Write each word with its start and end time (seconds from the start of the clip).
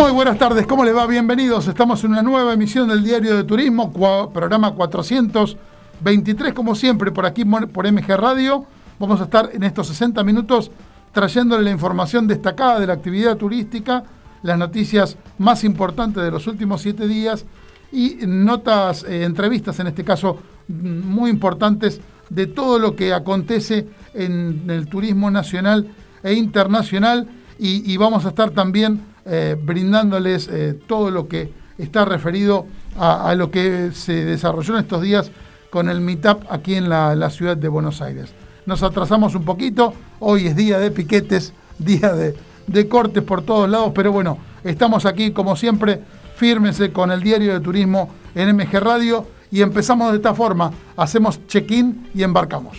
Muy 0.00 0.12
buenas 0.12 0.38
tardes, 0.38 0.64
¿cómo 0.64 0.84
les 0.84 0.94
va? 0.94 1.08
Bienvenidos. 1.08 1.66
Estamos 1.66 2.04
en 2.04 2.12
una 2.12 2.22
nueva 2.22 2.52
emisión 2.52 2.88
del 2.88 3.02
Diario 3.02 3.36
de 3.36 3.42
Turismo, 3.42 3.92
programa 4.32 4.72
423, 4.72 6.54
como 6.54 6.76
siempre, 6.76 7.10
por 7.10 7.26
aquí 7.26 7.44
por 7.44 7.92
MG 7.92 8.06
Radio. 8.16 8.64
Vamos 9.00 9.20
a 9.20 9.24
estar 9.24 9.50
en 9.52 9.64
estos 9.64 9.88
60 9.88 10.22
minutos 10.22 10.70
trayéndole 11.10 11.64
la 11.64 11.72
información 11.72 12.28
destacada 12.28 12.78
de 12.78 12.86
la 12.86 12.92
actividad 12.92 13.36
turística, 13.36 14.04
las 14.44 14.56
noticias 14.56 15.16
más 15.36 15.64
importantes 15.64 16.22
de 16.22 16.30
los 16.30 16.46
últimos 16.46 16.80
siete 16.80 17.08
días 17.08 17.44
y 17.90 18.18
notas, 18.24 19.02
eh, 19.02 19.24
entrevistas 19.24 19.80
en 19.80 19.88
este 19.88 20.04
caso 20.04 20.38
muy 20.68 21.28
importantes 21.28 22.00
de 22.30 22.46
todo 22.46 22.78
lo 22.78 22.94
que 22.94 23.12
acontece 23.12 23.88
en 24.14 24.62
el 24.68 24.86
turismo 24.86 25.28
nacional 25.28 25.88
e 26.22 26.34
internacional 26.34 27.26
y, 27.58 27.96
vamos 27.96 28.24
a 28.24 28.28
estar 28.28 28.50
también 28.50 29.00
eh, 29.28 29.56
brindándoles 29.60 30.48
eh, 30.48 30.78
todo 30.86 31.10
lo 31.10 31.28
que 31.28 31.52
está 31.76 32.04
referido 32.06 32.66
a, 32.96 33.34
lo 33.34 33.50
que 33.50 33.92
se 33.92 34.24
desarrolló 34.24 34.74
en 34.74 34.80
estos 34.80 35.02
días 35.02 35.30
con 35.70 35.88
el 35.88 36.00
Meetup 36.00 36.44
aquí 36.50 36.74
en 36.74 36.88
la, 36.88 37.30
ciudad 37.30 37.56
de 37.56 37.68
Buenos 37.68 38.00
Aires. 38.00 38.30
Nos 38.66 38.82
atrasamos 38.82 39.34
un 39.34 39.44
poquito, 39.44 39.92
hoy 40.18 40.46
es 40.46 40.56
día 40.56 40.78
de 40.78 40.90
piquetes, 40.90 41.52
día 41.78 42.12
de, 42.14 42.88
cortes 42.88 43.22
por 43.22 43.42
todos 43.42 43.68
lados, 43.68 43.92
pero 43.94 44.12
bueno, 44.12 44.38
estamos 44.64 45.06
aquí 45.06 45.30
como 45.30 45.56
siempre, 45.56 46.00
fírmese 46.36 46.92
con 46.92 47.10
el 47.10 47.22
diario 47.22 47.52
de 47.52 47.60
turismo 47.60 48.10
en 48.34 48.56
MG 48.56 48.80
Radio 48.80 49.26
y 49.50 49.60
empezamos 49.62 50.10
de 50.10 50.16
esta 50.16 50.34
forma, 50.34 50.72
hacemos 50.96 51.46
check-in 51.46 52.08
y 52.14 52.22
embarcamos. 52.22 52.78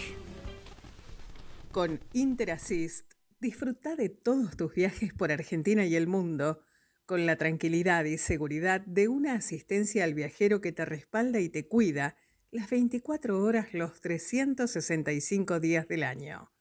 Con 1.71 1.99
Interassist 2.13 3.08
Disfruta 3.41 3.95
de 3.95 4.09
todos 4.09 4.57
tus 4.57 4.73
viajes 4.73 5.13
por 5.13 5.31
Argentina 5.31 5.85
y 5.85 5.95
el 5.95 6.07
mundo 6.07 6.61
con 7.05 7.25
la 7.25 7.37
tranquilidad 7.37 8.03
y 8.03 8.17
seguridad 8.17 8.81
de 8.81 9.07
una 9.07 9.35
asistencia 9.35 10.03
al 10.03 10.13
viajero 10.13 10.59
que 10.59 10.73
te 10.73 10.83
respalda 10.83 11.39
y 11.39 11.47
te 11.47 11.65
cuida 11.65 12.17
las 12.51 12.69
24 12.69 13.41
horas 13.41 13.73
los 13.73 14.01
365 14.01 15.61
días 15.61 15.87
del 15.87 16.03
año. 16.03 16.51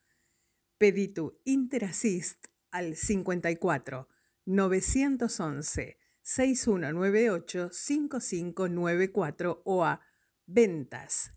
Pedí 0.78 1.08
tu 1.08 1.40
Interassist 1.44 2.46
al 2.70 2.94
54 2.94 4.08
911 4.44 5.98
6198 6.22 7.70
5594 7.72 9.62
o 9.64 9.84
a 9.84 10.00
ventas. 10.46 11.32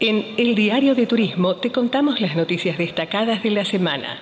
En 0.00 0.34
El 0.36 0.54
Diario 0.54 0.94
de 0.94 1.06
Turismo 1.06 1.56
te 1.56 1.70
contamos 1.70 2.20
las 2.20 2.34
noticias 2.34 2.76
destacadas 2.78 3.42
de 3.42 3.50
la 3.50 3.64
semana. 3.64 4.20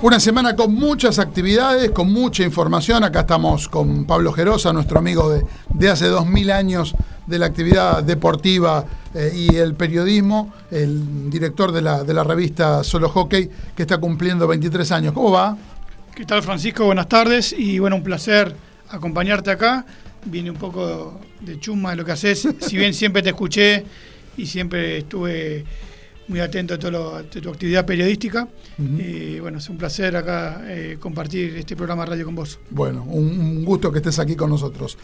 Una 0.00 0.18
semana 0.18 0.56
con 0.56 0.74
muchas 0.74 1.18
actividades, 1.18 1.90
con 1.90 2.10
mucha 2.10 2.42
información. 2.42 3.04
Acá 3.04 3.20
estamos 3.20 3.68
con 3.68 4.06
Pablo 4.06 4.32
Gerosa, 4.32 4.72
nuestro 4.72 4.98
amigo 4.98 5.28
de, 5.28 5.44
de 5.74 5.88
hace 5.90 6.06
dos 6.06 6.26
mil 6.26 6.50
años 6.50 6.94
de 7.26 7.38
la 7.38 7.46
actividad 7.46 8.02
deportiva 8.02 8.86
eh, 9.14 9.32
y 9.34 9.56
el 9.56 9.74
periodismo, 9.74 10.54
el 10.70 11.28
director 11.30 11.70
de 11.70 11.82
la, 11.82 12.02
de 12.02 12.14
la 12.14 12.24
revista 12.24 12.82
Solo 12.82 13.10
Hockey, 13.10 13.50
que 13.76 13.82
está 13.82 13.98
cumpliendo 13.98 14.46
23 14.46 14.90
años. 14.92 15.12
¿Cómo 15.12 15.32
va? 15.32 15.56
¿Qué 16.14 16.24
tal, 16.24 16.42
Francisco? 16.42 16.86
Buenas 16.86 17.08
tardes 17.08 17.52
y 17.52 17.78
bueno, 17.78 17.96
un 17.96 18.02
placer 18.02 18.56
acompañarte 18.88 19.50
acá 19.50 19.84
viene 20.24 20.50
un 20.50 20.56
poco 20.56 21.20
de 21.40 21.58
chuma 21.58 21.90
de 21.90 21.96
lo 21.96 22.04
que 22.04 22.12
haces. 22.12 22.48
Si 22.60 22.76
bien 22.76 22.94
siempre 22.94 23.22
te 23.22 23.30
escuché 23.30 23.84
y 24.36 24.46
siempre 24.46 24.98
estuve 24.98 25.64
muy 26.28 26.40
atento 26.40 26.74
a, 26.74 26.78
todo 26.78 27.24
tu 27.24 27.50
actividad 27.50 27.84
periodística. 27.84 28.48
Y 28.78 29.40
bueno, 29.40 29.58
es 29.58 29.68
un 29.68 29.76
placer 29.76 30.16
acá 30.16 30.62
eh, 30.66 30.96
compartir 30.98 31.56
este 31.56 31.76
programa 31.76 32.06
radio 32.06 32.24
con 32.24 32.34
vos. 32.34 32.58
Bueno, 32.70 33.02
un, 33.02 33.64
gusto 33.64 33.92
que 33.92 33.98
estés 33.98 34.18
aquí 34.18 34.36
con 34.36 34.48
nosotros. 34.48 34.96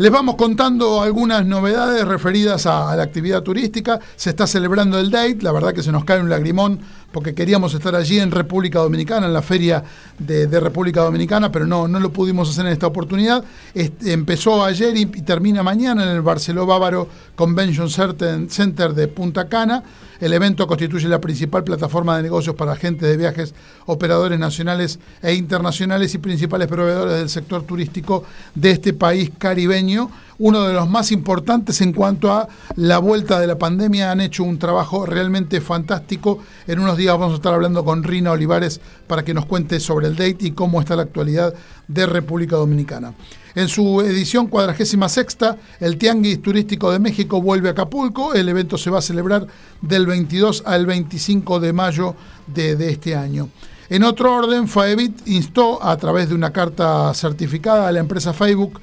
Les 0.00 0.10
vamos 0.10 0.36
contando 0.36 1.02
algunas 1.02 1.44
novedades 1.44 2.08
referidas 2.08 2.64
a, 2.64 2.96
la 2.96 3.02
actividad 3.02 3.42
turística. 3.42 4.00
Se 4.16 4.30
está 4.30 4.46
celebrando 4.46 4.98
el 4.98 5.10
Date, 5.10 5.40
la 5.42 5.52
verdad 5.52 5.74
que 5.74 5.82
se 5.82 5.92
nos 5.92 6.06
cae 6.06 6.20
un 6.20 6.30
lagrimón 6.30 6.80
porque 7.12 7.34
queríamos 7.34 7.74
estar 7.74 7.94
allí 7.94 8.18
en 8.18 8.30
República 8.30 8.78
Dominicana, 8.78 9.26
en 9.26 9.34
la 9.34 9.42
feria 9.42 9.84
de, 10.18 10.60
República 10.60 11.02
Dominicana, 11.02 11.52
pero 11.52 11.66
no, 11.66 11.86
no 11.86 12.00
lo 12.00 12.10
pudimos 12.12 12.48
hacer 12.48 12.64
en 12.64 12.72
esta 12.72 12.86
oportunidad. 12.86 13.44
empezó 13.74 14.64
ayer 14.64 14.96
y, 14.96 15.04
termina 15.04 15.62
mañana 15.62 16.04
en 16.04 16.10
el 16.10 16.22
Barceló 16.22 16.64
Bávaro 16.64 17.06
Convention 17.34 17.90
Center 17.90 18.94
de 18.94 19.08
Punta 19.08 19.50
Cana. 19.50 19.82
El 20.20 20.34
evento 20.34 20.66
constituye 20.66 21.08
la 21.08 21.20
principal 21.20 21.64
plataforma 21.64 22.16
de 22.16 22.22
negocios 22.22 22.54
para 22.54 22.72
agentes 22.72 23.08
de 23.08 23.16
viajes, 23.16 23.54
operadores 23.86 24.38
nacionales 24.38 24.98
e 25.22 25.32
internacionales 25.32 26.14
y 26.14 26.18
principales 26.18 26.68
proveedores 26.68 27.18
del 27.18 27.30
sector 27.30 27.62
turístico 27.62 28.24
de 28.54 28.70
este 28.70 28.92
país 28.92 29.30
caribeño 29.38 29.89
uno 30.38 30.66
de 30.66 30.72
los 30.72 30.88
más 30.88 31.12
importantes 31.12 31.80
en 31.80 31.92
cuanto 31.92 32.32
a 32.32 32.48
la 32.76 32.98
vuelta 32.98 33.38
de 33.38 33.46
la 33.46 33.58
pandemia. 33.58 34.10
Han 34.10 34.20
hecho 34.20 34.44
un 34.44 34.58
trabajo 34.58 35.06
realmente 35.06 35.60
fantástico. 35.60 36.38
En 36.66 36.78
unos 36.78 36.96
días 36.96 37.18
vamos 37.18 37.32
a 37.32 37.36
estar 37.36 37.54
hablando 37.54 37.84
con 37.84 38.02
Rina 38.02 38.32
Olivares 38.32 38.80
para 39.06 39.24
que 39.24 39.34
nos 39.34 39.46
cuente 39.46 39.80
sobre 39.80 40.06
el 40.06 40.16
date 40.16 40.38
y 40.40 40.50
cómo 40.52 40.80
está 40.80 40.96
la 40.96 41.02
actualidad 41.02 41.54
de 41.88 42.06
República 42.06 42.56
Dominicana. 42.56 43.14
En 43.54 43.68
su 43.68 44.00
edición 44.00 44.46
cuadragésima 44.46 45.08
sexta, 45.08 45.56
el 45.80 45.98
Tianguis 45.98 46.40
Turístico 46.40 46.92
de 46.92 47.00
México 47.00 47.42
vuelve 47.42 47.68
a 47.68 47.72
Acapulco. 47.72 48.32
El 48.32 48.48
evento 48.48 48.78
se 48.78 48.90
va 48.90 48.98
a 49.00 49.02
celebrar 49.02 49.46
del 49.82 50.06
22 50.06 50.62
al 50.66 50.86
25 50.86 51.58
de 51.58 51.72
mayo 51.72 52.14
de, 52.46 52.76
de 52.76 52.90
este 52.90 53.16
año. 53.16 53.48
En 53.90 54.04
otro 54.04 54.32
orden, 54.32 54.68
Faebit 54.68 55.26
instó 55.26 55.82
a 55.82 55.96
través 55.96 56.28
de 56.28 56.36
una 56.36 56.52
carta 56.52 57.12
certificada 57.12 57.88
a 57.88 57.92
la 57.92 57.98
empresa 57.98 58.32
Facebook 58.32 58.80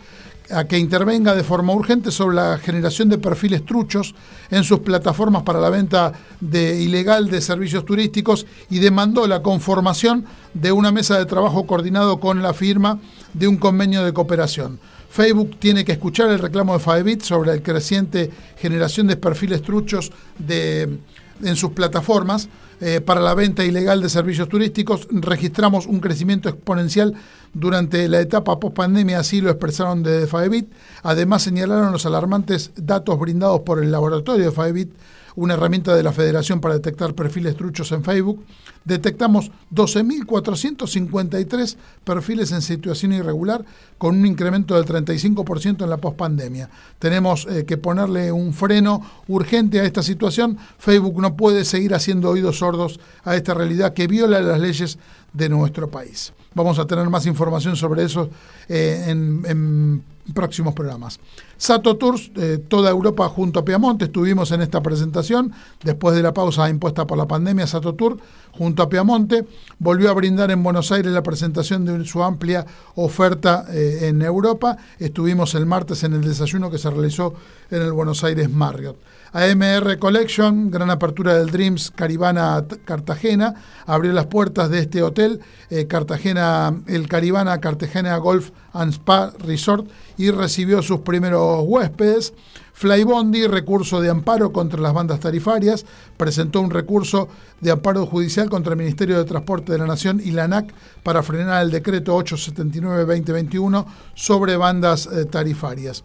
a 0.50 0.66
que 0.66 0.78
intervenga 0.78 1.36
de 1.36 1.44
forma 1.44 1.74
urgente 1.74 2.12
sobre 2.12 2.38
la 2.38 2.58
generación 2.58 3.10
de 3.10 3.18
perfiles 3.18 3.66
truchos 3.66 4.16
en 4.50 4.64
sus 4.64 4.80
plataformas 4.80 5.44
para 5.44 5.60
la 5.60 5.70
venta 5.70 6.14
de 6.40 6.82
ilegal 6.82 7.30
de 7.30 7.42
servicios 7.42 7.86
turísticos 7.86 8.46
y 8.70 8.80
demandó 8.80 9.28
la 9.28 9.42
conformación 9.42 10.26
de 10.54 10.72
una 10.72 10.92
mesa 10.92 11.18
de 11.18 11.26
trabajo 11.26 11.68
coordinado 11.68 12.20
con 12.20 12.42
la 12.42 12.54
firma 12.54 13.00
de 13.34 13.48
un 13.48 13.58
convenio 13.58 14.04
de 14.04 14.14
cooperación. 14.14 14.80
Facebook 15.10 15.58
tiene 15.60 15.86
que 15.86 15.94
escuchar 15.94 16.30
el 16.30 16.40
reclamo 16.40 16.74
de 16.74 16.80
Faebit 16.80 17.22
sobre 17.22 17.56
la 17.56 17.64
creciente 17.64 18.32
generación 18.58 19.08
de 19.08 19.18
perfiles 19.18 19.62
truchos 19.62 20.12
en 20.48 21.56
sus 21.56 21.72
plataformas 21.72 22.50
eh, 22.80 23.02
para 23.02 23.22
la 23.22 23.34
venta 23.34 23.64
ilegal 23.64 24.02
de 24.02 24.10
servicios 24.10 24.48
turísticos. 24.50 25.08
Registramos 25.10 25.88
un 25.88 26.00
crecimiento 26.00 26.50
exponencial 26.50 27.14
durante 27.54 28.08
la 28.08 28.20
etapa 28.20 28.60
post-pandemia, 28.60 29.20
así 29.20 29.42
lo 29.42 29.50
expresaron 29.50 30.04
de 30.04 30.28
Faebit. 30.28 30.72
Además, 31.04 31.42
señalaron 31.42 31.92
los 31.92 32.06
alarmantes 32.06 32.72
datos 32.76 33.18
brindados 33.20 33.62
por 33.62 33.82
el 33.82 33.92
laboratorio 33.92 34.46
de 34.46 34.52
Faebit, 34.52 34.92
una 35.38 35.54
herramienta 35.54 35.96
de 35.96 36.04
la 36.04 36.12
Federación 36.12 36.60
para 36.60 36.74
detectar 36.74 37.14
perfiles 37.14 37.56
truchos 37.56 37.92
en 37.92 38.04
Facebook. 38.04 38.44
Detectamos 38.84 39.52
12.453 39.74 41.78
perfiles 42.04 42.52
en 42.52 42.64
situación 42.64 43.14
irregular, 43.14 43.64
con 44.00 44.18
un 44.18 44.26
incremento 44.26 44.76
del 44.76 44.86
35% 44.86 45.84
en 45.84 45.90
la 45.90 45.98
pospandemia. 45.98 46.70
Tenemos 46.98 47.48
eh, 47.50 47.66
que 47.66 47.78
ponerle 47.78 48.32
un 48.32 48.52
freno 48.52 49.02
urgente 49.28 49.80
a 49.80 49.84
esta 49.84 50.02
situación. 50.02 50.58
Facebook 50.80 51.22
no 51.22 51.36
puede 51.36 51.66
seguir 51.66 51.94
haciendo 51.94 52.32
oídos 52.32 52.58
sordos 52.58 53.00
a 53.24 53.36
esta 53.36 53.54
realidad 53.54 53.94
que 53.94 54.08
viola 54.08 54.42
las 54.42 54.60
leyes 54.60 54.98
de 55.34 55.50
nuestro 55.50 55.92
país. 55.92 56.34
Vamos 56.56 56.80
a 56.80 56.88
tener 56.88 57.08
más 57.10 57.28
información 57.28 57.76
sobre 57.76 58.04
eso 58.04 58.32
eh, 58.68 59.06
en, 59.08 60.02
próximos 60.34 60.74
programas. 60.74 61.20
Sato 61.58 61.98
Tours, 61.98 62.32
eh, 62.36 62.60
toda 62.68 62.90
Europa 62.90 63.28
junto 63.30 63.60
a 63.60 63.66
Piamonte, 63.66 64.06
estuvimos 64.06 64.52
en 64.52 64.62
esta 64.62 64.82
presentación, 64.82 65.52
después 65.84 66.16
de 66.16 66.24
la 66.24 66.34
pausa 66.34 66.70
impuesta 66.70 67.08
por 67.08 67.18
la 67.18 67.28
pandemia, 67.28 67.68
Sato 67.68 67.96
Tour 67.96 68.18
junto 68.52 68.84
a 68.84 68.90
Piamonte, 68.90 69.46
volvió 69.80 70.10
a 70.10 70.14
brindar 70.14 70.52
en 70.52 70.64
Buenos 70.64 70.92
Aires 70.92 71.12
la 71.12 71.24
presentación 71.24 71.86
de 71.86 72.06
su 72.06 72.24
amplia 72.24 72.66
oferta 72.96 73.66
eh, 73.70 74.08
en 74.08 74.22
Europa. 74.22 74.78
Estuvimos 75.00 75.54
el 75.56 75.66
martes 75.66 76.04
en 76.04 76.14
el 76.14 76.22
desayuno 76.22 76.72
que 76.72 76.78
se 76.78 76.90
realizó 76.90 77.36
en 77.70 77.82
el 77.82 77.92
Buenos 77.92 78.24
Aires 78.24 78.50
Marriott. 78.50 78.98
AMR 79.34 80.00
Collection, 80.00 80.72
gran 80.72 80.90
apertura 80.90 81.34
del 81.36 81.52
Dreams 81.52 81.92
Caribana 81.92 82.66
Cartagena, 82.86 83.54
abrió 83.86 84.14
las 84.14 84.28
puertas 84.28 84.70
de 84.70 84.80
este 84.80 85.02
hotel, 85.02 85.42
eh, 85.70 85.88
Cartagena, 85.88 86.74
el 86.88 87.08
Caribana 87.08 87.60
Cartagena 87.60 88.18
Golf 88.18 88.52
and 88.74 88.94
Spa 88.94 89.34
Resort, 89.40 89.88
y 90.18 90.32
recibió 90.32 90.82
sus 90.82 91.02
primeros 91.02 91.64
huéspedes. 91.66 92.34
Flybondi, 92.78 93.48
recurso 93.48 94.02
de 94.02 94.12
amparo 94.12 94.52
contra 94.52 94.80
las 94.80 94.94
bandas 94.94 95.20
tarifarias, 95.20 95.84
presentó 96.16 96.62
un 96.62 96.70
recurso 96.70 97.28
de 97.60 97.72
amparo 97.72 98.06
judicial 98.06 98.52
contra 98.52 98.74
el 98.74 98.78
Ministerio 98.78 99.18
de 99.18 99.26
Transporte 99.26 99.72
de 99.72 99.80
la 99.80 99.88
Nación 99.88 100.22
y 100.24 100.30
la 100.30 100.44
ANAC 100.44 100.72
para 101.02 101.24
frenar 101.24 101.64
el 101.64 101.72
decreto 101.72 102.16
879-2021 102.20 103.84
sobre 104.14 104.58
bandas 104.58 105.08
eh, 105.08 105.26
tarifarias. 105.26 106.04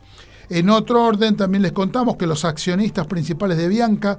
En 0.54 0.68
otro 0.68 1.02
orden, 1.02 1.34
también 1.34 1.62
les 1.62 1.72
contamos 1.72 2.16
que 2.16 2.26
los 2.26 2.44
accionistas 2.44 3.06
principales 3.06 3.56
de 3.56 3.68
Bianca 3.68 4.18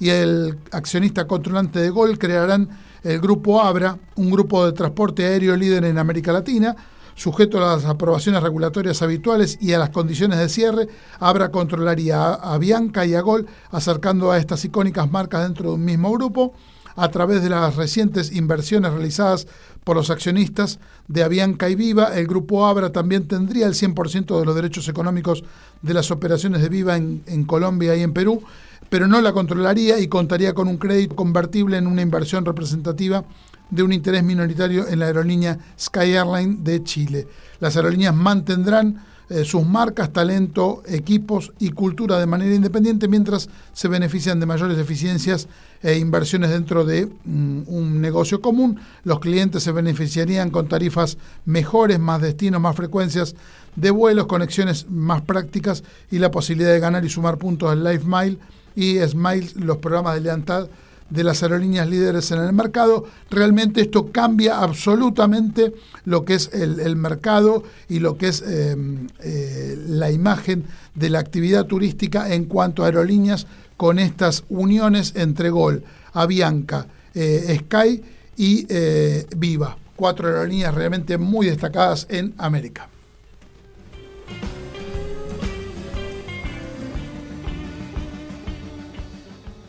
y 0.00 0.08
el 0.08 0.56
accionista 0.72 1.26
controlante 1.26 1.78
de 1.78 1.90
Gol 1.90 2.18
crearán 2.18 2.70
el 3.02 3.20
grupo 3.20 3.60
Abra, 3.60 3.98
un 4.16 4.30
grupo 4.30 4.64
de 4.64 4.72
transporte 4.72 5.26
aéreo 5.26 5.54
líder 5.54 5.84
en 5.84 5.98
América 5.98 6.32
Latina, 6.32 6.74
sujeto 7.14 7.58
a 7.58 7.76
las 7.76 7.84
aprobaciones 7.84 8.42
regulatorias 8.42 9.02
habituales 9.02 9.58
y 9.60 9.74
a 9.74 9.78
las 9.78 9.90
condiciones 9.90 10.38
de 10.38 10.48
cierre, 10.48 10.88
Abra 11.20 11.50
controlaría 11.50 12.32
a, 12.32 12.56
Bianca 12.56 13.04
y 13.04 13.14
a 13.14 13.20
Gol, 13.20 13.46
acercando 13.70 14.32
a 14.32 14.38
estas 14.38 14.64
icónicas 14.64 15.10
marcas 15.10 15.42
dentro 15.42 15.68
de 15.68 15.74
un 15.74 15.84
mismo 15.84 16.10
grupo. 16.12 16.54
A 16.96 17.08
través 17.08 17.42
de 17.42 17.50
las 17.50 17.74
recientes 17.74 18.32
inversiones 18.32 18.92
realizadas 18.92 19.48
por 19.84 19.96
los 19.96 20.10
accionistas 20.10 20.80
de 21.08 21.22
Avianca 21.22 21.68
y 21.68 21.74
Viva, 21.74 22.16
el 22.16 22.26
grupo 22.26 22.66
Abra 22.66 22.90
también 22.90 23.28
tendría 23.28 23.66
el 23.66 23.74
100% 23.74 24.38
de 24.38 24.46
los 24.46 24.54
derechos 24.54 24.88
económicos 24.88 25.44
de 25.82 25.94
las 25.94 26.10
operaciones 26.10 26.62
de 26.62 26.70
Viva 26.70 26.96
en, 26.96 27.22
en, 27.26 27.44
Colombia 27.44 27.94
y 27.94 28.02
en 28.02 28.14
Perú, 28.14 28.42
pero 28.88 29.06
no 29.06 29.20
la 29.20 29.32
controlaría 29.32 29.98
y 29.98 30.08
contaría 30.08 30.54
con 30.54 30.68
un 30.68 30.78
crédito 30.78 31.14
convertible 31.14 31.76
en 31.76 31.86
una 31.86 32.02
inversión 32.02 32.44
representativa 32.44 33.24
de 33.70 33.82
un 33.82 33.92
interés 33.92 34.22
minoritario 34.22 34.88
en 34.88 34.98
la 34.98 35.06
aerolínea 35.06 35.58
Sky 35.78 36.16
Airline 36.16 36.64
de 36.64 36.82
Chile. 36.82 37.28
Las 37.60 37.76
aerolíneas 37.76 38.14
mantendrán 38.14 39.04
eh, 39.30 39.44
sus 39.44 39.64
marcas, 39.66 40.12
talento, 40.12 40.82
equipos 40.86 41.52
y 41.58 41.70
cultura 41.70 42.18
de 42.18 42.26
manera 42.26 42.54
independiente 42.54 43.08
mientras 43.08 43.48
se 43.72 43.88
benefician 43.88 44.38
de 44.38 44.46
mayores 44.46 44.78
eficiencias 44.78 45.48
e 45.82 45.96
inversiones 45.98 46.50
dentro 46.50 46.84
de 46.84 47.06
mm, 47.06 47.62
un 47.66 48.00
negocio 48.00 48.40
común. 48.40 48.78
Los 49.04 49.20
clientes 49.20 49.62
se 49.62 49.72
beneficiarían 49.72 50.50
con 50.50 50.68
tarifas 50.68 51.16
mejores, 51.46 51.98
más 51.98 52.20
destinos, 52.20 52.60
más 52.60 52.76
frecuencias 52.76 53.34
de 53.76 53.90
vuelos, 53.90 54.26
conexiones 54.26 54.90
más 54.90 55.22
prácticas 55.22 55.84
y 56.10 56.18
la 56.18 56.30
posibilidad 56.30 56.72
de 56.72 56.80
ganar 56.80 57.04
y 57.04 57.08
sumar 57.08 57.38
puntos 57.38 57.72
en 57.72 57.82
Life 57.82 58.04
Mile 58.06 58.38
y 58.76 58.98
Smile, 59.00 59.52
los 59.56 59.78
programas 59.78 60.14
de 60.14 60.20
lealtad 60.20 60.68
de 61.10 61.24
las 61.24 61.42
aerolíneas 61.42 61.88
líderes 61.88 62.30
en 62.30 62.40
el 62.40 62.52
mercado. 62.52 63.06
Realmente 63.30 63.80
esto 63.80 64.10
cambia 64.10 64.58
absolutamente 64.58 65.74
lo 66.04 66.24
que 66.24 66.34
es 66.34 66.50
el, 66.52 66.96
mercado 66.96 67.64
y 67.88 67.98
lo 67.98 68.16
que 68.16 68.28
es 68.28 68.42
em, 68.42 69.06
eh, 69.22 69.76
la 69.86 70.10
imagen 70.10 70.64
de 70.94 71.10
la 71.10 71.18
actividad 71.18 71.66
turística 71.66 72.32
en 72.32 72.44
cuanto 72.46 72.82
a 72.82 72.86
aerolíneas 72.86 73.46
con 73.76 73.98
estas 73.98 74.44
uniones 74.48 75.12
entre 75.16 75.50
Gol, 75.50 75.82
Avianca, 76.12 76.86
eh, 77.14 77.58
Sky 77.60 78.02
y 78.36 78.66
eh, 78.68 79.26
Viva. 79.36 79.76
Cuatro 79.96 80.28
aerolíneas 80.28 80.74
realmente 80.74 81.18
muy 81.18 81.46
destacadas 81.46 82.06
en 82.08 82.34
América. 82.38 82.88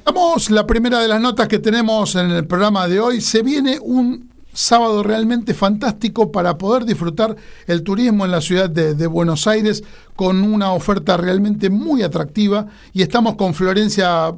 Vamos, 0.06 0.52
la 0.52 0.68
primera 0.68 1.00
de 1.00 1.08
las 1.08 1.20
notas 1.20 1.48
que 1.48 1.58
tenemos 1.58 2.16
en 2.16 2.30
el 2.30 2.46
programa 2.46 2.88
de 2.88 3.00
hoy. 3.00 3.22
Se 3.22 3.42
viene 3.42 3.80
un 3.82 4.30
sábado 4.54 5.02
realmente 5.02 5.56
fantástico 5.56 6.32
para 6.32 6.60
poder 6.60 6.86
disfrutar 6.86 7.36
el 7.66 7.82
turismo 7.82 8.24
en 8.24 8.30
la 8.30 8.40
ciudad 8.40 8.70
de, 8.70 9.08
Buenos 9.08 9.48
Aires 9.48 9.84
con 10.16 10.44
una 10.44 10.74
oferta 10.74 11.18
realmente 11.18 11.72
muy 11.72 12.04
atractiva 12.04 12.68
y 12.94 13.02
estamos 13.02 13.34
con 13.36 13.56
Florencia 13.56 14.36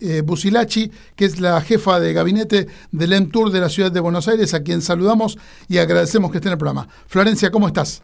eh, 0.00 0.20
Busilachi, 0.20 0.92
que 1.16 1.24
es 1.24 1.40
la 1.40 1.58
jefa 1.62 1.98
de 1.98 2.12
gabinete 2.12 2.66
del 2.92 3.14
EMTUR 3.14 3.50
de 3.50 3.60
la 3.60 3.70
ciudad 3.70 3.90
de 3.90 4.00
Buenos 4.00 4.28
Aires, 4.28 4.52
a 4.52 4.62
quien 4.62 4.82
saludamos 4.82 5.38
y 5.68 5.78
agradecemos 5.78 6.30
que 6.30 6.36
esté 6.36 6.48
en 6.50 6.52
el 6.52 6.58
programa. 6.58 6.86
Florencia, 7.06 7.50
¿cómo 7.50 7.66
estás? 7.66 8.02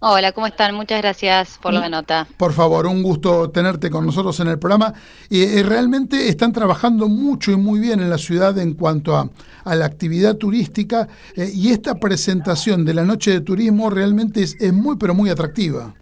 Hola, 0.00 0.30
¿cómo 0.30 0.46
están? 0.46 0.76
Muchas 0.76 1.02
gracias 1.02 1.58
por 1.60 1.74
la 1.74 1.88
nota. 1.88 2.28
Por 2.36 2.52
favor, 2.52 2.86
un 2.86 3.02
gusto 3.02 3.50
tenerte 3.50 3.90
con 3.90 4.06
nosotros 4.06 4.38
en 4.38 4.46
el 4.46 4.56
programa. 4.56 4.94
Y 5.28 5.42
eh, 5.42 5.64
realmente 5.64 6.28
están 6.28 6.52
trabajando 6.52 7.08
mucho 7.08 7.50
y 7.50 7.56
muy 7.56 7.80
bien 7.80 7.98
en 7.98 8.08
la 8.08 8.18
ciudad 8.18 8.56
en 8.58 8.74
cuanto 8.74 9.16
a, 9.16 9.28
la 9.64 9.84
actividad 9.84 10.36
turística 10.36 11.08
eh, 11.34 11.50
y 11.52 11.72
esta 11.72 11.96
presentación 11.96 12.84
de 12.84 12.94
la 12.94 13.02
noche 13.02 13.32
de 13.32 13.40
turismo 13.40 13.90
realmente 13.90 14.40
es, 14.42 14.72
muy, 14.72 14.96
pero 14.98 15.14
muy 15.14 15.30
atractiva. 15.30 15.92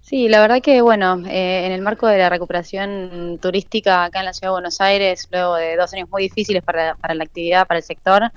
Sí, 0.00 0.28
la 0.28 0.40
verdad 0.40 0.62
que, 0.62 0.80
bueno, 0.80 1.20
eh, 1.26 1.66
en 1.66 1.72
el 1.72 1.82
marco 1.82 2.06
de 2.06 2.18
la 2.18 2.30
recuperación 2.30 3.38
turística 3.42 4.04
acá 4.04 4.20
en 4.20 4.26
la 4.26 4.32
Ciudad 4.32 4.50
de 4.50 4.52
Buenos 4.52 4.80
Aires, 4.80 5.28
luego 5.32 5.56
de 5.56 5.76
dos 5.76 5.92
años 5.92 6.08
muy 6.08 6.22
difíciles 6.22 6.62
para, 6.62 6.94
para 6.94 7.14
la 7.14 7.24
actividad, 7.24 7.66
para 7.66 7.78
el 7.78 7.84
sector, 7.84 8.30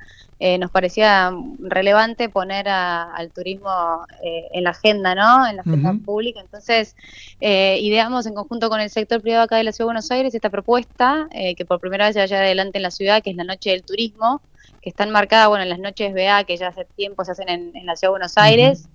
eh, 0.44 0.58
nos 0.58 0.72
parecía 0.72 1.32
relevante 1.60 2.28
poner 2.28 2.68
al 2.68 3.32
turismo 3.32 4.08
eh, 4.24 4.48
en 4.54 4.64
la 4.64 4.72
agenda, 4.72 5.14
¿no? 5.14 5.48
En 5.48 5.58
la 5.58 5.62
agenda 5.62 5.94
pública. 6.04 6.40
Entonces, 6.40 6.96
eh, 7.40 7.78
ideamos 7.80 8.26
en 8.26 8.34
conjunto 8.34 8.68
con 8.68 8.82
el 8.82 8.90
sector 8.90 9.22
privado 9.22 9.44
acá 9.44 9.58
de 9.58 9.66
la 9.66 9.72
Ciudad 9.72 9.86
de 9.86 9.90
Buenos 9.90 10.10
Aires 10.10 10.34
esta 10.34 10.50
propuesta, 10.50 11.28
que 11.32 11.64
por 11.64 11.80
primera 11.80 12.08
vez 12.08 12.16
se 12.16 12.22
vaya 12.22 12.40
adelante 12.40 12.80
en 12.80 12.82
la 12.82 12.90
ciudad, 12.90 13.22
que 13.22 13.30
es 13.30 13.36
la 13.36 13.44
Noche 13.44 13.70
del 13.70 13.84
Turismo, 13.84 14.42
que 14.82 14.90
está 14.90 15.04
enmarcada, 15.04 15.48
bueno, 15.48 15.62
en 15.62 15.70
las 15.70 15.78
noches 15.78 16.12
BA, 16.12 16.44
que 16.46 16.58
ya 16.58 16.70
hace 16.70 16.86
tiempo 16.86 17.24
se 17.24 17.34
hacen 17.34 17.48
en, 17.48 17.86
la 17.86 17.96
Ciudad 17.96 18.10
de 18.10 18.18
Buenos 18.18 18.36
Aires. 18.40 18.90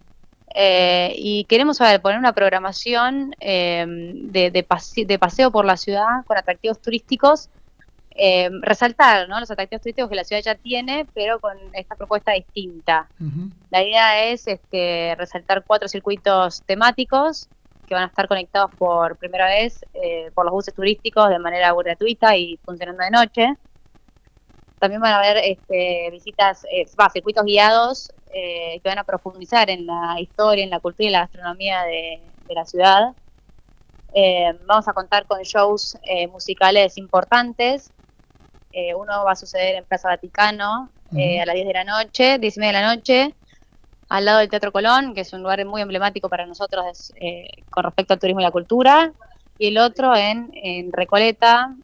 y 1.15 1.45
queremos 1.45 1.77
saber, 1.77 2.03
poner 2.03 2.19
una 2.19 2.33
programación 2.33 3.37
de, 3.39 4.51
de 4.51 5.19
paseo 5.21 5.53
por 5.53 5.65
la 5.65 5.77
ciudad 5.77 6.25
con 6.27 6.39
atractivos 6.39 6.81
turísticos 6.81 7.51
eh, 8.19 8.49
resaltar 8.63 9.29
¿no? 9.29 9.39
los 9.39 9.51
atractivos 9.51 9.83
turísticos 9.83 10.09
que 10.09 10.17
la 10.17 10.25
ciudad 10.25 10.43
ya 10.43 10.55
tiene, 10.55 11.07
pero 11.13 11.39
con 11.39 11.59
esta 11.75 11.97
propuesta 11.97 12.33
distinta. 12.33 13.09
La 13.71 13.83
idea 13.83 14.25
es 14.25 14.47
este, 14.47 15.15
resaltar 15.19 15.65
cuatro 15.67 15.87
circuitos 15.87 16.63
temáticos 16.63 17.49
que 17.87 17.95
van 17.95 18.05
a 18.05 18.07
estar 18.07 18.27
conectados 18.27 18.71
por 18.77 19.17
primera 19.17 19.47
vez 19.47 19.85
eh, 19.93 20.31
por 20.35 20.47
los 20.47 20.53
buses 20.53 20.75
turísticos 20.75 21.29
de 21.29 21.39
manera 21.39 21.75
gratuita 21.75 22.37
y 22.37 22.59
funcionando 22.65 23.05
de 23.05 23.11
noche. 23.11 23.55
También 24.79 25.03
van 25.03 25.13
a 25.13 25.19
haber 25.19 25.37
este, 25.39 26.09
visitas, 26.11 26.65
eh, 26.71 26.87
circuitos 27.13 27.45
guiados 27.45 28.13
eh, 28.33 28.81
que 28.83 28.89
van 28.89 28.99
a 28.99 29.05
profundizar 29.05 29.69
en 29.69 29.87
la 29.87 30.17
historia, 30.21 30.65
en 30.65 30.71
la 30.71 30.81
cultura 30.81 31.09
y 31.09 31.13
la 31.13 31.21
gastronomía 31.21 31.83
de, 31.83 32.21
de 32.49 32.55
la 32.55 32.65
ciudad. 32.65 33.15
vamos 34.67 34.89
a 34.89 34.95
contar 34.95 35.27
con 35.27 35.43
shows 35.43 35.99
musicales 36.31 36.97
importantes 36.97 37.93
eh, 38.79 38.95
uno 38.95 39.25
va 39.25 39.33
a 39.33 39.37
suceder 39.37 39.77
en 39.77 39.87
Plaza 39.87 40.09
Vaticano 40.09 40.91
eh, 41.17 41.41
a 41.41 41.47
las 41.47 41.55
10 41.55 41.67
de 41.67 41.73
la 41.73 41.85
noche, 41.85 42.39
10 42.39 42.57
y 42.59 42.61
media 42.61 42.73
de 42.75 42.85
la 42.85 42.95
noche, 42.95 43.35
al 44.11 44.27
lado 44.27 44.41
del 44.41 44.51
Teatro 44.51 44.71
Colón, 44.71 45.15
que 45.15 45.23
es 45.23 45.33
un 45.33 45.41
lugar 45.41 45.65
muy 45.65 45.81
emblemático 45.81 46.29
para 46.29 46.45
nosotros 46.45 47.11
eh, 47.17 47.49
con 47.71 47.85
respecto 47.85 48.13
al 48.13 48.21
turismo 48.21 48.43
y 48.43 48.45
la 48.45 48.51
cultura, 48.51 49.15
y 49.57 49.69
el 49.69 49.79
otro 49.79 50.15
en, 50.15 50.53
Recoleta, 50.93 51.75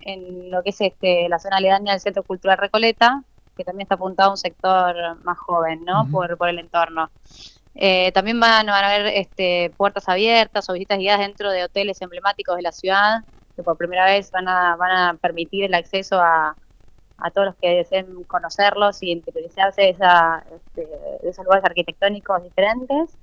en 0.00 0.50
lo 0.50 0.64
que 0.64 0.70
es 0.70 0.80
este, 0.80 1.28
la 1.28 1.38
zona 1.38 1.58
aledaña 1.58 1.92
del 1.92 2.00
Centro 2.00 2.24
Cultural 2.24 2.58
Recoleta, 2.58 3.22
que 3.56 3.62
también 3.62 3.84
está 3.84 3.94
apuntado 3.94 4.30
a 4.30 4.32
un 4.32 4.36
sector 4.36 5.22
más 5.22 5.38
joven, 5.38 5.84
¿no? 5.84 6.08
por, 6.10 6.36
por 6.36 6.48
el 6.48 6.58
entorno. 6.58 7.12
también 8.12 8.40
van, 8.40 8.66
van, 8.66 8.84
a 8.84 8.88
haber 8.88 9.06
este, 9.14 9.72
puertas 9.76 10.08
abiertas 10.08 10.68
o 10.68 10.72
visitas 10.72 10.98
guiadas 10.98 11.20
dentro 11.20 11.52
de 11.52 11.62
hoteles 11.62 12.02
emblemáticos 12.02 12.56
de 12.56 12.62
la 12.62 12.72
ciudad, 12.72 13.20
que 13.54 13.62
por 13.62 13.76
primera 13.76 14.06
vez 14.06 14.30
van 14.30 14.48
a, 14.48 14.76
van 14.76 14.90
a 14.90 15.14
permitir 15.14 15.64
el 15.64 15.74
acceso 15.74 16.20
a, 16.20 16.56
a 17.22 17.30
todos 17.30 17.46
los 17.46 17.56
que 17.56 17.68
deseen 17.68 18.24
conocerlos 18.24 19.02
y 19.02 19.12
interiorizarse 19.12 19.82
de, 19.82 19.90
esa, 19.90 20.44
este, 20.54 20.86
de 21.22 21.30
esos 21.30 21.44
lugares 21.44 21.64
arquitectónicos 21.64 22.42
diferentes. 22.42 23.16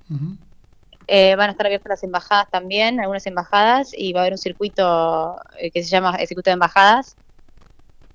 Eh, 1.06 1.34
van 1.36 1.48
a 1.48 1.52
estar 1.52 1.66
abiertas 1.66 1.90
las 1.90 2.04
embajadas 2.04 2.50
también, 2.50 3.00
algunas 3.00 3.26
embajadas, 3.26 3.92
y 3.96 4.12
va 4.12 4.20
a 4.20 4.22
haber 4.22 4.34
un 4.34 4.38
circuito 4.38 5.36
eh, 5.58 5.70
que 5.70 5.82
se 5.82 5.90
llama 5.90 6.14
el 6.16 6.26
circuito 6.26 6.50
de 6.50 6.54
embajadas. 6.54 7.16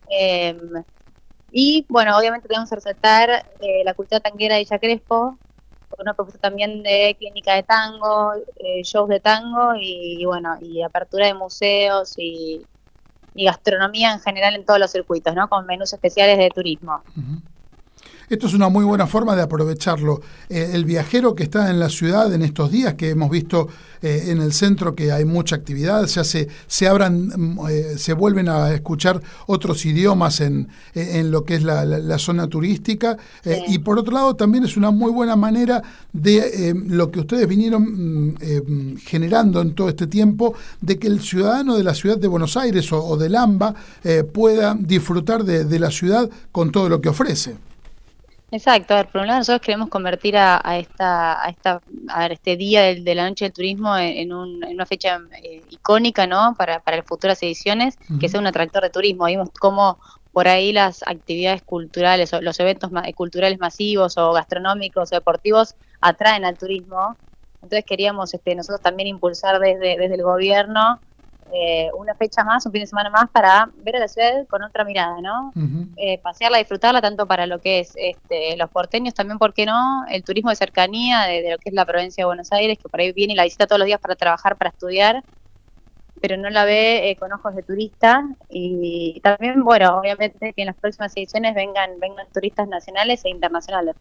Em, 0.10 0.84
y 1.52 1.86
bueno, 1.90 2.18
obviamente 2.18 2.48
tenemos 2.48 2.70
que 2.70 2.76
resaltar 2.76 3.46
eh, 3.60 3.84
la 3.84 3.94
cultura 3.94 4.20
tanguera 4.20 4.56
de 4.56 4.62
Villa 4.62 4.80
Crespo, 4.80 5.38
una 6.00 6.14
propuesta 6.14 6.50
también 6.50 6.84
de 6.84 7.16
clínica 7.18 7.54
de 7.56 7.64
tango, 7.64 8.34
eh, 8.58 8.84
shows 8.84 9.10
de 9.10 9.20
tango 9.20 9.74
y, 9.80 10.24
bueno, 10.26 10.58
y 10.62 10.82
apertura 10.82 11.28
de 11.28 11.34
museos 11.34 12.14
y, 12.18 12.66
gastronomía 13.38 14.14
en 14.14 14.22
general 14.22 14.56
en 14.56 14.66
todos 14.66 14.80
los 14.80 14.92
circuitos, 14.92 15.36
¿no? 15.36 15.50
Con 15.50 15.66
menús 15.66 15.92
especiales 15.92 16.38
de 16.38 16.50
turismo. 16.52 17.04
Esto 18.28 18.48
es 18.48 18.54
una 18.56 18.70
muy 18.70 18.84
buena 18.84 19.06
forma 19.06 19.36
de 19.36 19.44
aprovecharlo. 19.44 20.22
Eh, 20.50 20.72
el 20.74 20.86
viajero 20.86 21.36
que 21.36 21.44
está 21.44 21.70
en 21.70 21.80
la 21.80 21.90
ciudad 21.90 22.34
en 22.34 22.42
estos 22.42 22.72
días, 22.72 22.96
que 22.96 23.12
hemos 23.12 23.30
visto 23.30 23.68
eh, 24.02 24.26
en 24.30 24.42
el 24.42 24.52
centro 24.52 24.96
que 24.96 25.12
hay 25.12 25.26
mucha 25.26 25.56
actividad, 25.56 26.08
se, 26.08 26.48
se 26.66 26.88
abran, 26.88 27.28
mm, 27.28 27.60
eh, 27.70 27.84
se 27.98 28.14
vuelven 28.14 28.50
a 28.50 28.74
escuchar 28.74 29.22
otros 29.46 29.86
idiomas 29.86 30.42
en, 30.42 30.70
en 30.96 31.30
lo 31.30 31.44
que 31.44 31.56
es 31.56 31.64
la, 31.64 31.86
zona 32.18 32.48
turística. 32.48 33.18
Y 33.68 33.80
por 33.80 34.00
otro 34.00 34.14
lado, 34.14 34.36
también 34.36 34.64
es 34.64 34.78
una 34.78 34.90
muy 34.90 35.12
buena 35.12 35.36
manera 35.36 35.84
de 36.14 36.74
lo 36.88 37.12
que 37.12 37.20
ustedes 37.20 37.48
vinieron 37.48 38.34
mm, 38.34 38.98
generando 38.98 39.62
en 39.62 39.76
todo 39.76 39.90
este 39.90 40.08
tiempo, 40.08 40.56
de 40.82 40.98
que 40.98 41.08
el 41.08 41.20
ciudadano 41.22 41.76
de 41.78 41.84
la 41.84 41.94
ciudad 41.94 42.18
de 42.18 42.28
Buenos 42.28 42.58
Aires 42.58 42.92
o, 42.92 43.18
del 43.18 43.36
AMBA 43.36 43.76
pueda 44.34 44.76
disfrutar 44.80 45.44
de, 45.44 45.66
de 45.66 45.80
la 45.80 45.92
ciudad 45.92 46.30
con 46.52 46.72
todo 46.72 46.90
lo 46.90 47.02
que 47.02 47.10
ofrece. 47.10 47.58
Exacto, 48.56 48.94
a 48.94 48.98
ver, 48.98 49.08
por 49.08 49.20
un 49.20 49.28
lado 49.28 49.40
nosotros 49.40 49.62
queremos 49.62 49.90
convertir 49.90 50.38
a, 50.38 50.62
esta, 50.78 51.46
a 51.46 51.50
esta, 51.50 51.82
a 52.08 52.20
ver, 52.22 52.32
este 52.32 52.56
día 52.56 52.84
de, 52.84 53.14
la 53.14 53.28
noche 53.28 53.44
del 53.44 53.52
turismo 53.52 53.98
en, 53.98 54.32
una 54.32 54.86
fecha 54.86 55.20
eh, 55.44 55.62
icónica, 55.72 56.26
¿no? 56.26 56.56
Para, 56.58 56.80
para 56.80 57.04
futuras 57.04 57.44
ediciones, 57.44 57.98
que 58.18 58.30
sea 58.30 58.40
un 58.40 58.48
atractor 58.48 58.84
de 58.84 58.92
turismo. 58.92 59.26
Vimos 59.26 59.50
cómo 59.60 60.00
por 60.32 60.48
ahí 60.48 60.72
las 60.72 61.04
actividades 61.06 61.64
culturales 61.64 62.32
o 62.32 62.42
los 62.42 62.58
eventos 62.62 62.90
culturales 63.14 63.60
masivos 63.60 64.18
o 64.18 64.32
gastronómicos 64.32 65.12
o 65.12 65.16
deportivos 65.16 65.76
atraen 66.00 66.46
al 66.46 66.58
turismo. 66.58 67.18
Entonces 67.56 67.84
queríamos 67.84 68.34
este, 68.34 68.56
nosotros 68.56 68.80
también 68.80 69.08
impulsar 69.10 69.60
desde, 69.60 69.98
desde 69.98 70.16
el 70.16 70.24
gobierno 70.24 71.02
eh, 71.54 71.90
una 71.98 72.16
fecha 72.16 72.44
más, 72.44 72.66
un 72.66 72.72
fin 72.72 72.82
de 72.82 72.88
semana 72.88 73.10
más 73.10 73.30
para 73.30 73.70
ver 73.76 73.98
a 73.98 74.00
la 74.00 74.08
ciudad 74.08 74.46
con 74.48 74.64
otra 74.64 74.84
mirada, 74.84 75.22
¿no? 75.22 75.54
Eh, 75.96 76.18
pasearla, 76.20 76.58
disfrutarla 76.58 77.02
tanto 77.02 77.28
para 77.28 77.46
lo 77.46 77.60
que 77.60 77.80
es 77.80 77.94
este, 77.96 78.58
los 78.58 78.70
porteños, 78.70 79.14
también, 79.14 79.38
¿por 79.38 79.54
qué 79.54 79.66
no? 79.66 80.06
El 80.10 80.24
turismo 80.24 80.50
de 80.50 80.56
cercanía 80.56 81.22
de, 81.24 81.42
de, 81.44 81.52
lo 81.52 81.58
que 81.58 81.70
es 81.70 81.76
la 81.76 81.86
provincia 81.86 82.24
de 82.24 82.26
Buenos 82.26 82.52
Aires, 82.52 82.78
que 82.82 82.90
por 82.90 83.00
ahí 83.00 83.12
viene 83.12 83.34
y 83.34 83.36
la 83.36 83.44
visita 83.44 83.68
todos 83.68 83.80
los 83.80 83.86
días 83.86 84.00
para 84.00 84.16
trabajar, 84.16 84.58
para 84.58 84.72
estudiar, 84.72 85.24
pero 86.28 86.42
no 86.42 86.50
la 86.50 86.66
ve 86.66 87.12
eh, 87.12 87.16
con 87.18 87.32
ojos 87.34 87.56
de 87.56 87.62
turista. 87.62 88.28
Y 88.50 89.20
también, 89.22 89.64
bueno, 89.64 90.00
obviamente 90.00 90.54
que 90.54 90.64
en 90.64 90.66
las 90.66 90.76
próximas 90.76 91.16
ediciones 91.16 91.54
vengan, 91.54 92.00
vengan 92.02 92.26
turistas 92.34 92.68
nacionales 92.68 93.24
e 93.26 93.30
internacionales. 93.30 93.96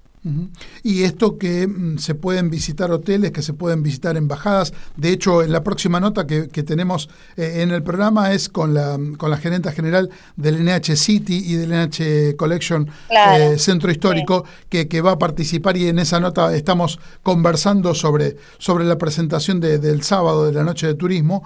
Y 0.82 1.02
esto 1.02 1.36
que 1.36 1.66
mm, 1.66 1.98
se 1.98 2.14
pueden 2.14 2.48
visitar 2.48 2.90
hoteles, 2.90 3.30
que 3.30 3.42
se 3.42 3.52
pueden 3.52 3.82
visitar 3.82 4.16
embajadas, 4.16 4.72
de 4.96 5.10
hecho 5.10 5.42
en 5.42 5.52
la 5.52 5.62
próxima 5.62 6.00
nota 6.00 6.26
que, 6.26 6.46
tenemos 6.62 7.10
eh, 7.36 7.60
en 7.60 7.72
el 7.72 7.82
programa 7.82 8.32
es 8.32 8.48
con 8.48 8.72
la, 8.72 8.98
con 9.18 9.30
la 9.30 9.36
gerenta 9.36 9.70
general 9.70 10.08
del 10.36 10.64
NH 10.64 10.96
City 10.96 11.42
y 11.44 11.56
del 11.56 11.72
NH 11.72 12.36
Collection 12.36 12.88
eh, 13.10 13.58
Centro 13.58 13.90
Histórico, 13.90 14.46
que, 14.70 14.88
que, 14.88 15.02
va 15.02 15.12
a 15.12 15.18
participar. 15.18 15.76
Y 15.76 15.88
en 15.88 15.98
esa 15.98 16.20
nota 16.20 16.56
estamos 16.56 16.98
conversando 17.22 17.92
sobre, 17.92 18.38
sobre 18.56 18.86
la 18.86 18.96
presentación 18.96 19.60
de, 19.60 19.78
del 19.78 20.02
sábado 20.02 20.46
de 20.46 20.54
la 20.54 20.64
noche 20.64 20.86
de 20.86 20.94
turismo 20.94 21.44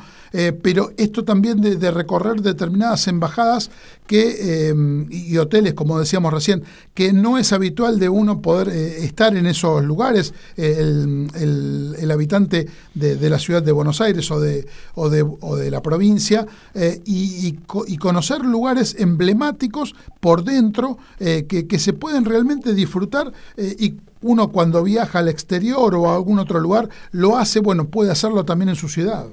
pero 0.70 0.92
esto 0.98 1.24
también 1.24 1.62
de, 1.62 1.90
recorrer 1.90 2.42
determinadas 2.42 3.08
embajadas 3.08 3.70
que, 4.06 4.68
em, 4.68 5.06
y 5.10 5.38
hoteles, 5.38 5.72
como 5.72 5.98
decíamos 5.98 6.30
recién, 6.30 6.62
que 6.92 7.14
no 7.14 7.38
es 7.38 7.54
habitual 7.54 7.98
de 7.98 8.10
uno 8.10 8.42
poder 8.42 8.68
eh, 8.68 9.02
estar 9.02 9.34
en 9.34 9.46
esos 9.46 9.82
lugares, 9.82 10.34
eh, 10.58 10.76
el, 10.78 12.10
habitante 12.10 12.68
de, 12.92 13.30
la 13.30 13.38
ciudad 13.38 13.62
de 13.62 13.72
Buenos 13.72 14.02
Aires 14.02 14.30
o 14.30 14.40
de, 14.40 14.66
o 14.94 15.08
de, 15.08 15.22
o 15.22 15.56
de 15.56 15.70
la 15.70 15.80
provincia, 15.80 16.46
eh, 16.74 17.00
y, 17.06 17.52
conocer 17.98 18.42
lugares 18.42 18.94
emblemáticos 18.98 19.94
por 20.20 20.44
dentro 20.44 20.98
que, 21.18 21.66
que, 21.66 21.78
se 21.78 21.94
pueden 21.94 22.26
realmente 22.26 22.74
disfrutar 22.74 23.32
y 23.56 23.94
uno 24.20 24.48
cuando 24.48 24.82
viaja 24.82 25.20
al 25.20 25.28
exterior 25.28 25.94
o 25.94 26.10
a 26.10 26.14
algún 26.14 26.38
otro 26.38 26.60
lugar 26.60 26.90
lo 27.10 27.38
hace, 27.38 27.60
bueno, 27.60 27.86
puede 27.86 28.10
hacerlo 28.10 28.44
también 28.44 28.68
en 28.68 28.76
su 28.76 28.90
ciudad. 28.90 29.26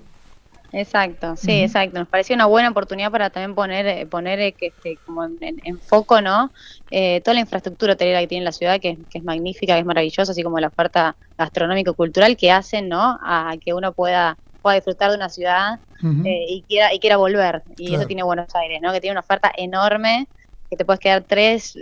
Exacto, 0.71 1.35
sí, 1.37 1.61
exacto. 1.61 1.99
Nos 1.99 2.07
pareció 2.07 2.35
una 2.35 2.45
buena 2.47 2.69
oportunidad 2.69 3.11
para 3.11 3.29
también 3.29 3.55
poner, 3.55 3.87
eh, 3.87 4.05
poner 4.05 4.39
eh, 4.39 4.51
que 4.51 4.67
este, 4.67 4.97
como 5.05 5.23
en, 5.23 5.79
foco, 5.79 6.21
¿no? 6.21 6.51
Eh, 6.91 7.21
toda 7.21 7.35
la 7.35 7.41
infraestructura 7.41 7.93
hotelera 7.93 8.19
que 8.19 8.27
tiene 8.27 8.43
la 8.43 8.51
ciudad, 8.51 8.79
que, 8.79 8.97
es 9.13 9.23
magnífica, 9.23 9.73
que 9.73 9.79
es 9.79 9.85
maravillosa, 9.85 10.31
así 10.31 10.43
como 10.43 10.59
la 10.59 10.67
oferta 10.67 11.15
gastronómico-cultural 11.37 12.35
que 12.37 12.51
hacen, 12.51 12.89
¿no? 12.89 13.19
A 13.21 13.55
que 13.63 13.73
uno 13.73 13.93
pueda, 13.93 14.37
pueda 14.61 14.75
disfrutar 14.75 15.11
de 15.11 15.17
una 15.17 15.29
ciudad 15.29 15.79
y 16.01 16.63
quiera 16.67 16.93
y 16.93 16.99
quiera 16.99 17.17
volver. 17.17 17.63
Y 17.77 17.95
eso 17.95 18.05
tiene 18.05 18.21
Buenos 18.23 18.53
Aires, 18.53 18.79
¿no? 18.81 18.91
Que 18.91 19.01
tiene 19.01 19.13
una 19.13 19.21
oferta 19.21 19.51
enorme, 19.57 20.27
que 20.69 20.75
te 20.75 20.85
puedes 20.85 20.99
quedar 20.99 21.23
tres, 21.23 21.75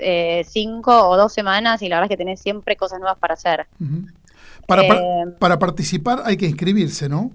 cinco 0.46 1.10
o 1.10 1.18
dos 1.18 1.34
semanas 1.34 1.82
y 1.82 1.90
la 1.90 1.98
verdad 1.98 2.12
es 2.12 2.16
que 2.16 2.24
tenés 2.24 2.40
siempre 2.40 2.76
cosas 2.78 3.00
nuevas 3.00 3.18
para 3.18 3.34
hacer. 3.34 3.66
para, 4.68 4.84
para 5.40 5.60
participar 5.60 6.22
hay 6.26 6.38
que 6.38 6.46
inscribirse, 6.46 7.10
¿no? 7.10 7.32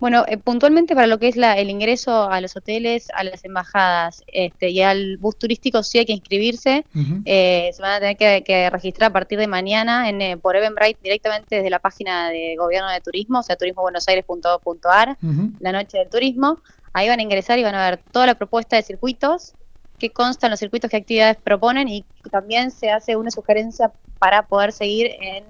Bueno, 0.00 0.24
eh, 0.28 0.38
puntualmente 0.38 0.94
para 0.94 1.08
lo 1.08 1.18
que 1.18 1.26
es 1.26 1.36
la, 1.36 1.54
el 1.58 1.70
ingreso 1.70 2.30
a 2.30 2.40
los 2.40 2.56
hoteles, 2.56 3.08
a 3.14 3.24
las 3.24 3.44
embajadas 3.44 4.22
este, 4.28 4.70
y 4.70 4.80
al 4.80 5.16
bus 5.18 5.36
turístico 5.36 5.82
sí 5.82 5.98
hay 5.98 6.06
que 6.06 6.12
inscribirse. 6.12 6.86
eh, 7.24 7.70
se 7.72 7.82
van 7.82 7.92
a 7.92 8.00
tener 8.00 8.44
que, 8.44 8.70
registrar 8.70 9.10
a 9.10 9.12
partir 9.12 9.38
de 9.40 9.48
mañana 9.48 10.08
en, 10.08 10.22
eh, 10.22 10.36
por 10.36 10.54
Eventbrite 10.54 11.00
directamente 11.02 11.56
desde 11.56 11.70
la 11.70 11.80
página 11.80 12.30
de 12.30 12.54
Gobierno 12.56 12.88
de 12.90 13.00
Turismo, 13.00 13.40
o 13.40 13.42
sea, 13.42 13.56
turismobuenosaires.gov.ar, 13.56 15.18
la 15.58 15.72
noche 15.72 15.98
del 15.98 16.08
turismo. 16.08 16.60
Ahí 16.92 17.08
van 17.08 17.18
a 17.18 17.22
ingresar 17.22 17.58
y 17.58 17.64
van 17.64 17.74
a 17.74 17.90
ver 17.90 18.00
toda 18.12 18.26
la 18.26 18.36
propuesta 18.36 18.76
de 18.76 18.82
circuitos, 18.82 19.54
qué 19.98 20.10
constan 20.10 20.50
los 20.50 20.60
circuitos, 20.60 20.90
qué 20.90 20.96
actividades 20.96 21.38
proponen 21.42 21.88
y 21.88 22.04
también 22.30 22.70
se 22.70 22.90
hace 22.90 23.16
una 23.16 23.32
sugerencia 23.32 23.92
para 24.20 24.46
poder 24.46 24.72
seguir 24.72 25.10
en, 25.20 25.44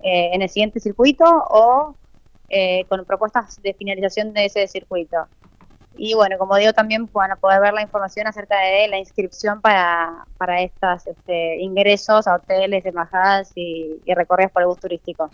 eh, 0.00 0.30
en 0.32 0.42
el 0.42 0.48
siguiente 0.48 0.78
circuito 0.78 1.24
o 1.24 1.96
eh, 2.48 2.84
con 2.88 3.04
propuestas 3.04 3.60
de 3.62 3.74
finalización 3.74 4.32
de 4.32 4.46
ese 4.46 4.66
circuito. 4.66 5.26
Y 5.96 6.14
bueno, 6.14 6.38
como 6.38 6.56
digo, 6.56 6.72
también 6.72 7.08
van 7.12 7.32
a 7.32 7.36
poder 7.36 7.60
ver 7.60 7.74
la 7.74 7.82
información 7.82 8.26
acerca 8.28 8.56
de 8.60 8.86
la 8.86 8.98
inscripción 8.98 9.60
para, 9.60 10.26
para 10.36 10.60
estos 10.62 11.06
este, 11.08 11.60
ingresos 11.60 12.28
a 12.28 12.36
hoteles, 12.36 12.86
embajadas 12.86 13.50
y, 13.56 14.00
y 14.04 14.14
recorridos 14.14 14.52
por 14.52 14.62
el 14.62 14.68
bus 14.68 14.78
turístico. 14.78 15.28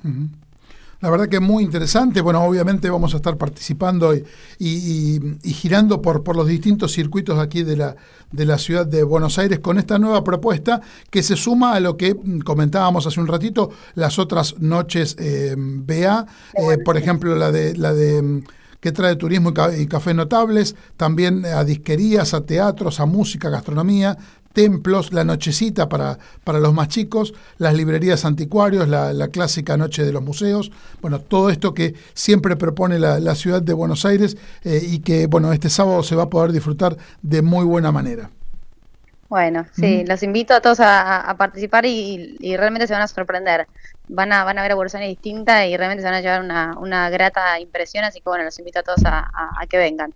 La 1.05 1.11
verdad 1.11 1.29
que 1.29 1.37
es 1.37 1.43
muy 1.43 1.63
interesante. 1.63 2.23
Bueno, 2.23 2.43
obviamente 2.43 2.89
vamos 2.89 3.13
a 3.13 3.19
estar 3.19 3.37
participando 3.37 4.15
y, 4.59 5.21
girando 5.43 6.01
por, 6.01 6.23
por, 6.23 6.35
los 6.35 6.47
distintos 6.47 6.93
circuitos 6.93 7.39
aquí 7.39 7.63
de 7.63 7.77
la, 7.77 7.95
de 8.33 8.47
la 8.47 8.57
ciudad 8.57 8.87
de 8.87 9.03
Buenos 9.03 9.39
Aires 9.39 9.59
con 9.59 9.77
esta 9.77 9.99
nueva 9.99 10.25
propuesta 10.25 10.81
que 11.11 11.23
se 11.23 11.37
suma 11.37 11.75
a 11.75 11.81
lo 11.81 11.99
que 11.99 12.17
comentábamos 12.43 13.07
hace 13.07 13.21
un 13.21 13.27
ratito, 13.27 13.69
las 13.95 14.19
otras 14.19 14.59
noches 14.61 15.15
eh, 15.19 15.55
BA, 15.59 16.27
eh, 16.55 16.79
por 16.83 16.97
ejemplo, 16.97 17.35
la 17.37 17.53
de... 17.53 17.77
La 17.77 17.93
de 17.93 18.43
que 18.81 18.93
trae 18.93 19.17
turismo 19.17 19.51
y, 19.79 19.87
café 19.87 20.13
notables, 20.13 20.77
también 20.99 21.47
a 21.47 21.65
disquerías, 21.65 22.35
a 22.35 22.45
teatros, 22.45 23.01
a 23.01 23.07
música, 23.07 23.49
gastronomía, 23.49 24.19
templos, 24.55 25.13
la 25.13 25.25
nochecita 25.25 25.89
para, 25.91 26.19
para 26.45 26.61
los 26.61 26.73
más 26.73 26.89
chicos, 26.89 27.35
las 27.59 27.75
librerías 27.75 28.25
anticuarios, 28.25 28.89
la, 28.89 29.29
clásica 29.29 29.77
noche 29.77 30.05
de 30.05 30.13
los 30.13 30.23
museos, 30.23 30.71
bueno, 31.03 31.19
todo 31.19 31.51
esto 31.51 31.75
que 31.75 31.95
siempre 32.15 32.57
propone 32.57 32.99
la, 32.99 33.35
ciudad 33.35 33.61
de 33.61 33.73
Buenos 33.73 34.07
Aires 34.07 34.37
eh, 34.63 34.81
y 34.83 35.01
que, 35.01 35.27
bueno, 35.27 35.53
este 35.53 35.69
sábado 35.69 36.03
se 36.03 36.15
va 36.15 36.25
a 36.25 36.31
poder 36.31 36.53
disfrutar 36.53 36.97
de 37.21 37.43
muy 37.43 37.65
buena 37.65 37.91
manera. 37.91 38.31
Bueno, 39.29 39.67
sí, 39.73 40.05
los 40.07 40.23
invito 40.23 40.55
a 40.55 40.61
todos 40.61 40.79
a, 40.81 41.35
participar 41.37 41.85
y, 41.85 42.37
realmente 42.57 42.87
se 42.87 42.93
van 42.93 43.03
a 43.03 43.09
sorprender. 43.09 43.67
Van 44.07 44.33
a, 44.33 44.45
van 44.45 44.59
a 44.59 44.63
ver 44.63 44.73
a 44.73 44.75
Buenos 44.77 44.95
Aires 44.95 45.09
distinta 45.09 45.67
y 45.67 45.77
realmente 45.77 46.03
se 46.03 46.09
van 46.09 46.15
a 46.15 46.21
llevar 46.21 46.43
una, 46.43 46.79
una 46.79 47.11
grata 47.11 47.59
impresión, 47.59 48.05
así 48.05 48.21
que 48.21 48.29
bueno, 48.29 48.45
los 48.45 48.57
invito 48.59 48.79
a 48.79 48.83
todos 48.85 49.03
a 49.05 49.67
que 49.69 49.79
vengan. 49.79 50.15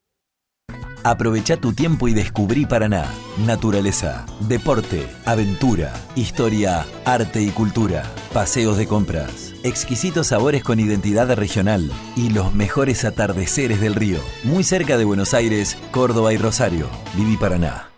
Aprovecha 1.03 1.57
tu 1.57 1.73
tiempo 1.73 2.07
y 2.07 2.13
descubrí 2.13 2.67
Paraná. 2.67 3.05
Naturaleza, 3.45 4.25
deporte, 4.41 5.07
aventura, 5.25 5.91
historia, 6.15 6.85
arte 7.05 7.41
y 7.41 7.49
cultura, 7.49 8.03
paseos 8.33 8.77
de 8.77 8.85
compras, 8.87 9.53
exquisitos 9.63 10.27
sabores 10.27 10.63
con 10.63 10.79
identidad 10.79 11.33
regional 11.33 11.91
y 12.15 12.29
los 12.29 12.53
mejores 12.53 13.03
atardeceres 13.03 13.81
del 13.81 13.95
río. 13.95 14.19
Muy 14.43 14.63
cerca 14.63 14.97
de 14.97 15.05
Buenos 15.05 15.33
Aires, 15.33 15.75
Córdoba 15.89 16.33
y 16.33 16.37
Rosario. 16.37 16.87
Viví 17.15 17.35
Paraná. 17.35 17.90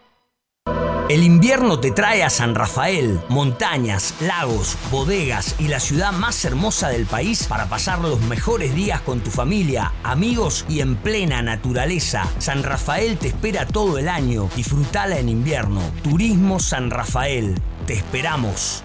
El 1.10 1.22
invierno 1.22 1.82
te 1.82 1.92
trae 1.92 2.24
a 2.24 2.30
San 2.30 2.56
Rafael, 2.56 3.20
montañas, 3.30 4.16
lagos, 4.22 4.78
bodegas 4.90 5.60
y 5.60 5.68
la 5.68 5.82
ciudad 5.82 6.14
más 6.14 6.46
hermosa 6.46 6.88
del 6.88 7.06
país 7.06 7.46
para 7.50 7.66
pasar 7.66 8.00
los 8.00 8.22
mejores 8.30 8.74
días 8.74 9.02
con 9.02 9.20
tu 9.20 9.30
familia, 9.30 9.92
amigos 10.02 10.66
y 10.70 10.80
en 10.80 10.96
plena 10.96 11.42
naturaleza. 11.42 12.24
San 12.40 12.64
Rafael 12.64 13.20
te 13.20 13.28
espera 13.28 13.68
todo 13.68 14.00
el 14.00 14.08
año. 14.08 14.44
Disfrutala 14.56 15.20
en 15.20 15.28
invierno. 15.28 15.82
Turismo 16.04 16.60
San 16.60 16.90
Rafael. 16.90 17.56
Te 17.86 17.94
esperamos. 17.94 18.82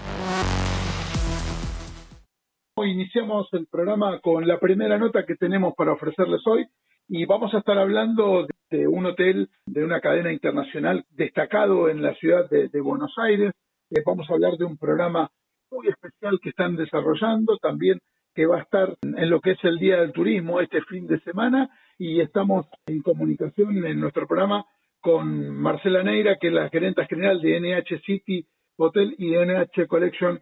Iniciamos 2.83 3.47
el 3.53 3.65
programa 3.67 4.19
con 4.19 4.45
la 4.45 4.59
primera 4.59 4.97
nota 4.97 5.25
que 5.25 5.35
tenemos 5.35 5.73
para 5.73 5.93
ofrecerles 5.93 6.41
hoy 6.45 6.67
y 7.07 7.25
vamos 7.25 7.53
a 7.53 7.59
estar 7.59 7.77
hablando 7.77 8.43
de 8.43 8.58
un 8.71 9.05
hotel 9.05 9.49
de 9.65 9.83
una 9.83 9.99
cadena 9.99 10.31
internacional 10.31 11.05
destacado 11.11 11.89
en 11.89 12.01
la 12.01 12.13
ciudad 12.15 12.49
de, 12.49 12.81
Buenos 12.81 13.13
Aires. 13.17 13.53
Eh, 13.89 14.01
vamos 14.05 14.29
a 14.29 14.33
hablar 14.33 14.57
de 14.57 14.65
un 14.65 14.77
programa 14.77 15.29
muy 15.71 15.87
especial 15.87 16.39
que 16.41 16.49
están 16.49 16.75
desarrollando, 16.75 17.57
también 17.57 17.99
que 18.33 18.45
va 18.45 18.59
a 18.59 18.61
estar 18.61 18.95
en 19.01 19.29
lo 19.29 19.41
que 19.41 19.51
es 19.51 19.63
el 19.63 19.79
Día 19.79 20.01
del 20.01 20.13
Turismo 20.13 20.61
este 20.61 20.81
fin 20.83 21.07
de 21.07 21.19
semana 21.21 21.69
y 21.97 22.21
estamos 22.21 22.67
en 22.87 23.01
comunicación 23.01 23.85
en 23.85 23.99
nuestro 23.99 24.27
programa 24.27 24.65
con 25.01 25.49
Marcela 25.49 26.03
Neira, 26.03 26.37
que 26.39 26.47
es 26.47 26.53
la 26.53 26.69
gerente 26.69 27.05
general 27.07 27.41
de 27.41 27.59
NH 27.59 28.01
City 28.05 28.45
Hotel 28.77 29.15
y 29.17 29.35
NH 29.35 29.87
Collection 29.87 30.39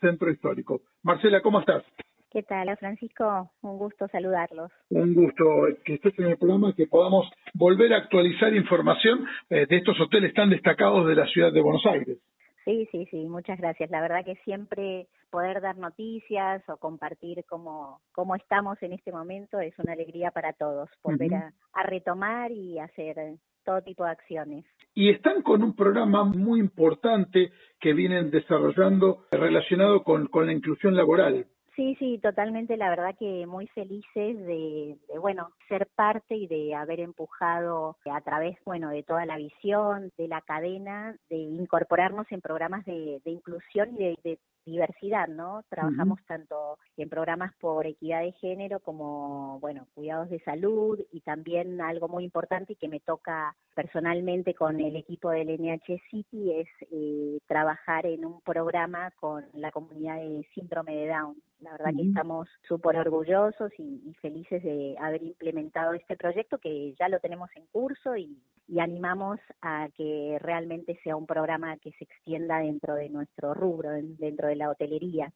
Centro 0.00 0.30
Histórico. 0.30 0.82
Marcela, 1.02 1.40
¿cómo 1.40 1.60
estás? 1.60 1.82
¿Qué 2.30 2.42
tal, 2.42 2.76
Francisco? 2.76 3.50
Un 3.62 3.78
gusto 3.78 4.06
saludarlos. 4.08 4.70
Un 4.90 5.14
gusto 5.14 5.44
que 5.82 5.94
estés 5.94 6.18
en 6.18 6.26
el 6.26 6.36
programa, 6.36 6.74
que 6.74 6.86
podamos 6.86 7.26
volver 7.54 7.94
a 7.94 7.98
actualizar 7.98 8.54
información 8.54 9.26
eh, 9.48 9.66
de 9.66 9.76
estos 9.78 9.98
hoteles 9.98 10.34
tan 10.34 10.50
destacados 10.50 11.06
de 11.06 11.14
la 11.14 11.26
ciudad 11.26 11.50
de 11.50 11.62
Buenos 11.62 11.86
Aires. 11.86 12.18
Sí, 12.66 12.86
sí, 12.92 13.06
sí, 13.10 13.26
muchas 13.28 13.58
gracias. 13.58 13.90
La 13.90 14.02
verdad 14.02 14.26
que 14.26 14.34
siempre 14.44 15.06
poder 15.30 15.62
dar 15.62 15.78
noticias 15.78 16.62
o 16.68 16.76
compartir 16.76 17.44
cómo, 17.48 18.02
cómo 18.12 18.36
estamos 18.36 18.76
en 18.82 18.92
este 18.92 19.10
momento 19.10 19.58
es 19.58 19.72
una 19.78 19.94
alegría 19.94 20.30
para 20.30 20.52
todos, 20.52 20.90
volver 21.02 21.34
a, 21.34 21.52
a 21.72 21.82
retomar 21.84 22.52
y 22.52 22.78
hacer 22.78 23.38
todo 23.64 23.80
tipo 23.80 24.04
de 24.04 24.10
acciones. 24.10 24.66
Y 24.94 25.08
están 25.08 25.40
con 25.40 25.62
un 25.62 25.74
programa 25.74 26.24
muy 26.24 26.60
importante 26.60 27.52
que 27.80 27.94
vienen 27.94 28.30
desarrollando 28.30 29.24
relacionado 29.30 30.02
con, 30.02 30.26
con 30.26 30.46
la 30.46 30.52
inclusión 30.52 30.94
laboral. 30.94 31.46
Sí, 31.78 31.94
sí, 32.00 32.18
totalmente. 32.18 32.76
La 32.76 32.90
verdad 32.90 33.14
que 33.16 33.46
muy 33.46 33.68
felices 33.68 34.36
de, 34.36 34.98
bueno, 35.20 35.52
ser 35.68 35.86
parte 35.94 36.34
y 36.34 36.48
de 36.48 36.74
haber 36.74 36.98
empujado 36.98 37.96
a 38.10 38.20
través, 38.20 38.58
bueno, 38.64 38.90
de 38.90 39.04
toda 39.04 39.24
la 39.26 39.36
visión 39.36 40.10
de 40.18 40.26
la 40.26 40.40
cadena, 40.40 41.16
de 41.30 41.36
incorporarnos 41.36 42.26
en 42.32 42.40
programas 42.40 42.84
de, 42.84 43.20
inclusión 43.26 43.94
y 43.94 44.16
de, 44.24 44.40
diversidad, 44.66 45.28
¿no? 45.28 45.62
Trabajamos 45.70 46.18
tanto 46.26 46.78
en 46.96 47.08
programas 47.08 47.54
por 47.60 47.86
equidad 47.86 48.22
de 48.22 48.32
género 48.32 48.80
como, 48.80 49.58
bueno, 49.60 49.86
cuidados 49.94 50.28
de 50.30 50.40
salud 50.40 50.98
y 51.12 51.20
también 51.20 51.80
algo 51.80 52.08
muy 52.08 52.24
importante 52.24 52.74
y 52.74 52.76
que 52.76 52.88
me 52.88 53.00
toca 53.00 53.54
personalmente 53.74 54.52
con 54.52 54.78
el 54.80 54.96
equipo 54.96 55.30
del 55.30 55.58
NH 55.58 56.02
City 56.10 56.52
es 56.52 56.68
eh, 56.90 57.38
trabajar 57.46 58.04
en 58.04 58.26
un 58.26 58.40
programa 58.42 59.10
con 59.12 59.46
la 59.54 59.70
comunidad 59.70 60.16
de 60.16 60.46
síndrome 60.52 60.96
de 60.96 61.06
Down. 61.06 61.36
La 61.60 61.72
verdad 61.72 61.92
que 61.96 62.02
estamos 62.02 62.48
súper 62.66 62.96
orgullosos 62.96 63.72
y, 63.78 64.14
felices 64.20 64.62
de 64.62 64.96
haber 65.00 65.22
implementado 65.22 65.92
este 65.92 66.16
proyecto 66.16 66.58
que 66.58 66.94
ya 66.98 67.08
lo 67.08 67.18
tenemos 67.20 67.50
en 67.56 67.66
curso 67.66 68.16
y, 68.16 68.38
animamos 68.78 69.40
a 69.62 69.88
que 69.96 70.38
realmente 70.40 71.00
sea 71.02 71.16
un 71.16 71.26
programa 71.26 71.78
que 71.78 71.90
se 71.92 72.04
extienda 72.04 72.58
dentro 72.58 72.94
de 72.94 73.08
nuestro 73.08 73.54
rubro, 73.54 73.88
dentro 74.18 74.48
de 74.48 74.56
la 74.56 74.70
hotelería. 74.70 75.32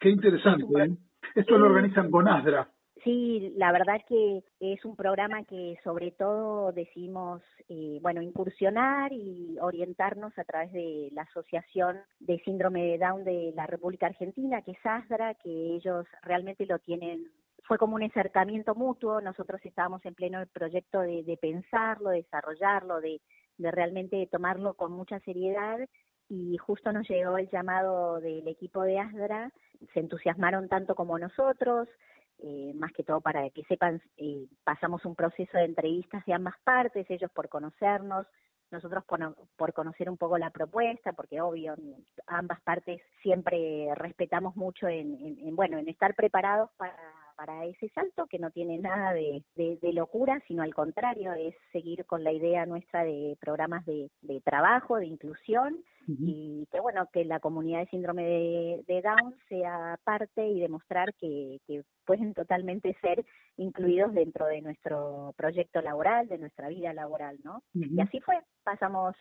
Qué 0.00 0.10
interesante. 0.10 0.64
¿eh? 0.82 0.96
Esto 1.36 1.56
lo 1.56 1.66
organizan 1.66 2.10
con 2.10 2.26
ASDRA. 2.26 2.68
Sí, 3.08 3.54
la 3.56 3.72
verdad 3.72 4.02
que 4.06 4.44
es 4.60 4.84
un 4.84 4.94
programa 4.94 5.42
que 5.44 5.78
sobre 5.82 6.10
todo 6.10 6.72
decimos, 6.72 7.40
eh, 7.70 7.98
bueno, 8.02 8.20
incursionar 8.20 9.14
y 9.14 9.56
orientarnos 9.62 10.38
a 10.38 10.44
través 10.44 10.74
de 10.74 11.08
la 11.12 11.22
Asociación 11.22 12.02
de 12.20 12.38
Síndrome 12.40 12.84
de 12.84 12.98
Down 12.98 13.24
de 13.24 13.54
la 13.56 13.66
República 13.66 14.08
Argentina, 14.08 14.60
que 14.60 14.72
es 14.72 14.78
ASDRA, 14.84 15.32
que 15.36 15.76
ellos 15.76 16.04
realmente 16.20 16.66
lo 16.66 16.80
tienen 16.80 17.30
fue 17.62 17.78
como 17.78 17.94
un 17.94 18.02
acercamiento 18.02 18.74
mutuo, 18.74 19.22
nosotros 19.22 19.58
estábamos 19.64 20.04
en 20.04 20.14
pleno 20.14 20.44
proyecto 20.52 21.00
de, 21.00 21.38
pensarlo, 21.40 22.10
de 22.10 22.18
desarrollarlo, 22.18 23.00
de, 23.00 23.22
de 23.56 23.70
realmente 23.70 24.26
tomarlo 24.30 24.74
con 24.74 24.92
mucha 24.92 25.18
seriedad. 25.20 25.78
Y 26.28 26.58
justo 26.58 26.92
nos 26.92 27.08
llegó 27.08 27.38
el 27.38 27.48
llamado 27.48 28.20
del 28.20 28.46
equipo 28.48 28.82
de 28.82 28.98
ASDRA, 28.98 29.50
se 29.94 30.00
entusiasmaron 30.00 30.68
tanto 30.68 30.94
como 30.94 31.18
nosotros, 31.18 31.88
eh, 32.40 32.72
más 32.74 32.92
que 32.92 33.04
todo 33.04 33.20
para 33.20 33.48
que 33.50 33.64
sepan, 33.64 34.00
eh, 34.16 34.46
pasamos 34.64 35.04
un 35.04 35.14
proceso 35.14 35.58
de 35.58 35.64
entrevistas 35.64 36.24
de 36.26 36.34
ambas 36.34 36.54
partes, 36.64 37.08
ellos 37.10 37.30
por 37.32 37.48
conocernos, 37.48 38.26
nosotros 38.70 39.04
por, 39.04 39.36
por, 39.56 39.72
conocer 39.72 40.10
un 40.10 40.16
poco 40.16 40.38
la 40.38 40.50
propuesta, 40.50 41.12
porque 41.12 41.40
obvio, 41.40 41.74
ambas 42.26 42.60
partes 42.60 43.00
siempre 43.22 43.88
respetamos 43.94 44.56
mucho 44.56 44.88
en, 44.88 45.38
en, 45.40 45.56
bueno, 45.56 45.78
en 45.78 45.88
estar 45.88 46.14
preparados 46.14 46.70
para, 46.76 46.94
para 47.38 47.66
ese 47.66 47.88
salto, 47.90 48.26
que 48.26 48.40
no 48.40 48.50
tiene 48.50 48.78
nada 48.78 49.12
de, 49.12 49.44
de, 49.54 49.92
locura, 49.92 50.42
sino 50.48 50.64
al 50.64 50.74
contrario, 50.74 51.32
es 51.34 51.54
seguir 51.70 52.04
con 52.04 52.24
la 52.24 52.32
idea 52.32 52.66
nuestra 52.66 53.04
de 53.04 53.38
programas 53.40 53.86
de, 53.86 54.10
de 54.22 54.40
trabajo, 54.40 54.96
de 54.96 55.06
inclusión, 55.06 55.76
y 56.08 56.66
que 56.72 56.80
bueno, 56.80 57.06
que 57.12 57.24
la 57.24 57.38
comunidad 57.38 57.80
de 57.80 57.90
síndrome 57.90 58.24
de, 58.24 59.02
Down 59.02 59.36
sea 59.48 60.00
parte 60.02 60.48
y 60.48 60.58
demostrar 60.58 61.14
que, 61.14 61.60
que 61.66 61.84
pueden 62.04 62.34
totalmente 62.34 62.96
ser 63.00 63.24
incluidos 63.56 64.14
dentro 64.14 64.46
de 64.46 64.60
nuestro 64.60 65.32
proyecto 65.36 65.80
laboral, 65.80 66.26
de 66.26 66.38
nuestra 66.38 66.68
vida 66.68 66.92
laboral, 66.92 67.38
¿no? 67.44 67.62
Y 67.74 68.00
así 68.00 68.20
fue, 68.20 68.40
pasamos 68.64 69.14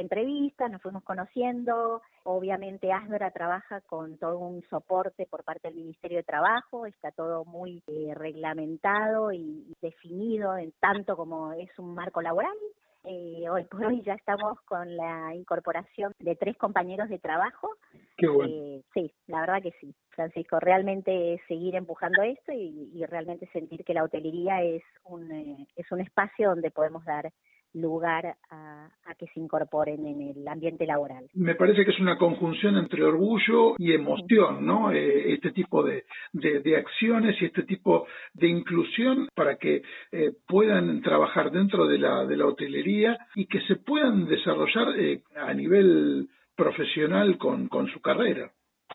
entrevistas, 0.00 0.70
nos 0.70 0.82
fuimos 0.82 1.04
conociendo, 1.04 2.02
obviamente 2.24 2.92
Asdra 2.92 3.30
trabaja 3.30 3.80
con 3.82 4.16
todo 4.18 4.38
un 4.38 4.62
soporte 4.70 5.26
por 5.26 5.44
parte 5.44 5.68
del 5.68 5.76
Ministerio 5.76 6.18
de 6.18 6.24
Trabajo, 6.24 6.86
está 6.86 7.10
todo 7.10 7.44
muy 7.44 7.82
eh, 7.86 8.14
reglamentado 8.14 9.32
y 9.32 9.74
definido 9.80 10.56
en 10.56 10.72
tanto 10.80 11.16
como 11.16 11.52
es 11.52 11.70
un 11.78 11.94
marco 11.94 12.22
laboral 12.22 12.56
eh, 13.04 13.48
hoy 13.50 13.64
por 13.64 13.84
hoy 13.84 14.00
ya 14.02 14.14
estamos 14.14 14.60
con 14.60 14.96
la 14.96 15.34
incorporación 15.34 16.12
de 16.20 16.36
tres 16.36 16.56
compañeros 16.56 17.08
de 17.08 17.18
trabajo. 17.18 17.70
Qué 18.16 18.28
bueno. 18.28 18.52
Eh, 18.54 18.82
sí, 18.94 19.12
la 19.26 19.40
verdad 19.40 19.62
que 19.62 19.72
sí, 19.80 19.92
Francisco. 20.10 20.60
Realmente 20.60 21.40
seguir 21.48 21.74
empujando 21.74 22.22
esto 22.22 22.52
y, 22.52 23.04
realmente 23.06 23.48
sentir 23.52 23.84
que 23.84 23.94
la 23.94 24.04
hotelería 24.04 24.62
es 24.62 24.82
un, 25.04 25.30
eh, 25.32 25.66
es 25.74 25.90
un 25.90 26.00
espacio 26.00 26.50
donde 26.50 26.70
podemos 26.70 27.04
dar 27.04 27.32
lugar 27.74 28.36
a, 28.50 28.88
que 29.18 29.26
se 29.28 29.40
incorporen 29.40 30.04
en 30.06 30.20
el 30.22 30.48
ambiente 30.48 30.86
laboral. 30.86 31.26
Me 31.34 31.54
parece 31.54 31.84
que 31.84 31.90
es 31.90 32.00
una 32.00 32.16
conjunción 32.16 32.76
entre 32.76 33.04
orgullo 33.04 33.74
y 33.78 33.92
emoción, 33.92 34.64
¿no? 34.64 34.90
Eh, 34.90 35.34
este 35.34 35.52
tipo 35.52 35.82
de, 35.82 36.04
de, 36.32 36.76
acciones 36.76 37.40
y 37.40 37.44
este 37.44 37.64
tipo 37.64 38.06
de 38.32 38.48
inclusión 38.48 39.28
para 39.34 39.56
que 39.56 39.82
eh, 40.12 40.32
puedan 40.46 41.02
trabajar 41.02 41.50
dentro 41.50 41.86
de 41.86 41.98
la, 41.98 42.24
de 42.24 42.36
la 42.36 42.46
hotelería 42.46 43.18
y 43.34 43.46
que 43.46 43.60
se 43.62 43.76
puedan 43.76 44.26
desarrollar 44.26 44.98
eh, 44.98 45.22
a 45.36 45.52
nivel 45.52 46.28
profesional 46.56 47.38
con, 47.38 47.68
con 47.68 47.88
su 47.88 48.00
carrera. 48.00 48.50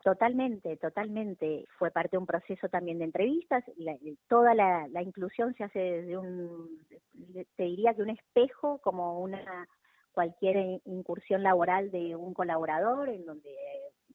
Totalmente, 0.07 0.77
totalmente. 0.77 1.65
Fue 1.77 1.91
parte 1.91 2.11
de 2.11 2.19
un 2.19 2.25
proceso 2.25 2.69
también 2.69 2.97
de 2.97 3.03
entrevistas. 3.03 3.61
toda 4.29 4.55
la, 4.55 5.01
inclusión 5.01 5.53
se 5.55 5.65
hace 5.65 5.79
desde 5.79 6.17
un, 6.17 6.79
te 7.57 7.63
diría 7.63 7.93
que 7.93 8.03
un 8.03 8.11
espejo, 8.11 8.77
como 8.77 9.19
una 9.19 9.67
cualquier 10.13 10.79
incursión 10.85 11.43
laboral 11.43 11.91
de 11.91 12.15
un 12.15 12.33
colaborador, 12.33 13.09
en 13.09 13.25
donde 13.25 13.53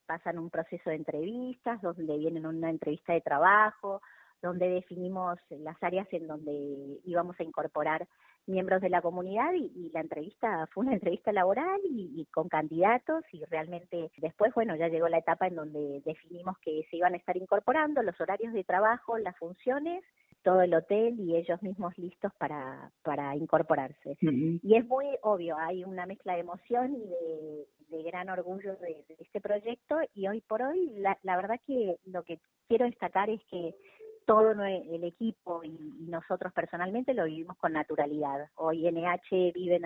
pasan 0.07 0.39
un 0.39 0.49
proceso 0.49 0.89
de 0.89 0.97
entrevistas, 0.97 1.83
donde 1.83 2.17
vienen 2.17 2.47
una 2.47 2.71
entrevista 2.71 3.13
de 3.13 3.21
trabajo, 3.21 4.01
donde 4.41 4.71
definimos 4.71 5.39
las 5.51 5.77
áreas 5.83 6.09
en 6.13 6.27
donde 6.27 7.01
íbamos 7.05 7.39
a 7.39 7.43
incorporar 7.45 8.09
miembros 8.47 8.81
de 8.81 8.89
la 8.89 9.03
comunidad 9.03 9.53
y, 9.55 9.91
la 9.93 10.01
entrevista 10.01 10.67
fue 10.73 10.85
una 10.85 10.95
entrevista 10.95 11.33
laboral 11.33 11.81
y, 11.85 12.27
con 12.33 12.49
candidatos 12.49 13.25
y 13.33 13.45
realmente 13.45 14.11
después, 14.17 14.53
bueno, 14.55 14.75
ya 14.77 14.89
llegó 14.89 15.09
la 15.09 15.19
etapa 15.19 15.47
en 15.47 15.57
donde 15.57 16.03
definimos 16.05 16.57
que 16.59 16.87
se 16.91 16.97
iban 16.97 17.15
a 17.15 17.17
estar 17.17 17.37
incorporando 17.37 18.03
los 18.03 18.19
horarios 18.21 18.53
de 18.53 18.65
trabajo, 18.65 19.19
las 19.19 19.37
funciones 19.37 20.03
todo 20.43 20.61
el 20.63 20.75
hotel 20.75 21.19
y 21.21 21.37
ellos 21.37 21.63
mismos 21.63 21.97
listos 21.99 22.33
para, 22.37 22.91
para 23.03 23.37
incorporarse. 23.37 24.17
Y 24.21 24.77
es 24.77 24.87
muy 24.87 25.07
obvio, 25.23 25.57
hay 25.57 25.85
una 25.85 26.05
mezcla 26.07 26.35
de 26.35 26.41
emoción 26.41 26.97
y 26.97 27.09
de, 27.91 28.03
gran 28.03 28.29
orgullo 28.29 28.75
de, 28.77 29.05
este 29.19 29.41
proyecto 29.41 29.97
y 30.15 30.27
hoy 30.27 30.41
por 30.41 30.63
hoy 30.63 30.91
la, 30.97 31.17
la 31.23 31.37
verdad 31.37 31.61
que 31.67 31.97
lo 32.07 32.25
que 32.25 32.41
quiero 32.67 32.87
destacar 32.87 33.31
es 33.31 33.41
que 33.51 33.75
todo 34.27 34.53
el 34.53 35.05
equipo 35.05 35.63
y, 35.65 35.71
nosotros 36.09 36.53
personalmente 36.53 37.15
lo 37.15 37.25
vivimos 37.25 37.57
con 37.57 37.73
naturalidad. 37.73 38.51
Hoy 38.57 38.87
NH 38.91 39.53
vive 39.55 39.81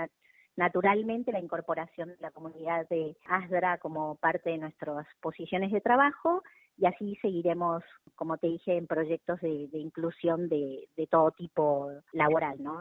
naturalmente 0.57 1.31
la 1.31 1.40
incorporación 1.40 2.09
de 2.09 2.16
la 2.20 2.31
comunidad 2.31 2.88
de 2.88 3.16
ASDRA 3.29 3.79
como 3.79 4.16
parte 4.16 4.51
de 4.51 4.59
nuestras 4.59 5.07
posiciones 5.20 5.70
de 5.70 5.81
trabajo 5.81 6.42
y 6.79 6.87
así 6.87 7.16
seguiremos, 7.22 7.83
como 8.16 8.37
te 8.38 8.49
dije, 8.49 8.77
en 8.77 8.87
proyectos 8.87 9.40
de, 9.40 9.68
inclusión 9.72 10.49
de, 10.49 10.88
todo 11.11 11.31
tipo 11.31 11.90
laboral, 12.12 12.62
¿no? 12.62 12.79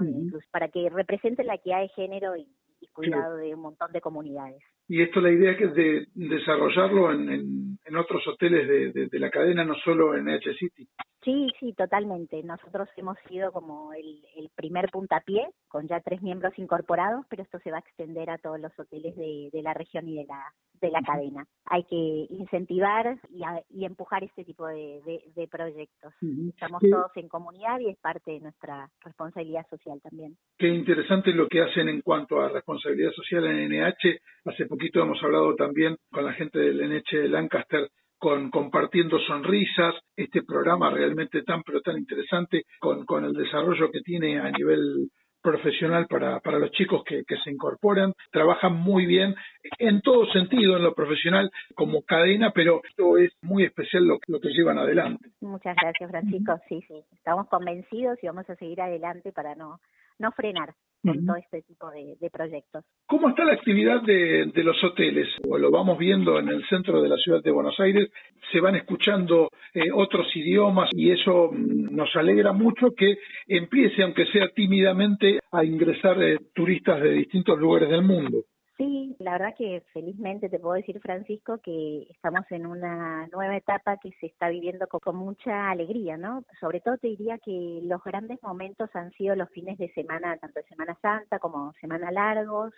Para 0.52 0.68
que 0.68 0.90
represente 0.90 1.44
la 1.44 1.56
equidad 1.56 1.82
de 1.82 1.90
género 1.90 2.36
y, 2.36 2.48
cuidado 2.94 3.38
de 3.38 3.54
un 3.54 3.62
montón 3.62 3.92
de 3.92 4.00
comunidades. 4.00 4.64
Y 4.88 5.02
esto 5.02 5.20
la 5.20 5.32
idea 5.32 5.58
que 5.58 5.66
es 5.66 5.74
de 5.74 6.08
desarrollarlo 6.14 7.12
en, 7.12 7.78
en, 7.84 7.96
otros 7.96 8.26
hoteles 8.28 8.94
de, 8.94 9.08
de, 9.08 9.20
la 9.20 9.32
cadena, 9.32 9.66
no 9.66 9.76
solo 9.84 10.16
en 10.16 10.30
H 10.30 10.54
City. 10.54 10.88
Sí, 11.26 11.48
sí, 11.60 11.74
totalmente. 11.74 12.42
Nosotros 12.44 12.88
hemos 12.98 13.18
sido 13.28 13.52
como 13.52 13.92
el, 13.94 14.24
el, 14.36 14.50
primer 14.56 14.92
puntapié, 14.92 15.50
con 15.68 15.88
ya 15.88 16.00
tres 16.00 16.22
miembros 16.22 16.54
incorporados, 16.58 17.26
pero 17.30 17.42
esto 17.42 17.58
se 17.60 17.72
va 17.72 17.78
a 17.78 17.80
extender 17.80 18.30
a 18.30 18.38
todos 18.38 18.60
los 18.60 18.72
hoteles 18.78 19.16
de, 19.16 19.50
de 19.52 19.62
la 19.64 19.74
región 19.74 20.08
y 20.08 20.18
de 20.18 20.26
la, 20.26 20.54
de 20.80 20.92
la 20.92 21.02
cadena. 21.02 21.48
Hay 21.66 21.84
que 21.86 22.28
incentivar 22.30 23.18
y, 23.32 23.42
y 23.72 23.86
empujar 23.86 24.24
este 24.24 24.46
tipo 24.46 24.68
de, 24.68 25.02
de, 25.36 25.48
proyectos. 25.48 26.14
Estamos 26.50 26.82
todos 26.82 27.12
en 27.16 27.28
comunidad 27.28 27.80
y 27.80 27.90
es 27.90 27.98
parte 27.98 28.32
de 28.32 28.42
nuestra 28.42 28.88
responsabilidad 29.04 29.66
social 29.68 30.00
también. 30.02 30.38
Qué 30.60 30.68
interesante 30.68 31.32
lo 31.32 31.48
que 31.48 31.62
hacen 31.62 31.90
en 31.90 32.02
cuanto 32.02 32.40
a 32.40 32.50
responsabilidad 32.50 33.12
social 33.14 33.46
en 33.46 33.70
NH. 33.70 34.20
Hace 34.46 34.68
poquito 34.68 35.02
hemos 35.02 35.22
hablado 35.24 35.56
también 35.56 35.98
con 36.12 36.24
la 36.24 36.34
gente 36.34 36.60
del 36.60 36.88
NH 36.88 37.18
de 37.18 37.30
Lancaster 37.30 37.90
con 38.26 38.50
compartiendo 38.50 39.20
sonrisas, 39.20 39.94
este 40.16 40.42
programa 40.42 40.90
realmente 40.90 41.44
tan 41.44 41.62
pero 41.62 41.80
tan 41.82 41.96
interesante 41.96 42.64
con, 42.80 43.06
con 43.06 43.24
el 43.24 43.34
desarrollo 43.34 43.92
que 43.92 44.02
tiene 44.02 44.40
a 44.40 44.50
nivel 44.50 45.12
profesional 45.44 46.08
para, 46.08 46.40
para 46.40 46.58
los 46.58 46.72
chicos 46.72 47.04
que, 47.04 47.24
que, 47.24 47.38
se 47.44 47.52
incorporan, 47.52 48.14
trabajan 48.32 48.74
muy 48.74 49.06
bien 49.06 49.36
en 49.78 50.02
todo 50.02 50.26
sentido, 50.32 50.76
en 50.76 50.82
lo 50.82 50.96
profesional 50.96 51.52
como 51.76 52.02
cadena, 52.02 52.50
pero 52.50 52.82
esto 52.84 53.20
es 53.20 53.32
muy 53.44 53.64
especial 53.64 54.06
lo, 54.06 54.18
lo 54.26 54.40
que 54.40 54.50
llevan 54.50 54.80
adelante. 54.80 55.30
Muchas 55.42 55.76
gracias, 55.80 56.10
Francisco. 56.10 56.60
Sí, 56.68 56.84
sí, 56.88 57.04
estamos 57.14 57.48
convencidos 57.48 58.18
y 58.24 58.26
vamos 58.26 58.50
a 58.50 58.56
seguir 58.56 58.82
adelante 58.82 59.34
para 59.34 59.54
no, 59.54 59.80
no 60.20 60.32
frenar 60.32 60.74
con 61.06 61.26
todo 61.26 61.36
este 61.36 61.62
tipo 61.62 61.90
de, 61.92 62.30
proyectos. 62.32 62.84
¿Cómo 63.06 63.30
está 63.30 63.46
la 63.46 63.54
actividad 63.54 64.02
de, 64.02 64.52
los 64.64 64.84
hoteles? 64.84 65.28
O 65.48 65.58
lo 65.58 65.70
vamos 65.70 66.00
viendo 66.00 66.40
en 66.40 66.50
el 66.50 66.66
centro 66.68 67.02
de 67.02 67.10
la 67.10 67.18
ciudad 67.18 67.44
de 67.44 67.52
Buenos 67.52 67.80
Aires, 67.80 68.10
se 68.52 68.60
van 68.60 68.76
escuchando 68.76 69.50
eh, 69.74 69.92
otros 69.94 70.28
idiomas 70.36 70.90
y 70.94 71.12
eso 71.12 71.52
mm, 71.52 71.96
nos 71.96 72.16
alegra 72.16 72.54
mucho 72.54 72.96
que 72.98 73.20
empiece, 73.48 74.02
aunque 74.02 74.26
sea 74.28 74.50
tímidamente, 74.50 75.40
a 75.52 75.64
ingresar 75.64 76.22
eh, 76.24 76.40
turistas 76.54 77.02
de 77.02 77.12
distintos 77.12 77.60
lugares 77.60 77.90
del 77.90 78.02
mundo. 78.02 78.44
Sí, 78.78 79.16
la 79.20 79.34
verdad 79.34 79.56
que 79.58 79.84
felizmente 79.94 80.50
te 80.50 80.60
puedo 80.60 80.76
decir, 80.76 81.00
Francisco, 81.00 81.60
que 81.60 82.08
estamos 82.10 82.44
en 82.50 82.66
una 82.66 83.26
nueva 83.28 83.56
etapa 83.56 83.98
que 83.98 84.12
se 84.20 84.26
está 84.26 84.50
viviendo 84.50 84.88
con, 84.88 85.16
mucha 85.16 85.70
alegría, 85.70 86.18
¿no? 86.18 86.44
Sobre 86.60 86.82
todo 86.82 86.98
te 86.98 87.08
diría 87.08 87.38
que 87.38 87.80
los 87.84 88.04
grandes 88.04 88.44
momentos 88.44 88.90
han 88.94 89.14
sido 89.14 89.34
los 89.36 89.50
fines 89.52 89.78
de 89.78 89.94
semana, 89.94 90.36
tanto 90.38 90.60
de 90.60 90.66
Semana 90.68 90.98
Santa 91.02 91.40
como 91.40 91.72
Semana 91.80 92.12
Largos. 92.12 92.74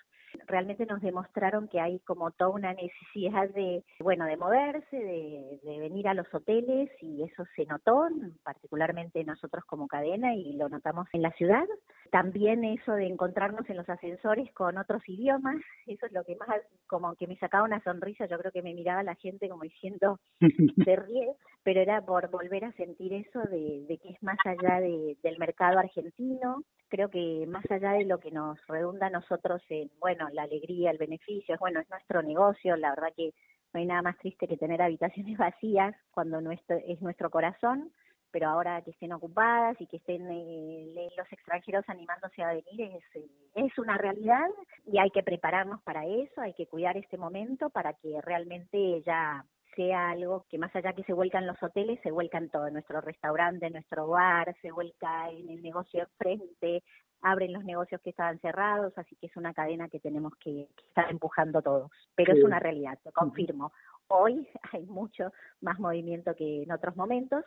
Realmente 0.46 0.86
nos 0.86 1.02
demostraron 1.02 1.68
que 1.68 1.80
hay 1.80 2.00
como 2.02 2.30
toda 2.30 2.52
una 2.52 2.74
necesidad 2.74 3.50
de, 3.50 3.84
bueno, 4.00 4.26
de 4.26 4.38
moverse, 4.38 4.96
de, 4.96 5.60
de 5.64 5.80
venir 5.80 6.08
a 6.08 6.14
los 6.14 6.32
hoteles 6.32 6.92
y 7.02 7.24
eso 7.24 7.44
se 7.56 7.66
notó, 7.66 8.08
particularmente 8.44 9.24
nosotros 9.24 9.66
como 9.66 9.88
cadena 9.88 10.36
y 10.36 10.54
lo 10.54 10.70
notamos 10.70 11.08
en 11.14 11.24
la 11.24 11.32
ciudad. 11.32 11.66
También 12.12 12.64
eso 12.64 12.94
de 12.94 13.08
encontrarnos 13.08 13.68
en 13.70 13.78
los 13.78 13.90
ascensores 13.90 14.52
con 14.54 14.78
otros 14.78 15.02
idiomas 15.08 15.58
eso 15.94 16.06
es 16.06 16.12
lo 16.12 16.24
que 16.24 16.36
más, 16.36 16.50
como 16.88 17.16
que 17.16 17.28
me 17.28 17.38
sacaba 17.38 17.64
una 17.66 17.82
sonrisa, 17.84 18.26
yo 18.26 18.38
creo 18.38 18.52
que 18.52 18.62
me 18.62 18.74
miraba 18.74 19.04
la 19.04 19.16
gente 19.16 19.50
como 19.50 19.64
diciendo, 19.64 20.20
se 20.86 20.96
ríe, 20.96 21.34
pero 21.64 21.82
era 21.82 22.02
por 22.06 22.30
volver 22.30 22.66
a 22.66 22.72
sentir 22.74 23.14
eso 23.14 23.40
de, 23.42 24.00
que 24.02 24.10
es 24.10 24.24
más 24.24 24.38
allá 24.46 24.80
de, 24.80 25.18
del 25.24 25.38
mercado 25.38 25.80
argentino, 25.80 26.64
creo 26.90 27.10
que 27.10 27.46
más 27.48 27.70
allá 27.70 27.92
de 27.92 28.06
lo 28.06 28.20
que 28.20 28.32
nos 28.32 28.60
redunda 28.68 29.08
a 29.08 29.12
nosotros 29.12 29.62
en, 29.70 29.90
bueno, 30.00 30.28
la 30.32 30.44
alegría, 30.44 30.92
el 30.92 30.98
beneficio, 30.98 31.56
es 31.56 31.60
bueno, 31.60 31.80
es 31.80 31.90
nuestro 31.90 32.22
negocio, 32.22 32.76
la 32.78 32.92
verdad 32.92 33.14
que 33.16 33.34
no 33.74 33.80
hay 33.80 33.86
nada 33.86 34.02
más 34.02 34.18
triste 34.18 34.48
que 34.48 34.58
tener 34.58 34.82
habitaciones 34.82 35.38
vacías 35.38 35.96
cuando 36.12 36.42
nuestro, 36.42 36.78
es 36.88 37.02
nuestro 37.02 37.30
corazón, 37.30 37.92
pero 38.38 38.52
ahora 38.52 38.84
que 38.84 38.92
estén 38.92 39.12
ocupadas 39.14 39.76
y 39.82 39.88
que 39.88 39.98
estén 39.98 40.30
eh, 40.30 41.10
los 41.18 41.34
extranjeros 41.34 41.84
animándose 41.88 42.44
a 42.44 42.50
venir 42.50 42.82
es, 42.82 43.16
eh, 43.16 43.28
es 43.56 43.76
una 43.80 43.98
realidad 43.98 44.46
y 44.86 45.00
hay 45.00 45.10
que 45.10 45.24
prepararnos 45.24 45.82
para 45.82 46.06
eso, 46.06 46.42
hay 46.42 46.54
que 46.54 46.68
cuidar 46.68 46.96
este 46.98 47.18
momento 47.18 47.72
para 47.72 47.94
que 47.94 48.22
realmente 48.22 49.02
ya 49.02 49.44
sea 49.76 50.12
algo 50.12 50.46
que 50.52 50.60
más 50.60 50.76
allá 50.76 50.94
que 50.94 51.04
se 51.06 51.14
vuelcan 51.14 51.48
los 51.48 51.62
hoteles, 51.64 52.00
se 52.04 52.12
vuelcan 52.12 52.50
todo, 52.50 52.70
nuestro 52.70 53.02
restaurante, 53.02 53.72
nuestro 53.72 54.08
bar, 54.08 54.56
se 54.62 54.72
vuelca 54.72 55.32
en 55.32 55.50
el 55.50 55.64
negocio 55.64 56.02
enfrente, 56.02 56.84
abren 57.22 57.54
los 57.54 57.64
negocios 57.64 58.02
que 58.02 58.12
estaban 58.12 58.40
cerrados, 58.40 58.94
así 58.98 59.16
que 59.16 59.28
es 59.28 59.36
una 59.36 59.54
cadena 59.54 59.90
que 59.90 60.00
tenemos 60.00 60.34
que, 60.40 60.68
estar 60.90 61.10
empujando 61.10 61.62
todos. 61.62 61.92
Pero 62.16 62.34
es 62.34 62.44
una 62.44 62.60
realidad, 62.60 63.00
lo 63.04 63.12
confirmo. 63.12 63.72
Hoy 64.08 64.48
hay 64.74 64.86
mucho 64.86 65.32
más 65.62 65.80
movimiento 65.80 66.36
que 66.36 66.64
en 66.64 66.72
otros 66.72 66.96
momentos, 66.96 67.44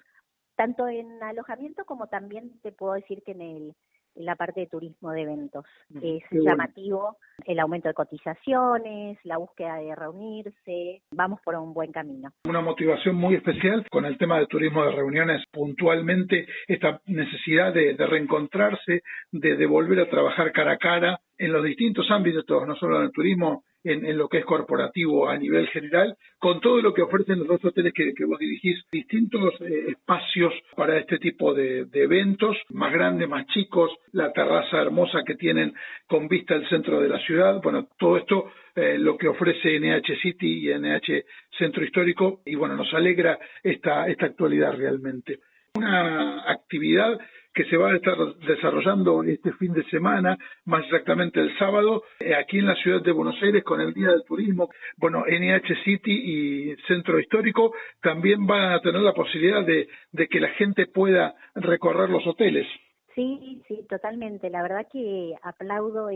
tanto 0.60 0.86
en 0.88 1.22
alojamiento 1.22 1.86
como 1.86 2.08
también 2.08 2.60
te 2.60 2.70
puedo 2.70 2.92
decir 2.92 3.22
que 3.24 3.32
en 3.32 3.40
el 3.40 3.74
en 4.16 4.24
la 4.26 4.34
parte 4.34 4.60
de 4.60 4.66
turismo 4.66 5.12
de 5.12 5.22
eventos. 5.22 5.64
Es 6.02 6.22
llamativo 6.32 7.16
el 7.46 7.60
aumento 7.60 7.88
de 7.88 7.94
cotizaciones, 7.94 9.18
la 9.22 9.38
búsqueda 9.38 9.76
de 9.76 9.94
reunirse, 9.94 11.02
vamos 11.12 11.40
por 11.44 11.54
un 11.54 11.72
buen 11.72 11.92
camino. 11.92 12.30
Una 12.44 12.60
motivación 12.60 13.14
muy 13.14 13.36
especial 13.36 13.86
con 13.88 14.04
el 14.04 14.18
tema 14.18 14.40
de 14.40 14.48
turismo 14.48 14.84
de 14.84 14.90
reuniones, 14.90 15.44
puntualmente 15.52 16.46
esta 16.66 17.00
necesidad 17.06 17.72
de, 17.72 17.94
reencontrarse, 17.96 19.02
de, 19.30 19.56
de 19.56 19.66
volver 19.66 20.00
a 20.00 20.10
trabajar 20.10 20.52
cara 20.52 20.72
a 20.72 20.78
cara 20.78 21.20
en 21.38 21.52
los 21.52 21.64
distintos 21.64 22.10
ámbitos, 22.10 22.44
no 22.66 22.74
solo 22.74 22.98
en 22.98 23.04
el 23.04 23.12
turismo, 23.12 23.62
en, 23.84 24.16
lo 24.16 24.28
que 24.28 24.38
es 24.38 24.44
corporativo 24.44 25.28
a 25.28 25.36
nivel 25.36 25.68
general, 25.68 26.16
con 26.38 26.60
todo 26.60 26.80
lo 26.80 26.92
que 26.92 27.02
ofrecen 27.02 27.38
los 27.38 27.48
dos 27.48 27.64
hoteles 27.64 27.92
que, 27.94 28.12
vos 28.24 28.38
dirigís, 28.38 28.84
distintos 28.90 29.54
eh, 29.60 29.86
espacios 29.88 30.52
para 30.76 30.98
este 30.98 31.18
tipo 31.18 31.54
de, 31.54 31.86
eventos, 31.92 32.56
más 32.70 32.92
grandes, 32.92 33.28
más 33.28 33.46
chicos, 33.48 33.90
la 34.12 34.32
terraza 34.32 34.80
hermosa 34.80 35.22
que 35.24 35.34
tienen 35.34 35.74
con 36.06 36.28
vista 36.28 36.54
al 36.54 36.68
centro 36.68 37.00
de 37.00 37.08
la 37.08 37.18
ciudad, 37.20 37.60
bueno, 37.62 37.88
todo 37.98 38.16
esto 38.16 38.52
eh, 38.74 38.98
lo 38.98 39.16
que 39.16 39.28
ofrece 39.28 39.78
NH 39.78 40.20
City 40.22 40.68
y 40.68 40.74
NH 40.74 41.24
Centro 41.58 41.84
Histórico, 41.84 42.40
y 42.44 42.54
bueno, 42.54 42.76
nos 42.76 42.92
alegra 42.94 43.38
esta, 43.62 44.06
esta 44.08 44.26
actualidad 44.26 44.76
realmente. 44.76 45.40
Una 45.74 46.50
actividad 46.50 47.18
que 47.52 47.64
se 47.64 47.76
va 47.76 47.90
a 47.90 47.96
estar 47.96 48.16
desarrollando 48.46 49.22
este 49.22 49.52
fin 49.54 49.72
de 49.72 49.84
semana, 49.84 50.36
más 50.64 50.84
exactamente 50.84 51.40
el 51.40 51.56
sábado, 51.58 52.04
eh, 52.18 52.34
aquí 52.34 52.58
en 52.58 52.66
la 52.66 52.76
ciudad 52.76 53.02
de 53.02 53.12
Buenos 53.12 53.40
Aires 53.42 53.64
con 53.64 53.80
el 53.80 53.92
Día 53.92 54.08
del 54.08 54.24
Turismo. 54.24 54.70
Bueno, 54.96 55.24
NH 55.26 55.82
City 55.84 56.12
y 56.12 56.76
Centro 56.86 57.18
Histórico 57.18 57.72
también 58.00 58.46
van 58.46 58.72
a 58.72 58.80
tener 58.80 59.00
la 59.00 59.12
posibilidad 59.12 59.64
de, 59.64 59.88
de 60.12 60.28
que 60.28 60.40
la 60.40 60.50
gente 60.50 60.86
pueda 60.86 61.34
recorrer 61.54 62.10
los 62.10 62.26
hoteles. 62.26 62.66
Sí, 63.14 63.60
sí, 63.66 63.84
totalmente. 63.88 64.50
La 64.50 64.62
verdad 64.62 64.86
que 64.90 65.34
aplaudo 65.42 66.08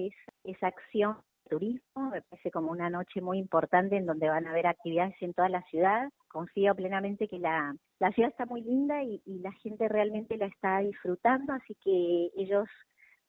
esa 0.44 0.68
acción 0.68 1.16
turismo, 1.48 2.11
me 2.11 2.22
parece 2.22 2.50
como 2.50 2.70
una 2.70 2.90
noche 2.90 3.20
muy 3.20 3.38
importante 3.38 3.96
en 3.96 4.07
donde 4.07 4.28
van 4.28 4.46
a 4.46 4.50
haber 4.50 4.66
actividades 4.66 5.14
en 5.20 5.35
toda 5.35 5.48
la 5.48 5.62
ciudad. 5.62 6.11
Confío 6.28 6.74
plenamente 6.74 7.28
que 7.28 7.38
la, 7.38 7.74
la 8.00 8.11
ciudad 8.12 8.30
está 8.30 8.46
muy 8.46 8.62
linda 8.62 9.02
y, 9.02 9.22
y 9.24 9.38
la 9.38 9.52
gente 9.52 9.88
realmente 9.88 10.37
la 10.37 10.46
está 10.46 10.78
disfrutando, 10.78 11.52
así 11.52 11.74
que 11.83 12.30
ellos 12.37 12.68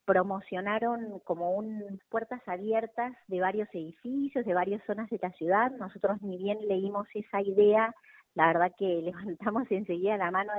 promocionaron 0.06 1.20
como 1.24 1.52
un 1.56 2.00
puertas 2.10 2.42
abiertas 2.48 3.14
de 3.28 3.42
varios 3.42 3.68
edificios, 3.74 4.46
de 4.46 4.54
varias 4.54 4.84
zonas 4.86 5.10
de 5.10 5.20
la 5.22 5.32
ciudad. 5.32 5.72
Nosotros 5.72 6.22
ni 6.22 6.38
bien 6.38 6.60
leímos 6.68 7.08
esa 7.14 7.42
idea, 7.42 7.94
la 8.36 8.48
verdad 8.48 8.72
que 8.78 8.86
levantamos 9.02 9.70
enseguida 9.72 10.18
la 10.18 10.32
mano 10.32 10.52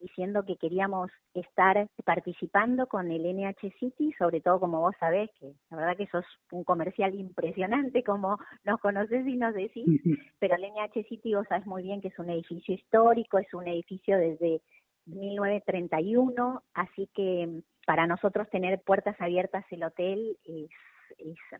diciendo 0.00 0.44
que 0.44 0.56
queríamos 0.56 1.10
estar 1.34 1.88
participando 2.04 2.86
con 2.86 3.10
el 3.10 3.22
NH 3.22 3.72
City, 3.78 4.12
sobre 4.18 4.40
todo 4.40 4.60
como 4.60 4.80
vos 4.80 4.94
sabés, 4.98 5.30
que 5.40 5.52
la 5.70 5.76
verdad 5.76 5.96
que 5.96 6.06
sos 6.08 6.24
un 6.50 6.64
comercial 6.64 7.14
impresionante, 7.14 8.02
como 8.02 8.38
nos 8.64 8.80
conoces 8.80 9.26
y 9.26 9.36
nos 9.36 9.54
decís, 9.54 9.84
pero 10.40 10.56
el 10.56 10.62
NH 10.62 11.08
City 11.08 11.34
vos 11.34 11.46
sabés 11.48 11.66
muy 11.66 11.82
bien 11.82 12.00
que 12.00 12.08
es 12.08 12.18
un 12.18 12.30
edificio 12.30 12.74
histórico, 12.74 13.38
es 13.38 13.52
un 13.54 13.66
edificio 13.66 14.16
desde 14.18 14.60
1931, 15.06 16.62
así 16.74 17.08
que 17.14 17.62
para 17.86 18.06
nosotros 18.06 18.48
tener 18.50 18.80
puertas 18.80 19.20
abiertas 19.20 19.64
el 19.70 19.84
hotel 19.84 20.36
es, 20.44 20.70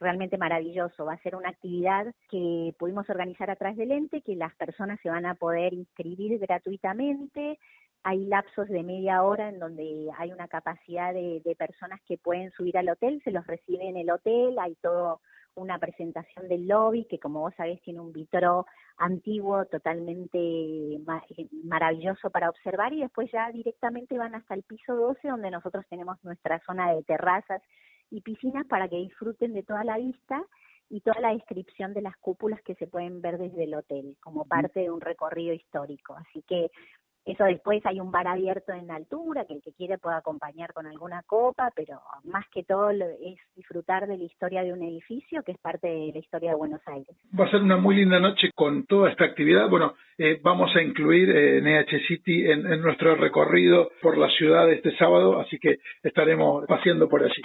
realmente 0.00 0.38
maravilloso. 0.38 1.04
Va 1.04 1.14
a 1.14 1.22
ser 1.22 1.36
una 1.36 1.50
actividad 1.50 2.14
que 2.30 2.74
pudimos 2.78 3.08
organizar 3.08 3.50
a 3.50 3.56
través 3.56 3.76
del 3.76 3.92
ente, 3.92 4.22
que 4.22 4.36
las 4.36 4.54
personas 4.56 5.00
se 5.02 5.10
van 5.10 5.26
a 5.26 5.34
poder 5.34 5.72
inscribir 5.72 6.38
gratuitamente. 6.38 7.58
Hay 8.02 8.26
lapsos 8.26 8.68
de 8.68 8.82
media 8.82 9.22
hora 9.22 9.48
en 9.48 9.58
donde 9.58 10.10
hay 10.18 10.32
una 10.32 10.48
capacidad 10.48 11.14
de, 11.14 11.40
de 11.44 11.56
personas 11.56 12.00
que 12.06 12.18
pueden 12.18 12.50
subir 12.52 12.76
al 12.76 12.88
hotel, 12.88 13.22
se 13.24 13.30
los 13.30 13.46
recibe 13.46 13.88
en 13.88 13.96
el 13.96 14.10
hotel, 14.10 14.58
hay 14.58 14.74
todo 14.76 15.20
una 15.56 15.78
presentación 15.78 16.48
del 16.48 16.66
lobby 16.66 17.04
que 17.04 17.18
como 17.18 17.40
vos 17.40 17.54
sabés 17.56 17.80
tiene 17.82 18.00
un 18.00 18.12
vitro 18.12 18.66
antiguo 18.96 19.64
totalmente 19.66 20.38
eh, 20.38 21.00
maravilloso 21.64 22.30
para 22.30 22.50
observar 22.50 22.92
y 22.92 23.02
después 23.02 23.30
ya 23.32 23.50
directamente 23.50 24.18
van 24.18 24.34
hasta 24.34 24.54
el 24.54 24.62
piso 24.62 24.94
12 24.94 25.28
donde 25.28 25.50
nosotros 25.50 25.84
tenemos 25.88 26.22
nuestra 26.24 26.60
zona 26.66 26.92
de 26.92 27.02
terrazas 27.04 27.62
y 28.10 28.20
piscinas 28.20 28.66
para 28.66 28.88
que 28.88 28.96
disfruten 28.96 29.52
de 29.54 29.62
toda 29.62 29.84
la 29.84 29.98
vista 29.98 30.44
y 30.90 31.00
toda 31.00 31.20
la 31.20 31.32
descripción 31.32 31.94
de 31.94 32.02
las 32.02 32.16
cúpulas 32.18 32.60
que 32.62 32.74
se 32.74 32.86
pueden 32.86 33.20
ver 33.20 33.38
desde 33.38 33.64
el 33.64 33.74
hotel 33.74 34.16
como 34.20 34.44
parte 34.44 34.80
de 34.80 34.90
un 34.90 35.00
recorrido 35.00 35.54
histórico. 35.54 36.14
Así 36.14 36.42
que 36.46 36.70
eso 37.24 37.44
después 37.44 37.84
hay 37.86 38.00
un 38.00 38.10
bar 38.10 38.28
abierto 38.28 38.72
en 38.74 38.90
altura, 38.90 39.46
que 39.46 39.54
el 39.54 39.62
que 39.62 39.72
quiere 39.72 39.96
pueda 39.96 40.18
acompañar 40.18 40.74
con 40.74 40.86
alguna 40.86 41.22
copa, 41.26 41.70
pero 41.74 41.98
más 42.24 42.44
que 42.52 42.64
todo 42.64 42.90
es 42.90 43.38
disfrutar 43.56 44.06
de 44.06 44.18
la 44.18 44.24
historia 44.24 44.62
de 44.62 44.74
un 44.74 44.82
edificio 44.82 45.42
que 45.42 45.52
es 45.52 45.58
parte 45.58 45.88
de 45.88 46.12
la 46.12 46.18
historia 46.18 46.50
de 46.50 46.56
Buenos 46.56 46.82
Aires. 46.86 47.16
Va 47.38 47.46
a 47.46 47.50
ser 47.50 47.62
una 47.62 47.78
muy 47.78 47.96
linda 47.96 48.20
noche 48.20 48.50
con 48.54 48.84
toda 48.84 49.10
esta 49.10 49.24
actividad. 49.24 49.70
Bueno, 49.70 49.94
eh, 50.18 50.38
vamos 50.42 50.76
a 50.76 50.82
incluir 50.82 51.30
eh, 51.30 51.62
NH 51.62 52.06
City 52.06 52.50
en, 52.50 52.70
en 52.70 52.82
nuestro 52.82 53.16
recorrido 53.16 53.90
por 54.02 54.18
la 54.18 54.28
ciudad 54.28 54.70
este 54.70 54.94
sábado, 54.98 55.40
así 55.40 55.58
que 55.58 55.78
estaremos 56.02 56.66
paseando 56.66 57.08
por 57.08 57.24
allí. 57.24 57.42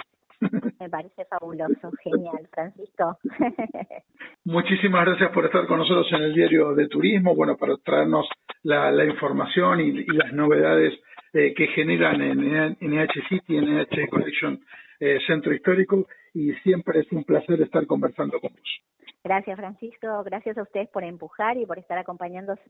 Me 0.80 0.88
parece 0.88 1.24
fabuloso, 1.26 1.90
genial, 2.02 2.48
Francisco. 2.52 3.18
Muchísimas 4.44 5.04
gracias 5.04 5.30
por 5.30 5.44
estar 5.44 5.66
con 5.66 5.78
nosotros 5.78 6.06
en 6.12 6.22
el 6.22 6.34
diario 6.34 6.74
de 6.74 6.88
turismo, 6.88 7.34
bueno, 7.34 7.56
para 7.56 7.76
traernos 7.78 8.26
la, 8.62 9.04
información 9.04 9.80
y, 9.80 10.04
las 10.06 10.32
novedades 10.32 10.94
eh, 11.32 11.54
que 11.54 11.68
generan 11.68 12.20
en 12.22 12.76
NH 12.80 13.28
City, 13.28 13.56
en 13.56 13.76
NH 13.76 14.08
Collection 14.08 14.60
eh, 14.98 15.18
Centro 15.26 15.54
Histórico, 15.54 16.06
y 16.34 16.52
siempre 16.62 17.00
es 17.00 17.12
un 17.12 17.24
placer 17.24 17.60
estar 17.60 17.86
conversando 17.86 18.40
con 18.40 18.52
vos. 18.52 18.80
Gracias, 19.22 19.56
Francisco. 19.56 20.22
Gracias 20.24 20.56
a 20.56 20.62
ustedes 20.62 20.88
por 20.88 21.04
empujar 21.04 21.56
y 21.58 21.66
por 21.66 21.78
estar 21.78 21.98
acompañándonos 21.98 22.60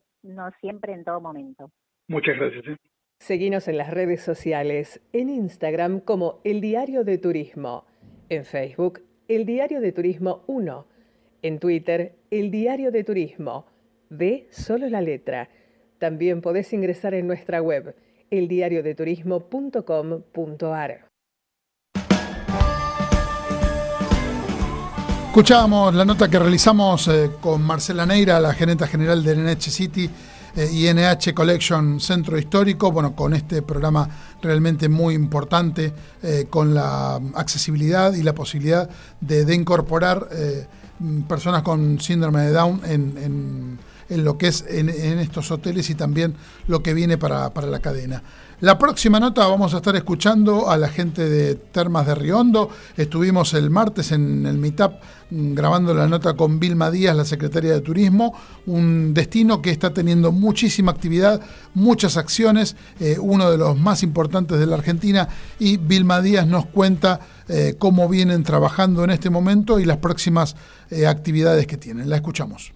siempre 0.61 0.93
en 0.93 1.05
todo 1.05 1.21
momento. 1.21 1.71
Muchas 2.09 2.37
gracias. 2.37 2.67
¿eh? 2.67 2.77
Seguinos 3.21 3.69
en 3.69 3.77
las 3.77 3.91
redes 3.91 4.23
sociales, 4.23 5.01
en 5.13 5.29
Instagram 5.29 6.01
como 6.01 6.41
El 6.43 6.63
Diario 6.63 7.05
de 7.05 7.19
Turismo, 7.19 7.85
en 8.31 8.47
Facebook 8.47 9.03
El 9.29 9.45
Diario 9.45 9.83
de 9.83 9.93
Turismo 9.93 10.43
1, 10.47 10.87
en 11.43 11.59
Twitter 11.59 12.17
El 12.31 12.51
Diario 12.51 12.91
de 12.91 13.05
Turismo, 13.05 13.67
de 14.09 14.49
solo 14.51 14.89
la 14.89 15.03
letra. 15.03 15.51
También 15.99 16.41
podés 16.41 16.73
ingresar 16.73 17.13
en 17.13 17.27
nuestra 17.27 17.61
web 17.61 17.95
eldiariodeturismo.com.ar. 18.31 21.07
Escuchábamos 25.27 25.95
la 25.95 26.07
nota 26.07 26.31
que 26.31 26.39
realizamos 26.39 27.07
eh, 27.09 27.29
con 27.43 27.61
Marcela 27.61 28.07
Neira, 28.07 28.41
la 28.41 28.55
gerente 28.55 28.87
general 28.87 29.23
de 29.23 29.37
NH 29.37 29.71
City 29.71 30.09
eh, 30.57 30.69
INH 30.73 31.33
Collection 31.35 32.01
Centro 32.01 32.39
Histórico, 32.39 32.91
bueno, 32.93 33.15
con 33.15 33.35
este 33.35 33.63
programa 33.63 34.09
realmente 34.43 34.89
muy 34.89 35.15
importante, 35.15 35.93
eh, 36.23 36.47
con 36.51 36.75
la 36.75 37.21
accesibilidad 37.35 38.13
y 38.15 38.23
la 38.23 38.35
posibilidad 38.35 38.89
de, 39.21 39.55
incorporar 39.55 40.29
eh, 40.33 40.67
personas 41.29 41.63
con 41.63 42.01
síndrome 42.01 42.43
de 42.43 42.53
Down 42.53 42.81
en, 42.85 43.79
lo 44.09 44.37
que 44.39 44.49
es 44.49 44.65
en, 44.69 44.89
estos 44.89 45.51
hoteles 45.53 45.89
y 45.89 45.95
también 45.95 46.35
lo 46.67 46.83
que 46.83 46.95
viene 46.95 47.17
para, 47.17 47.51
para 47.55 47.69
la 47.69 47.79
cadena. 47.79 48.23
La 48.61 48.77
próxima 48.77 49.19
nota 49.19 49.47
vamos 49.47 49.73
a 49.73 49.79
estar 49.79 49.97
escuchando 49.97 50.69
a 50.69 50.77
la 50.77 50.89
gente 50.89 51.27
de 51.27 51.55
Termas 51.55 52.07
de 52.07 52.15
Riondo. 52.15 52.69
Estuvimos 52.95 53.55
el 53.55 53.71
martes 53.71 54.13
en 54.13 54.45
el 54.45 54.59
Meetup 54.59 54.93
mm, 55.31 55.55
grabando 55.55 55.95
la 55.95 56.07
nota 56.07 56.35
con 56.35 56.61
Vilma 56.61 56.91
Díaz, 56.91 57.17
la 57.17 57.25
secretaria 57.25 57.73
de 57.73 57.81
Turismo, 57.81 58.35
un 58.67 59.15
destino 59.15 59.63
que 59.63 59.71
está 59.71 59.95
teniendo 59.95 60.31
muchísima 60.31 60.93
actividad, 60.93 61.41
muchas 61.73 62.19
acciones, 62.19 62.77
eh, 63.01 63.17
uno 63.19 63.51
de 63.51 63.57
los 63.57 63.79
más 63.79 64.03
importantes 64.03 64.59
de 64.59 64.67
la 64.67 64.75
Argentina 64.75 65.27
y 65.59 65.79
Vilma 65.79 66.21
Díaz 66.21 66.47
nos 66.47 66.67
cuenta 66.67 67.19
eh, 67.49 67.77
cómo 67.79 68.11
vienen 68.11 68.43
trabajando 68.43 69.05
en 69.05 69.11
este 69.11 69.31
momento 69.31 69.81
y 69.81 69.87
las 69.87 69.97
próximas 69.97 70.55
eh, 70.91 71.07
actividades 71.07 71.67
que 71.67 71.79
tienen. 71.79 72.11
La 72.11 72.17
escuchamos. 72.17 72.75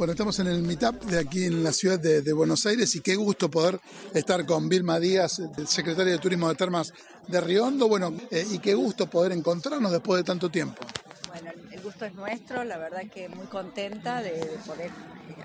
Bueno, 0.00 0.12
estamos 0.12 0.38
en 0.38 0.46
el 0.46 0.62
Meetup 0.62 1.02
de 1.02 1.18
aquí 1.18 1.44
en 1.44 1.62
la 1.62 1.72
ciudad 1.72 2.00
de, 2.00 2.32
Buenos 2.32 2.64
Aires 2.64 2.96
y 2.96 3.02
qué 3.02 3.16
gusto 3.16 3.50
poder 3.50 3.78
estar 4.14 4.46
con 4.46 4.66
Vilma 4.66 4.98
Díaz, 4.98 5.42
secretaria 5.66 6.14
de 6.14 6.18
Turismo 6.18 6.48
de 6.48 6.54
Termas 6.54 6.94
de 7.28 7.38
Riondo. 7.38 7.86
Bueno, 7.86 8.14
eh, 8.30 8.46
y 8.50 8.60
qué 8.60 8.72
gusto 8.72 9.10
poder 9.10 9.32
encontrarnos 9.32 9.92
después 9.92 10.20
de 10.20 10.24
tanto 10.24 10.48
tiempo. 10.48 10.80
Bueno, 11.28 11.50
el 11.70 11.82
gusto 11.82 12.06
es 12.06 12.14
nuestro, 12.14 12.64
la 12.64 12.78
verdad 12.78 13.02
que 13.12 13.28
muy 13.28 13.44
contenta 13.48 14.22
de, 14.22 14.40
poder 14.66 14.90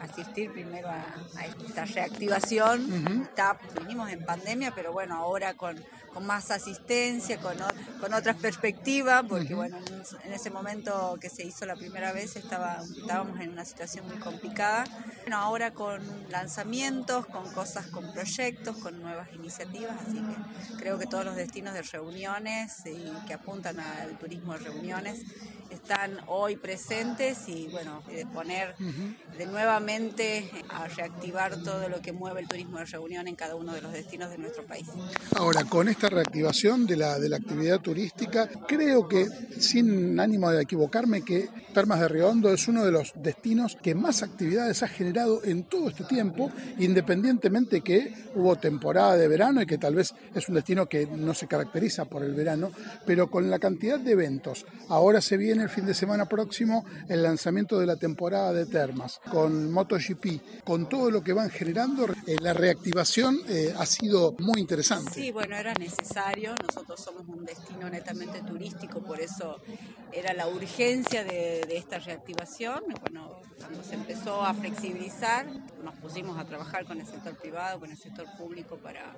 asistir 0.01 0.51
primero 0.51 0.89
a, 0.89 1.03
esta 1.65 1.85
reactivación. 1.85 3.27
venimos 3.79 4.09
en 4.11 4.25
pandemia, 4.25 4.73
pero 4.73 4.91
bueno, 4.93 5.15
ahora 5.15 5.55
con 5.55 5.77
con 6.15 6.25
más 6.25 6.49
asistencia, 6.49 7.41
con, 7.41 7.57
con 7.99 8.13
otras 8.13 8.37
perspectivas, 8.37 9.25
porque 9.27 9.53
bueno, 9.53 9.77
en, 10.23 10.31
ese 10.31 10.49
momento 10.49 11.17
que 11.19 11.29
se 11.29 11.43
hizo 11.43 11.65
la 11.65 11.75
primera 11.75 12.13
vez 12.13 12.37
estaba, 12.37 12.81
estábamos 12.97 13.37
en 13.41 13.51
una 13.51 13.65
situación 13.65 14.07
muy 14.07 14.15
complicada. 14.19 14.85
Bueno, 15.23 15.39
ahora 15.39 15.71
con 15.71 16.01
lanzamientos, 16.29 17.25
con 17.25 17.51
cosas, 17.51 17.87
con 17.87 18.13
proyectos, 18.13 18.77
con 18.77 19.01
nuevas 19.01 19.27
iniciativas, 19.33 19.97
así 20.07 20.21
que 20.21 20.77
creo 20.77 20.97
que 20.97 21.05
todos 21.05 21.25
los 21.25 21.35
destinos 21.35 21.73
de 21.73 21.81
reuniones 21.81 22.85
y 22.85 23.11
que 23.27 23.33
apuntan 23.33 23.77
al 23.81 24.17
turismo 24.17 24.53
de 24.53 24.59
reuniones 24.59 25.19
están 25.69 26.17
hoy 26.27 26.55
presentes 26.55 27.49
y 27.49 27.67
bueno, 27.67 28.01
de 28.07 28.25
poner 28.25 28.77
de 28.77 29.45
a 30.69 30.87
reactivar 30.87 31.61
todo 31.63 31.89
lo 31.89 32.01
que 32.01 32.13
mueve 32.13 32.41
el 32.41 32.47
turismo 32.47 32.79
de 32.79 32.85
reunión 32.85 33.27
en 33.27 33.35
cada 33.35 33.55
uno 33.55 33.73
de 33.73 33.81
los 33.81 33.91
destinos 33.91 34.29
de 34.29 34.37
nuestro 34.37 34.65
país. 34.65 34.87
Ahora, 35.35 35.63
con 35.65 35.89
esta 35.89 36.09
reactivación 36.09 36.85
de 36.85 36.95
la, 36.97 37.19
de 37.19 37.29
la 37.29 37.37
actividad 37.37 37.79
turística, 37.81 38.47
creo 38.67 39.07
que, 39.07 39.27
sin 39.59 40.19
ánimo 40.19 40.49
de 40.51 40.61
equivocarme, 40.61 41.23
que 41.23 41.49
Termas 41.73 41.99
de 41.99 42.07
Riondo 42.07 42.53
es 42.53 42.69
uno 42.69 42.85
de 42.85 42.91
los 42.93 43.11
destinos 43.17 43.77
que 43.81 43.95
más 43.95 44.23
actividades 44.23 44.81
ha 44.81 44.87
generado 44.87 45.43
en 45.43 45.63
todo 45.63 45.89
este 45.89 46.05
tiempo, 46.05 46.49
independientemente 46.77 47.81
que 47.81 48.13
hubo 48.35 48.55
temporada 48.55 49.17
de 49.17 49.27
verano 49.27 49.61
y 49.61 49.65
que 49.65 49.77
tal 49.77 49.95
vez 49.95 50.13
es 50.33 50.47
un 50.47 50.55
destino 50.55 50.85
que 50.85 51.05
no 51.05 51.33
se 51.33 51.47
caracteriza 51.47 52.05
por 52.05 52.23
el 52.23 52.33
verano, 52.33 52.71
pero 53.05 53.29
con 53.29 53.49
la 53.49 53.59
cantidad 53.59 53.99
de 53.99 54.13
eventos. 54.13 54.65
Ahora 54.87 55.19
se 55.19 55.35
viene 55.35 55.63
el 55.63 55.69
fin 55.69 55.85
de 55.85 55.93
semana 55.93 56.29
próximo 56.29 56.85
el 57.09 57.21
lanzamiento 57.21 57.77
de 57.77 57.87
la 57.87 57.97
temporada 57.97 58.53
de 58.53 58.67
Termas, 58.67 59.19
con 59.29 59.64
MotoGP, 59.71 60.63
con 60.63 60.89
todo 60.89 61.11
lo 61.11 61.23
que 61.23 61.33
van 61.33 61.49
generando, 61.49 62.07
eh, 62.27 62.37
la 62.41 62.53
reactivación 62.53 63.39
eh, 63.47 63.73
ha 63.77 63.85
sido 63.85 64.35
muy 64.39 64.61
interesante. 64.61 65.11
Sí, 65.13 65.31
bueno, 65.31 65.55
era 65.55 65.73
necesario, 65.73 66.55
nosotros 66.67 66.99
somos 67.01 67.27
un 67.27 67.45
destino 67.45 67.89
netamente 67.89 68.41
turístico, 68.41 69.01
por 69.01 69.19
eso 69.19 69.61
era 70.11 70.33
la 70.33 70.47
urgencia 70.47 71.23
de, 71.23 71.65
esta 71.75 71.99
reactivación. 71.99 72.83
Bueno, 73.01 73.41
cuando 73.59 73.83
se 73.83 73.95
empezó 73.95 74.41
a 74.43 74.53
flexibilizar, 74.53 75.45
nos 75.83 75.95
pusimos 75.95 76.39
a 76.39 76.45
trabajar 76.45 76.85
con 76.85 76.99
el 76.99 77.05
sector 77.07 77.35
privado, 77.35 77.79
con 77.79 77.91
el 77.91 77.97
sector 77.97 78.25
público 78.37 78.77
para 78.77 79.15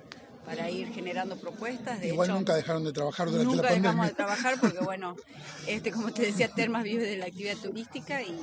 para 0.48 0.70
ir 0.70 0.88
generando 0.94 1.36
propuestas. 1.36 2.00
De 2.00 2.08
Igual 2.08 2.30
nunca 2.30 2.54
dejaron 2.54 2.82
de 2.82 2.92
trabajar 2.92 3.30
durante 3.30 3.54
la 3.54 3.62
pandemia. 3.62 3.76
Nunca 3.76 3.88
dejamos 3.90 4.06
de 4.06 4.14
trabajar 4.14 4.54
porque, 4.58 4.78
bueno, 4.78 5.14
este, 5.66 5.92
como 5.92 6.10
te 6.10 6.22
decía, 6.22 6.48
Termas 6.48 6.84
vive 6.84 7.04
de 7.04 7.18
la 7.18 7.26
actividad 7.26 7.56
turística 7.58 8.22
y, 8.22 8.34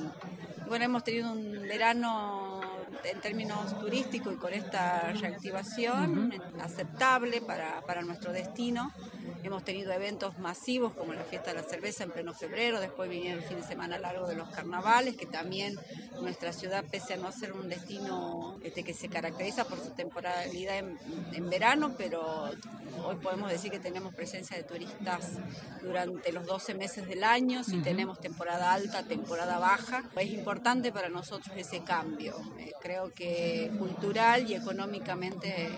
bueno, 0.68 0.84
hemos 0.84 1.04
tenido 1.04 1.32
un 1.32 1.52
verano 1.62 2.60
en 3.04 3.20
términos 3.20 3.78
turísticos 3.78 4.34
y 4.34 4.36
con 4.36 4.52
esta 4.52 5.12
reactivación 5.12 6.32
aceptable 6.60 7.40
para, 7.40 7.80
para 7.82 8.02
nuestro 8.02 8.32
destino. 8.32 8.92
Hemos 9.46 9.62
tenido 9.62 9.92
eventos 9.92 10.40
masivos 10.40 10.92
como 10.94 11.14
la 11.14 11.22
fiesta 11.22 11.52
de 11.52 11.62
la 11.62 11.62
cerveza 11.62 12.02
en 12.02 12.10
pleno 12.10 12.34
febrero, 12.34 12.80
después 12.80 13.08
vinieron 13.08 13.44
el 13.44 13.48
fin 13.48 13.58
de 13.58 13.62
semana 13.62 13.96
largo 13.96 14.26
de 14.26 14.34
los 14.34 14.48
carnavales, 14.48 15.16
que 15.16 15.26
también 15.26 15.78
nuestra 16.20 16.52
ciudad, 16.52 16.84
pese 16.90 17.14
a 17.14 17.16
no 17.16 17.30
ser 17.30 17.52
un 17.52 17.68
destino 17.68 18.58
este, 18.64 18.82
que 18.82 18.92
se 18.92 19.08
caracteriza 19.08 19.64
por 19.64 19.78
su 19.78 19.90
temporalidad 19.90 20.78
en, 20.78 21.48
verano, 21.48 21.94
pero 21.96 22.50
hoy 23.04 23.16
podemos 23.22 23.48
decir 23.48 23.70
que 23.70 23.78
tenemos 23.78 24.12
presencia 24.16 24.56
de 24.56 24.64
turistas 24.64 25.34
durante 25.80 26.32
los 26.32 26.44
12 26.44 26.74
meses 26.74 27.06
del 27.06 27.22
año, 27.22 27.62
si 27.62 27.80
tenemos 27.82 28.18
temporada 28.18 28.72
alta, 28.72 29.04
temporada 29.04 29.60
baja. 29.60 30.10
Es 30.16 30.32
importante 30.32 30.90
para 30.90 31.08
nosotros 31.08 31.56
ese 31.56 31.84
cambio. 31.84 32.34
Eh, 32.58 32.72
creo 32.82 33.12
que 33.14 33.70
cultural 33.78 34.50
y 34.50 34.54
económicamente 34.54 35.68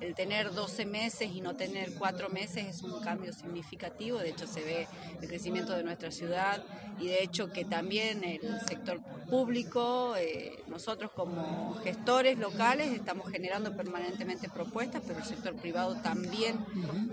el 0.00 0.14
tener 0.14 0.52
12 0.52 0.86
meses 0.86 1.30
y 1.32 1.40
no 1.40 1.56
tener 1.56 1.94
4 1.94 2.28
meses 2.30 2.66
es 2.66 2.82
un 2.82 3.00
cambio 3.00 3.32
significativo, 3.32 4.18
de 4.18 4.30
hecho 4.30 4.46
se 4.46 4.62
ve 4.62 4.86
el 5.20 5.28
crecimiento 5.28 5.72
de 5.74 5.82
nuestra 5.82 6.10
ciudad 6.10 6.62
y 7.00 7.06
de 7.06 7.22
hecho 7.22 7.52
que 7.52 7.64
también 7.64 8.24
el 8.24 8.60
sector 8.66 9.00
público, 9.28 10.16
eh, 10.16 10.64
nosotros 10.66 11.12
como 11.14 11.74
gestores 11.84 12.38
locales 12.38 12.92
estamos 12.92 13.30
generando 13.30 13.76
permanentemente 13.76 14.48
propuestas, 14.48 15.02
pero 15.06 15.20
el 15.20 15.24
sector 15.24 15.54
privado 15.54 15.96
también 15.96 16.64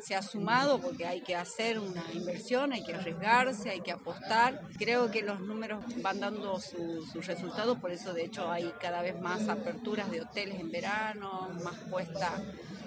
se 0.02 0.15
ha 0.15 0.21
sumado 0.21 0.80
porque 0.80 1.06
hay 1.06 1.21
que 1.21 1.36
hacer 1.36 1.80
una 1.80 2.04
inversión, 2.13 2.74
hay 2.74 2.84
que 2.84 2.93
arriesgarse, 2.93 3.69
hay 3.69 3.82
que 3.82 3.91
apostar. 3.91 4.62
Creo 4.78 5.12
que 5.12 5.21
los 5.21 5.39
números 5.39 5.84
van 6.02 6.19
dando 6.19 6.60
sus 6.60 7.26
resultados, 7.28 7.78
por 7.80 7.91
eso 7.91 8.13
de 8.13 8.26
hecho 8.26 8.52
hay 8.52 8.71
cada 8.80 9.02
vez 9.02 9.19
más 9.19 9.48
aperturas 9.50 10.10
de 10.10 10.21
hoteles 10.21 10.60
en 10.60 10.71
verano, 10.71 11.50
más 11.63 11.76
puesta 11.89 12.41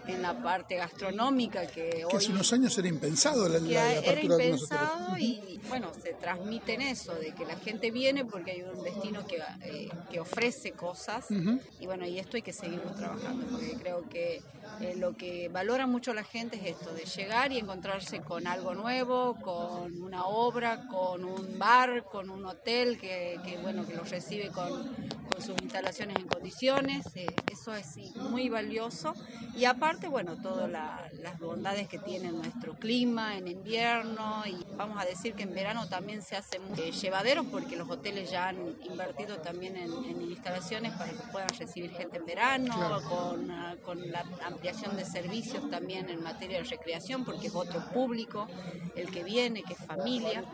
en 0.09 0.23
la 0.23 0.43
parte 0.43 0.77
gastronómica 0.77 1.67
que, 1.67 2.05
que 2.09 2.17
hace 2.17 2.33
unos 2.33 2.53
años 2.53 2.77
era 2.79 2.89
impensado 2.89 3.49
la, 3.49 3.59
la, 3.59 3.95
era 3.95 4.21
impensado 4.23 5.17
y 5.19 5.61
bueno 5.69 5.93
se 6.03 6.15
transmite 6.15 6.75
en 6.75 6.83
eso 6.83 7.15
de 7.15 7.33
que 7.35 7.45
la 7.45 7.57
gente 7.57 7.91
viene 7.91 8.25
porque 8.25 8.53
hay 8.53 8.63
un 8.63 8.83
destino 8.83 9.27
que, 9.27 9.39
eh, 9.63 9.89
que 10.11 10.21
ofrece 10.21 10.73
cosas 10.73 11.27
y 11.31 11.87
bueno 11.87 12.07
y 12.07 12.19
esto 12.19 12.37
hay 12.37 12.43
que 12.43 12.53
seguirlo 12.53 12.91
trabajando 12.93 13.47
porque 13.47 13.73
creo 13.79 14.09
que 14.09 14.43
eh, 14.81 14.95
lo 14.97 15.17
que 15.17 15.49
valora 15.49 15.87
mucho 15.87 16.15
la 16.15 16.25
gente 16.25 16.57
es 16.57 16.77
esto 16.77 16.93
de 16.95 17.05
llegar 17.05 17.53
y 17.53 17.59
encontrarse 17.59 18.21
con 18.21 18.47
algo 18.47 18.75
nuevo 18.75 19.37
con 19.41 20.03
una 20.03 20.27
obra 20.27 20.87
con 20.89 21.25
un 21.25 21.59
bar 21.59 22.05
con 22.05 22.31
un 22.31 22.47
hotel 22.47 22.99
que, 22.99 23.39
que 23.45 23.59
bueno 23.59 23.87
que 23.87 23.95
los 23.95 24.11
recibe 24.11 24.49
con, 24.51 24.95
con 25.29 25.43
sus 25.43 25.61
instalaciones 25.63 26.17
en 26.17 26.27
condiciones. 26.27 27.07
Eh, 27.15 27.27
eso 27.51 27.75
es 27.75 27.97
muy 28.17 28.49
valioso. 28.49 29.15
Y 29.55 29.65
aparte 29.65 30.09
bueno, 30.09 30.37
todas 30.37 30.71
las 30.71 31.39
bondades 31.39 31.89
que 31.89 31.99
tiene 31.99 32.33
nuestro 32.33 32.75
clima 32.75 33.37
en 33.37 33.49
invierno 33.49 34.43
y 34.47 34.57
vamos 34.77 35.01
a 35.01 35.05
decir 35.05 35.35
que 35.35 35.43
en 35.43 35.55
verano 35.55 35.89
también 35.89 36.23
se 36.23 36.37
hace 36.37 36.59
muy 36.59 36.79
eh, 36.81 36.93
llevadero 36.93 37.45
porque 37.45 37.77
los 37.77 37.89
hoteles 37.91 38.31
ya 38.31 38.49
han 38.49 38.57
invertido 38.85 39.39
también 39.39 39.77
en, 39.77 39.89
instalaciones 40.29 40.93
para 40.93 41.11
que 41.11 41.23
puedan 41.33 41.49
recibir 41.59 41.91
gente 41.91 42.19
en 42.19 42.27
verano, 42.27 43.01
con, 43.09 43.51
ah, 43.51 43.77
con, 43.83 44.11
la 44.11 44.25
ampliación 44.59 44.97
de 44.97 45.05
servicios 45.05 45.71
también 45.71 46.11
en 46.11 46.21
materia 46.21 46.59
de 46.59 46.65
recreación 46.65 47.25
porque 47.25 47.47
es 47.47 47.55
otro 47.55 47.81
público 47.93 48.49
el 48.97 49.09
que 49.09 49.23
viene, 49.23 49.63
que 49.63 49.75
es 49.75 49.87
familia. 49.87 50.45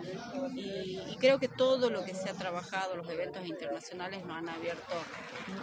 Y, 0.55 1.17
creo 1.19 1.39
que 1.39 1.49
todo 1.49 1.89
lo 1.89 2.05
que 2.05 2.15
se 2.15 2.29
ha 2.29 2.35
trabajado, 2.35 2.97
los 2.97 3.09
eventos 3.09 3.47
internacionales 3.47 4.27
nos 4.27 4.37
han 4.37 4.51
abierto 4.51 4.95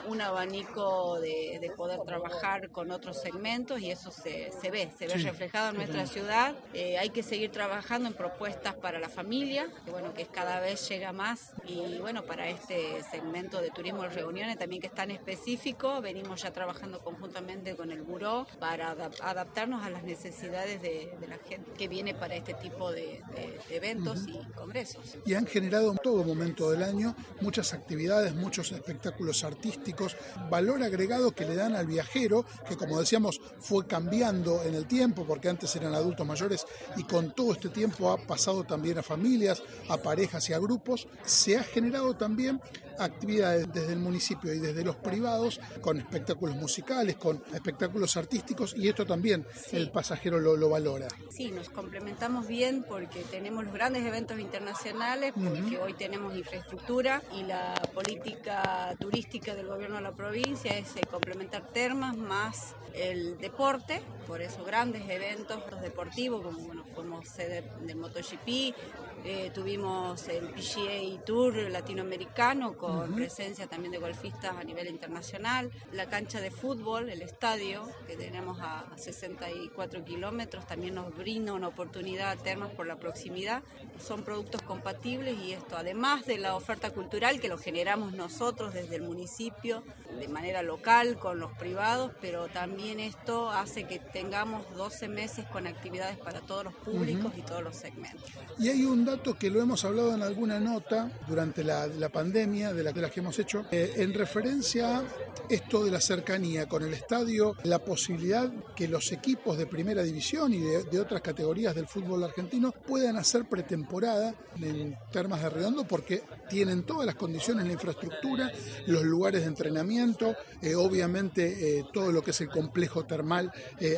un 0.08 0.22
abanico 0.22 1.20
de, 1.20 1.60
de 1.62 1.70
poder 1.70 2.00
trabajar 2.04 2.72
con 2.72 2.90
otros 2.90 3.22
segmentos 3.22 3.80
y 3.80 3.92
eso 3.92 4.10
se, 4.10 4.52
se 4.60 4.72
ve, 4.72 4.90
se 4.98 5.06
ve 5.06 5.14
reflejado 5.16 5.70
en 5.70 5.76
nuestra 5.76 6.08
ciudad. 6.08 6.56
Eh, 6.74 6.98
hay 6.98 7.12
que 7.12 7.22
seguir 7.22 7.52
trabajando 7.52 8.08
en 8.08 8.16
propuestas 8.16 8.74
para 8.74 8.98
la 8.98 9.10
familia, 9.10 9.68
que 9.86 9.92
bueno, 9.92 10.16
que 10.16 10.26
cada 10.26 10.60
vez 10.62 10.90
llega 10.90 11.12
más. 11.12 11.52
Y 11.68 12.00
bueno, 12.00 12.24
para 12.24 12.50
este 12.50 13.04
segmento 13.04 13.62
de 13.62 13.70
turismo 13.70 14.02
de 14.02 14.10
reuniones 14.10 14.58
también 14.58 14.82
que 14.82 14.88
es 14.88 14.96
tan 14.96 15.12
específico, 15.12 16.02
venimos 16.02 16.42
ya 16.42 16.52
trabajando 16.52 17.00
conjuntamente 17.02 17.76
con 17.76 17.92
el 17.92 18.02
buró 18.02 18.31
para 18.60 18.92
adaptarnos 19.22 19.84
a 19.84 19.90
las 19.90 20.04
necesidades 20.04 20.82
de, 20.82 21.12
la 21.28 21.38
gente 21.38 21.72
que 21.78 21.88
viene 21.88 22.14
para 22.14 22.36
este 22.36 22.54
tipo 22.56 22.92
de, 22.92 23.22
eventos 23.70 24.28
y 24.28 24.38
congresos. 24.54 25.18
Y 25.26 25.34
han 25.34 25.46
generado 25.46 25.92
en 25.92 25.98
todo 25.98 26.24
momento 26.24 26.72
del 26.72 26.84
año 26.84 27.16
muchas 27.42 27.74
actividades, 27.74 28.36
muchos 28.36 28.72
espectáculos 28.72 29.44
artísticos, 29.44 30.16
valor 30.50 30.84
agregado 30.84 31.32
que 31.32 31.46
le 31.46 31.56
dan 31.56 31.76
al 31.76 31.88
viajero, 31.88 32.46
que 32.68 32.78
como 32.78 33.00
decíamos, 33.00 33.40
fue 33.60 33.86
cambiando 33.88 34.64
en 34.64 34.76
el 34.76 34.86
tiempo, 34.86 35.26
porque 35.26 35.50
antes 35.50 35.76
eran 35.76 35.94
adultos 35.94 36.26
mayores 36.26 36.66
y 36.98 37.04
con 37.04 37.34
todo 37.34 37.54
este 37.54 37.70
tiempo 37.70 38.12
ha 38.12 38.18
pasado 38.18 38.64
también 38.64 38.98
a 38.98 39.04
familias, 39.04 39.64
a 39.90 39.98
parejas 39.98 40.50
y 40.50 40.54
a 40.54 40.60
grupos. 40.60 41.08
Se 41.26 41.58
ha 41.58 41.64
generado 41.64 42.16
también 42.16 42.62
actividades 43.02 43.72
desde 43.74 43.94
el 43.94 44.00
municipio 44.00 44.54
y 44.54 44.60
desde 44.60 44.84
los 44.84 44.96
privados 44.96 45.60
con 45.82 45.98
espectáculos 45.98 46.56
musicales, 46.56 47.16
con 47.16 47.44
espectáculos 47.54 48.18
artísticos 48.18 48.74
y 48.76 48.88
esto 48.88 49.06
también 49.06 49.46
el 49.72 49.92
pasajero 49.92 50.40
lo, 50.40 50.56
lo, 50.56 50.70
valora. 50.70 51.08
Sí, 51.30 51.52
nos 51.52 51.70
complementamos 51.70 52.48
bien 52.48 52.84
porque 52.88 53.24
tenemos 53.24 53.66
los 53.66 53.74
grandes 53.74 54.06
eventos 54.06 54.40
internacionales, 54.40 55.34
porque 55.34 55.78
hoy 55.78 55.94
tenemos 55.94 56.36
infraestructura 56.36 57.22
y 57.34 57.44
la 57.44 57.74
política 57.94 58.96
turística 59.00 59.56
del 59.56 59.68
gobierno 59.68 59.98
de 59.98 60.04
la 60.04 60.14
provincia 60.14 60.78
es 60.78 60.96
eh, 60.96 61.02
complementar 61.10 61.68
termas 61.74 62.18
más 62.18 62.76
el 62.94 63.38
deporte, 63.38 64.02
por 64.28 64.42
eso 64.42 64.64
grandes 64.64 65.10
eventos 65.10 65.64
deportivos, 65.82 66.42
como 66.44 66.60
bueno, 66.60 66.84
fuimos 66.94 67.28
sede 67.28 67.64
del 67.82 67.96
MotoGP, 67.98 68.76
eh, 69.24 69.52
tuvimos 69.54 70.28
el 70.30 70.50
PGA 70.50 71.24
Tour 71.24 71.56
latinoamericano 71.70 72.78
con 72.78 73.14
presencia 73.14 73.68
también 73.68 73.92
de 73.92 74.00
golfistas 74.00 74.56
a 74.58 74.64
nivel 74.64 74.88
internacional, 74.88 75.72
la 75.92 76.08
cancha 76.08 76.42
de 76.42 76.50
fútbol, 76.50 77.10
el 77.10 77.22
estadio 77.22 77.88
que 78.08 78.16
tenemos 78.16 78.58
a 78.62 78.86
64 78.96 80.04
kilómetros, 80.04 80.66
también 80.66 80.96
nos 80.96 81.16
brinda 81.16 81.54
una 81.54 81.68
oportunidad 81.68 82.32
a 82.32 82.36
Termas 82.36 82.72
por 82.72 82.88
la 82.88 82.98
proximidad. 82.98 83.62
Son 84.00 84.24
productos 84.24 84.62
compatibles 84.64 85.38
y 85.40 85.54
esto, 85.54 85.78
además 85.78 86.26
de 86.26 86.40
la 86.40 86.56
oferta 86.56 86.90
cultural 86.90 87.40
que 87.40 87.48
lo 87.48 87.58
generamos 87.58 88.14
nosotros 88.14 88.74
desde 88.74 88.96
el 88.96 89.04
municipio 89.04 89.84
de 90.20 90.28
manera 90.28 90.62
local 90.64 91.20
con 91.20 91.40
los 91.40 91.52
privados, 91.54 92.12
pero 92.22 92.48
también 92.48 93.00
esto 93.00 93.50
hace 93.50 93.86
que 93.86 94.00
tengamos 94.00 94.66
12 94.76 95.08
meses 95.08 95.46
con 95.48 95.68
actividades 95.68 96.18
para 96.18 96.42
todos 96.42 96.66
los 96.66 96.74
públicos 96.74 97.32
y 97.38 97.42
todos 97.42 97.64
los 97.64 97.76
segmentos. 97.76 98.30
Y 98.58 98.70
hay 98.70 98.84
un 98.84 99.06
dato 99.12 99.38
que 99.38 99.50
lo 99.50 99.62
hemos 99.62 99.84
hablado 99.84 100.16
en 100.16 100.22
alguna 100.22 100.60
nota 100.60 101.12
durante 101.28 101.64
la, 101.64 102.10
pandemia, 102.10 102.74
de, 102.74 102.84
la, 102.84 102.92
las 102.92 103.12
que 103.12 103.20
hemos 103.20 103.38
hecho, 103.40 103.66
eh, 103.72 103.94
en 103.98 104.14
referencia 104.14 105.00
a 105.00 105.04
esto 105.50 105.84
de 105.84 105.92
la 105.92 106.00
cercanía 106.00 106.70
con 106.70 106.84
el 106.84 106.94
estadio, 106.94 107.56
la 107.64 107.80
posibilidad 107.80 108.50
que 108.74 108.88
los 108.88 109.12
equipos 109.12 109.58
de 109.58 109.68
primera 109.68 110.02
división 110.02 110.54
y 110.54 110.60
de, 110.60 111.00
otras 111.00 111.22
categorías 111.22 111.76
del 111.76 111.88
fútbol 111.88 112.24
argentino 112.24 112.72
puedan 112.72 113.18
hacer 113.18 113.46
pretemporada 113.50 114.34
en 114.62 114.96
Termas 115.12 115.42
de 115.42 115.50
Redondo 115.50 115.84
porque 115.84 116.24
tienen 116.50 116.84
todas 116.84 117.06
las 117.06 117.16
condiciones, 117.16 117.66
la 117.66 117.74
infraestructura, 117.74 118.50
los 118.88 119.04
lugares 119.04 119.42
de 119.42 119.48
entrenamiento, 119.48 120.36
eh, 120.62 120.76
obviamente 120.76 121.80
eh, 121.80 121.86
todo 121.92 122.12
lo 122.12 122.22
que 122.22 122.32
es 122.32 122.40
el 122.42 122.50
complejo 122.50 123.04
termal 123.06 123.52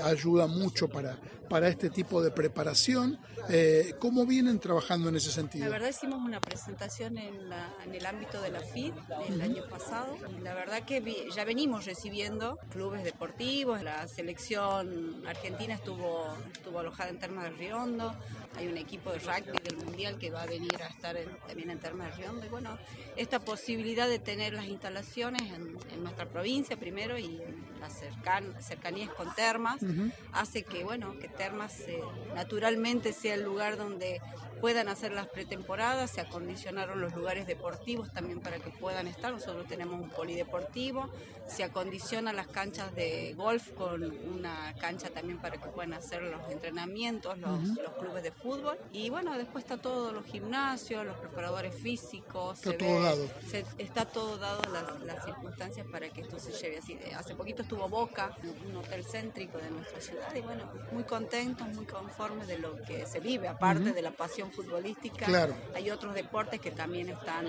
ayuda 0.03 0.47
mucho 0.47 0.87
para, 0.87 1.19
para 1.53 1.67
este 1.67 1.91
tipo 1.91 2.23
de 2.23 2.31
preparación. 2.31 3.19
¿Cómo 3.99 4.25
vienen 4.25 4.59
trabajando? 4.59 5.09
en 5.09 5.17
ese 5.17 5.31
sentido? 5.31 5.65
La 5.65 5.71
verdad 5.71 5.89
hicimos 5.89 6.19
una 6.19 6.41
presentación 6.41 7.19
en, 7.19 7.35
el 7.93 8.05
ámbito 8.07 8.41
de 8.41 8.49
la 8.49 8.59
FID 8.59 8.91
el 9.29 9.39
año 9.39 9.63
pasado 9.69 10.17
la 10.41 10.53
verdad 10.53 10.83
que 10.83 11.29
ya 11.35 11.45
venimos 11.45 11.85
recibiendo 11.85 12.57
clubes 12.69 13.03
deportivos, 13.03 13.81
la 13.83 14.07
selección 14.07 15.23
argentina 15.27 15.75
estuvo, 15.75 16.25
estuvo 16.51 16.79
alojada 16.79 17.09
en 17.09 17.19
Termas 17.19 17.45
de 17.45 17.51
Riondo, 17.51 18.13
hay 18.55 18.67
un 18.67 18.77
equipo 18.77 19.11
de 19.11 19.19
rugby 19.19 19.59
del 19.63 19.77
Mundial 19.77 20.17
que 20.17 20.31
va 20.31 20.43
a 20.43 20.45
venir 20.45 20.81
a 20.81 20.87
estar 20.87 21.15
también 21.47 21.69
en 21.69 21.79
Termas 21.79 22.09
de 22.11 22.23
Riondo 22.23 22.45
y 22.45 22.49
bueno, 22.49 22.77
esta 23.15 23.39
posibilidad 23.39 24.07
de 24.07 24.19
tener 24.19 24.53
las 24.53 24.65
instalaciones 24.65 25.41
en, 25.41 25.73
nuestra 26.03 26.25
provincia 26.25 26.75
primero 26.77 27.17
y 27.17 27.25
en 27.25 27.72
las 27.83 28.65
cercanías 28.65 29.09
con 29.11 29.33
Termas. 29.35 29.79
Hace 30.31 30.63
que 30.63 30.83
bueno, 30.83 31.17
que 31.19 31.27
Termas 31.27 31.79
eh, 31.81 31.99
naturalmente 32.35 33.13
sea 33.13 33.35
el 33.35 33.43
lugar 33.43 33.77
donde 33.77 34.21
puedan 34.63 34.87
hacer 34.87 35.11
las 35.11 35.27
pretemporadas, 35.27 36.11
se 36.11 36.21
acondicionaron 36.21 37.01
los 37.01 37.13
lugares 37.13 37.45
deportivos 37.47 38.13
también 38.13 38.39
para 38.39 38.59
que 38.59 38.69
puedan 38.69 39.07
estar, 39.07 39.33
nosotros 39.33 39.67
tenemos 39.67 39.99
un 39.99 40.09
polideportivo, 40.09 41.09
se 41.47 41.65
acondicionan 41.65 42.37
las 42.37 42.47
canchas 42.47 42.95
de 42.95 43.33
golf 43.35 43.71
con 43.71 44.03
una 44.03 44.73
cancha 44.79 45.09
también 45.09 45.39
para 45.39 45.57
que 45.57 45.67
puedan 45.67 45.93
hacer 45.93 46.21
los 46.23 46.49
entrenamientos, 46.49 47.37
los, 47.39 47.59
clubes 47.99 48.23
de 48.23 48.31
fútbol 48.31 48.77
y 48.93 49.09
bueno, 49.09 49.37
después 49.37 49.65
está 49.65 49.75
todo, 49.75 50.13
los 50.13 50.25
gimnasios, 50.25 51.05
los 51.05 51.17
preparadores 51.17 51.75
físicos, 51.75 52.57
está 52.59 52.77
todo 52.77 53.03
dado. 53.03 53.29
está 53.77 54.05
todo 54.05 54.37
dado 54.37 54.61
las, 54.71 55.25
circunstancias 55.25 55.85
para 55.91 56.07
que 56.09 56.21
esto 56.21 56.39
se 56.39 56.53
lleve 56.53 56.77
así. 56.77 56.97
Hace 57.15 57.35
poquito 57.35 57.63
estuvo 57.63 57.89
Boca, 57.89 58.35
un 58.65 58.77
hotel 58.77 59.03
céntrico 59.03 59.57
de 59.57 59.69
nuestra 59.71 59.99
ciudad 59.99 60.33
y 60.33 60.39
bueno, 60.39 60.71
muy 60.93 61.03
contentos, 61.03 61.67
muy 61.67 61.85
conformes 61.85 62.47
de 62.47 62.59
lo 62.59 62.81
que 62.83 63.05
se 63.05 63.19
vive, 63.19 63.49
aparte 63.49 63.91
de 63.91 64.01
la 64.01 64.11
pasión 64.11 64.52
futbolística, 64.53 65.27
hay 65.73 65.89
otros 65.89 66.13
deportes 66.13 66.59
que 66.59 66.71
también 66.71 67.09
están 67.09 67.45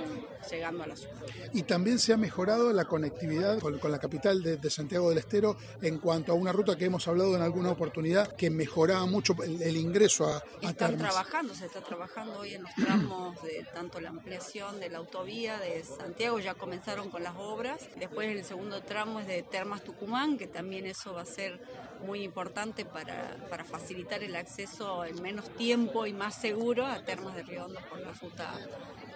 llegando 0.51 0.85
a 0.85 0.87
la 0.87 0.97
ciudad. 0.97 1.15
Y 1.53 1.63
también 1.63 1.99
se 1.99 2.13
ha 2.13 2.17
mejorado 2.17 2.73
la 2.73 2.85
conectividad 2.85 3.59
con, 3.61 3.79
la 3.91 3.99
capital 3.99 4.43
de, 4.43 4.71
Santiago 4.71 5.11
del 5.11 5.19
Estero 5.19 5.57
en 5.83 5.99
cuanto 5.99 6.33
a 6.33 6.35
una 6.35 6.53
ruta 6.53 6.77
que 6.77 6.87
hemos 6.87 7.07
hablado 7.07 7.37
en 7.37 7.43
alguna 7.43 7.71
oportunidad 7.71 8.35
que 8.35 8.51
mejoraba 8.51 9.07
mucho 9.07 9.37
el, 9.43 9.77
ingreso 9.77 10.27
a, 10.27 10.37
a 10.37 10.71
Están 10.71 10.99
trabajando, 10.99 11.55
se 11.55 11.67
está 11.67 11.81
trabajando 11.81 12.41
hoy 12.41 12.55
en 12.55 12.63
los 12.63 12.75
tramos 12.75 13.43
de 13.43 13.67
tanto 13.73 14.01
la 14.01 14.11
ampliación 14.11 14.81
de 14.81 14.89
la 14.89 14.99
autovía 14.99 15.59
de 15.59 15.85
Santiago, 15.85 16.39
ya 16.39 16.55
comenzaron 16.55 17.11
con 17.11 17.23
las 17.23 17.35
obras, 17.37 17.89
después 17.97 18.29
el 18.29 18.45
segundo 18.45 18.83
tramo 18.83 19.21
es 19.21 19.27
de 19.27 19.43
Termas 19.43 19.83
Tucumán, 19.85 20.39
que 20.39 20.47
también 20.47 20.87
eso 20.87 21.13
va 21.13 21.23
a 21.23 21.27
ser 21.27 21.61
muy 22.05 22.23
importante 22.23 22.85
para, 22.85 23.37
para 23.51 23.65
facilitar 23.65 24.23
el 24.23 24.37
acceso 24.37 25.05
en 25.05 25.21
menos 25.23 25.49
tiempo 25.57 26.07
y 26.07 26.13
más 26.13 26.35
seguro 26.41 26.87
a 26.87 27.05
Termas 27.05 27.35
de 27.35 27.43
Riondo 27.43 27.81
por 27.89 28.01
la 28.01 28.13
ruta 28.13 28.53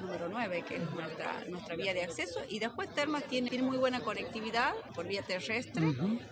número 0.01 0.29
9, 0.29 0.65
que 0.67 0.77
es 0.77 0.91
nuestra, 0.93 1.45
nuestra 1.49 1.75
vía 1.77 1.93
de 1.93 2.03
acceso. 2.05 2.41
Y 2.49 2.59
después 2.61 2.93
Termas 2.95 3.25
tiene, 3.25 3.51
tiene 3.51 3.65
muy 3.65 3.77
buena 3.77 4.01
conectividad 4.01 4.73
por 4.95 5.07
vía 5.07 5.23
terrestre 5.23 5.83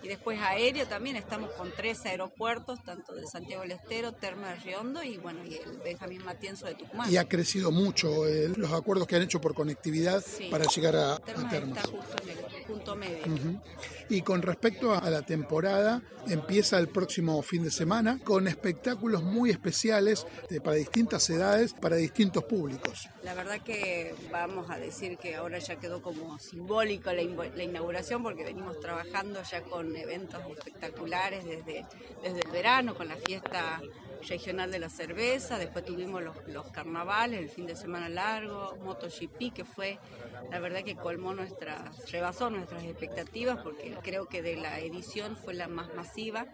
y 0.01 0.07
después 0.07 0.39
aéreo 0.39 0.87
también. 0.87 1.15
Estamos 1.17 1.51
con 1.51 1.71
tres 1.75 2.05
aeropuertos, 2.05 2.83
tanto 2.83 3.13
de 3.13 3.27
Santiago 3.27 3.63
del 3.63 3.71
Estero, 3.73 4.13
Termas 4.13 4.57
de 4.63 4.71
Riondo 4.71 5.03
y 5.03 5.17
bueno, 5.17 5.43
y 5.45 5.55
el 5.55 5.77
Benjamín 5.83 6.23
Matienzo 6.23 6.65
de 6.65 6.75
Tucumán. 6.75 7.11
Y 7.11 7.17
ha 7.17 7.27
crecido 7.27 7.71
mucho 7.71 8.25
eh, 8.27 8.51
los 8.55 8.71
acuerdos 8.71 9.05
que 9.07 9.15
han 9.17 9.21
hecho 9.23 9.41
por 9.41 9.53
conectividad 9.53 10.23
Sí. 10.25 10.47
para 10.49 10.65
llegar 10.65 10.95
a, 10.95 11.15
a 11.15 11.19
Termas 11.19 11.53
está 11.77 11.81
justo 11.89 12.15
punto 12.67 12.95
medio. 12.95 13.23
Y 14.09 14.21
con 14.21 14.41
respecto 14.41 14.93
a 14.93 15.09
la 15.09 15.21
temporada, 15.21 16.01
empieza 16.27 16.77
el 16.77 16.87
próximo 16.87 17.41
fin 17.41 17.63
de 17.63 17.71
semana 17.71 18.19
con 18.23 18.47
espectáculos 18.47 19.23
muy 19.23 19.49
especiales 19.49 20.25
para 20.63 20.75
distintas 20.75 21.29
edades, 21.29 21.73
para 21.73 21.95
distintos 21.95 22.43
públicos. 22.43 23.09
La 23.23 23.33
verdad 23.33 23.61
que 23.61 24.13
vamos 24.31 24.69
a 24.69 24.77
decir 24.77 25.17
que 25.17 25.35
ahora 25.35 25.59
ya 25.59 25.77
quedó 25.77 26.01
como 26.01 26.39
simbólico 26.39 27.11
la, 27.11 27.23
la 27.55 27.63
inauguración 27.63 28.23
porque 28.23 28.43
venimos 28.43 28.79
trabajando 28.79 29.41
ya 29.43 29.61
con 29.63 29.95
eventos 29.95 30.39
espectaculares 30.57 31.45
desde, 31.45 31.85
desde 32.23 32.39
el 32.45 32.51
verano, 32.51 32.95
con 32.95 33.07
la 33.07 33.15
fiesta 33.15 33.81
regional 34.27 34.71
de 34.71 34.79
la 34.79 34.89
cerveza, 34.89 35.57
después 35.57 35.85
tuvimos 35.85 36.23
los, 36.23 36.35
los 36.47 36.71
carnavales, 36.71 37.39
el 37.39 37.49
fin 37.49 37.65
de 37.65 37.75
semana 37.75 38.09
largo, 38.09 38.77
MotoGP, 38.83 39.53
que 39.53 39.65
fue, 39.65 39.99
la 40.51 40.59
verdad 40.59 40.83
que 40.83 40.95
colmó 40.95 41.33
nuestras, 41.33 42.11
rebasó 42.11 42.49
nuestras 42.49 42.83
expectativas 42.83 43.59
porque 43.63 43.95
creo 44.01 44.27
que 44.27 44.41
de 44.41 44.55
la 44.55 44.79
edición 44.79 45.35
fue 45.35 45.53
la 45.53 45.67
más 45.67 45.93
masiva. 45.93 46.47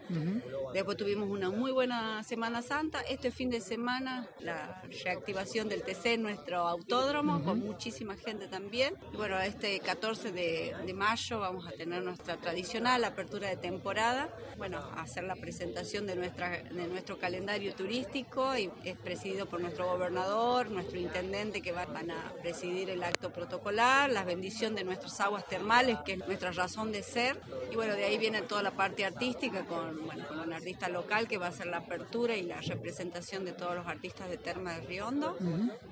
Después 0.72 0.96
tuvimos 0.96 1.28
una 1.28 1.50
muy 1.50 1.72
buena 1.72 2.22
Semana 2.24 2.62
Santa. 2.62 3.00
Este 3.02 3.30
fin 3.30 3.50
de 3.50 3.60
semana 3.60 4.28
la 4.40 4.82
reactivación 5.04 5.68
del 5.68 5.82
TC 5.82 6.06
en 6.06 6.22
nuestro 6.22 6.58
autódromo 6.68 7.42
con 7.44 7.60
muchísima 7.60 8.16
gente 8.16 8.48
también. 8.48 8.94
Y 9.12 9.16
bueno, 9.16 9.40
este 9.40 9.78
14 9.80 10.32
de, 10.32 10.74
de 10.84 10.94
mayo 10.94 11.40
vamos 11.40 11.66
a 11.66 11.72
tener 11.72 12.02
nuestra 12.02 12.36
tradicional 12.36 13.04
apertura 13.04 13.48
de 13.48 13.56
temporada. 13.56 14.28
Bueno, 14.56 14.78
hacer 14.96 15.24
la 15.24 15.36
presentación 15.36 16.06
de, 16.06 16.16
nuestra, 16.16 16.62
de 16.62 16.86
nuestro 16.88 17.18
calendario 17.18 17.53
turístico 17.62 18.56
y 18.56 18.70
es 18.84 18.96
presidido 18.96 19.46
por 19.46 19.60
nuestro 19.60 19.86
gobernador, 19.86 20.70
nuestro 20.70 20.98
intendente 20.98 21.62
que 21.62 21.72
va- 21.72 21.86
van 21.86 22.10
a 22.10 22.32
presidir 22.42 22.90
el 22.90 23.02
acto 23.02 23.30
protocolar, 23.32 24.10
la 24.10 24.24
bendición 24.24 24.74
de 24.74 24.82
nuestras 24.84 25.20
aguas 25.20 25.46
termales, 25.46 25.98
que 26.04 26.14
es 26.14 26.26
nuestra 26.26 26.50
razón 26.52 26.90
de 26.92 27.02
ser. 27.02 27.40
Y 27.70 27.76
bueno, 27.76 27.94
de 27.94 28.04
ahí 28.04 28.18
viene 28.18 28.42
toda 28.42 28.62
la 28.62 28.72
parte 28.72 29.04
artística 29.04 29.64
con, 29.66 30.04
bueno, 30.04 30.26
con 30.26 30.40
un 30.40 30.52
artista 30.52 30.88
local 30.88 31.28
que 31.28 31.38
va 31.38 31.46
a 31.46 31.50
hacer 31.50 31.66
la 31.66 31.78
apertura 31.78 32.36
y 32.36 32.42
la 32.42 32.60
representación 32.60 33.44
de 33.44 33.52
todos 33.52 33.74
los 33.76 33.86
artistas 33.86 34.28
de 34.28 34.36
Terma 34.38 34.72
de 34.74 34.80
Riondo. 34.86 35.36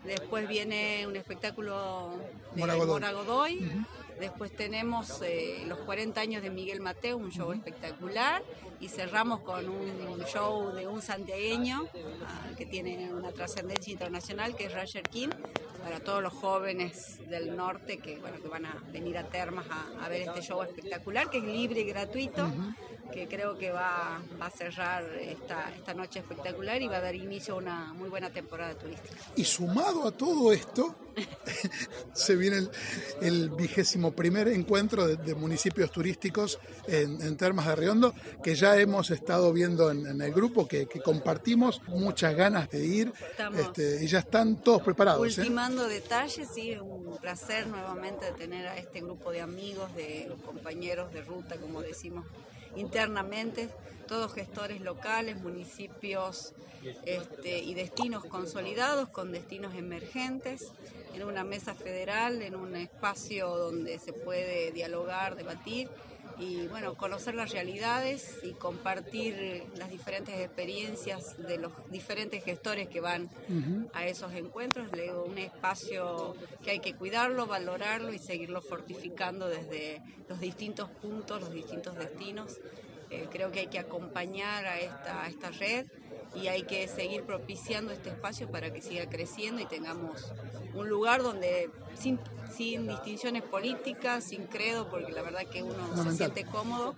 Después 0.04 0.48
viene 0.48 1.06
un 1.06 1.16
espectáculo 1.16 2.12
de 2.54 2.60
Mora 2.60 2.74
Godoy. 2.74 2.92
Mora 3.00 3.12
Godoy. 3.12 3.70
Después 4.22 4.52
tenemos 4.52 5.20
eh, 5.22 5.64
los 5.66 5.78
40 5.78 6.20
años 6.20 6.42
de 6.44 6.50
Miguel 6.50 6.80
Mateo, 6.80 7.16
un 7.16 7.32
show 7.32 7.50
espectacular. 7.50 8.40
Y 8.78 8.88
cerramos 8.88 9.40
con 9.40 9.68
un 9.68 10.24
show 10.26 10.70
de 10.72 10.86
un 10.86 11.02
santiagueño 11.02 11.88
ah, 12.24 12.50
que 12.56 12.64
tiene 12.64 13.12
una 13.12 13.32
trascendencia 13.32 13.92
internacional, 13.92 14.54
que 14.54 14.66
es 14.66 14.74
Roger 14.74 15.02
King, 15.02 15.30
para 15.82 15.98
todos 15.98 16.22
los 16.22 16.32
jóvenes 16.32 17.18
del 17.28 17.56
norte 17.56 17.98
que, 17.98 18.18
bueno, 18.18 18.40
que 18.40 18.46
van 18.46 18.66
a 18.66 18.80
venir 18.92 19.18
a 19.18 19.24
Termas 19.24 19.66
a, 19.68 20.04
a 20.04 20.08
ver 20.08 20.22
este 20.22 20.40
show 20.40 20.62
espectacular, 20.62 21.28
que 21.28 21.38
es 21.38 21.44
libre 21.44 21.80
y 21.80 21.84
gratuito. 21.84 22.48
Que 23.12 23.28
creo 23.28 23.58
que 23.58 23.70
va, 23.70 24.22
va 24.40 24.46
a 24.46 24.50
cerrar 24.50 25.04
esta, 25.20 25.70
esta 25.76 25.94
noche 25.94 26.20
espectacular 26.20 26.80
y 26.80 26.88
va 26.88 26.96
a 26.96 27.00
dar 27.00 27.14
inicio 27.14 27.54
a 27.54 27.56
una 27.58 27.92
muy 27.92 28.08
buena 28.08 28.30
temporada 28.30 28.74
turística. 28.74 29.14
Y 29.36 29.44
sumado 29.44 30.06
a 30.06 30.12
todo 30.12 30.52
esto, 30.52 30.94
se 32.14 32.36
viene 32.36 32.58
el, 32.58 32.70
el 33.20 33.50
vigésimo 33.50 34.12
primer 34.12 34.48
encuentro 34.48 35.06
de, 35.06 35.16
de 35.16 35.34
municipios 35.34 35.90
turísticos 35.90 36.58
en, 36.86 37.20
en 37.20 37.36
Termas 37.36 37.66
de 37.66 37.76
Riondo, 37.76 38.14
que 38.42 38.54
ya 38.54 38.76
hemos 38.78 39.10
estado 39.10 39.52
viendo 39.52 39.90
en, 39.90 40.06
en 40.06 40.20
el 40.20 40.32
grupo, 40.32 40.66
que, 40.66 40.86
que 40.86 41.00
compartimos 41.00 41.82
muchas 41.88 42.34
ganas 42.34 42.70
de 42.70 42.84
ir 42.84 43.12
este, 43.58 44.04
y 44.04 44.06
ya 44.06 44.20
están 44.20 44.56
todos 44.56 44.82
preparados. 44.82 45.38
¿eh? 45.38 45.40
Ultimando 45.42 45.86
detalles, 45.86 46.48
sí, 46.54 46.76
un 46.76 47.16
placer 47.18 47.66
nuevamente 47.66 48.32
tener 48.38 48.66
a 48.66 48.76
este 48.76 49.00
grupo 49.00 49.30
de 49.30 49.40
amigos, 49.40 49.94
de 49.94 50.32
compañeros 50.44 51.12
de 51.12 51.22
ruta, 51.22 51.56
como 51.56 51.82
decimos 51.82 52.24
internamente, 52.76 53.68
todos 54.06 54.34
gestores 54.34 54.80
locales, 54.80 55.40
municipios 55.40 56.54
este, 57.04 57.58
y 57.60 57.74
destinos 57.74 58.24
consolidados 58.24 59.08
con 59.08 59.32
destinos 59.32 59.74
emergentes, 59.74 60.72
en 61.14 61.22
una 61.24 61.44
mesa 61.44 61.74
federal, 61.74 62.42
en 62.42 62.54
un 62.56 62.74
espacio 62.74 63.48
donde 63.56 63.98
se 63.98 64.12
puede 64.12 64.72
dialogar, 64.72 65.36
debatir 65.36 65.88
y 66.42 66.66
bueno, 66.66 66.94
conocer 66.94 67.34
las 67.34 67.52
realidades 67.52 68.38
y 68.42 68.52
compartir 68.52 69.64
las 69.76 69.90
diferentes 69.90 70.34
experiencias 70.40 71.36
de 71.38 71.58
los 71.58 71.72
diferentes 71.90 72.42
gestores 72.42 72.88
que 72.88 73.00
van 73.00 73.30
a 73.92 74.06
esos 74.06 74.32
encuentros. 74.32 74.90
Le 74.92 75.04
digo, 75.04 75.24
un 75.24 75.38
espacio 75.38 76.34
que 76.62 76.72
hay 76.72 76.80
que 76.80 76.94
cuidarlo, 76.94 77.46
valorarlo 77.46 78.12
y 78.12 78.18
seguirlo 78.18 78.60
fortificando 78.60 79.48
desde 79.48 80.02
los 80.28 80.40
distintos 80.40 80.90
puntos, 80.90 81.40
los 81.40 81.52
distintos 81.52 81.96
destinos. 81.96 82.58
Eh, 83.10 83.28
creo 83.30 83.52
que 83.52 83.60
hay 83.60 83.66
que 83.68 83.78
acompañar 83.78 84.66
a 84.66 84.80
esta, 84.80 85.22
a 85.22 85.28
esta 85.28 85.50
red 85.50 85.86
y 86.34 86.48
hay 86.48 86.62
que 86.62 86.88
seguir 86.88 87.24
propiciando 87.24 87.92
este 87.92 88.10
espacio 88.10 88.50
para 88.50 88.72
que 88.72 88.82
siga 88.82 89.06
creciendo 89.06 89.60
y 89.60 89.66
tengamos 89.66 90.32
un 90.74 90.88
lugar 90.88 91.22
donde 91.22 91.70
sin, 91.94 92.18
sin 92.54 92.86
distinciones 92.88 93.42
políticas, 93.42 94.24
sin 94.24 94.46
credo, 94.46 94.88
porque 94.88 95.12
la 95.12 95.22
verdad 95.22 95.46
que 95.46 95.62
uno 95.62 96.02
se 96.02 96.16
siente 96.16 96.44
cómodo. 96.44 96.94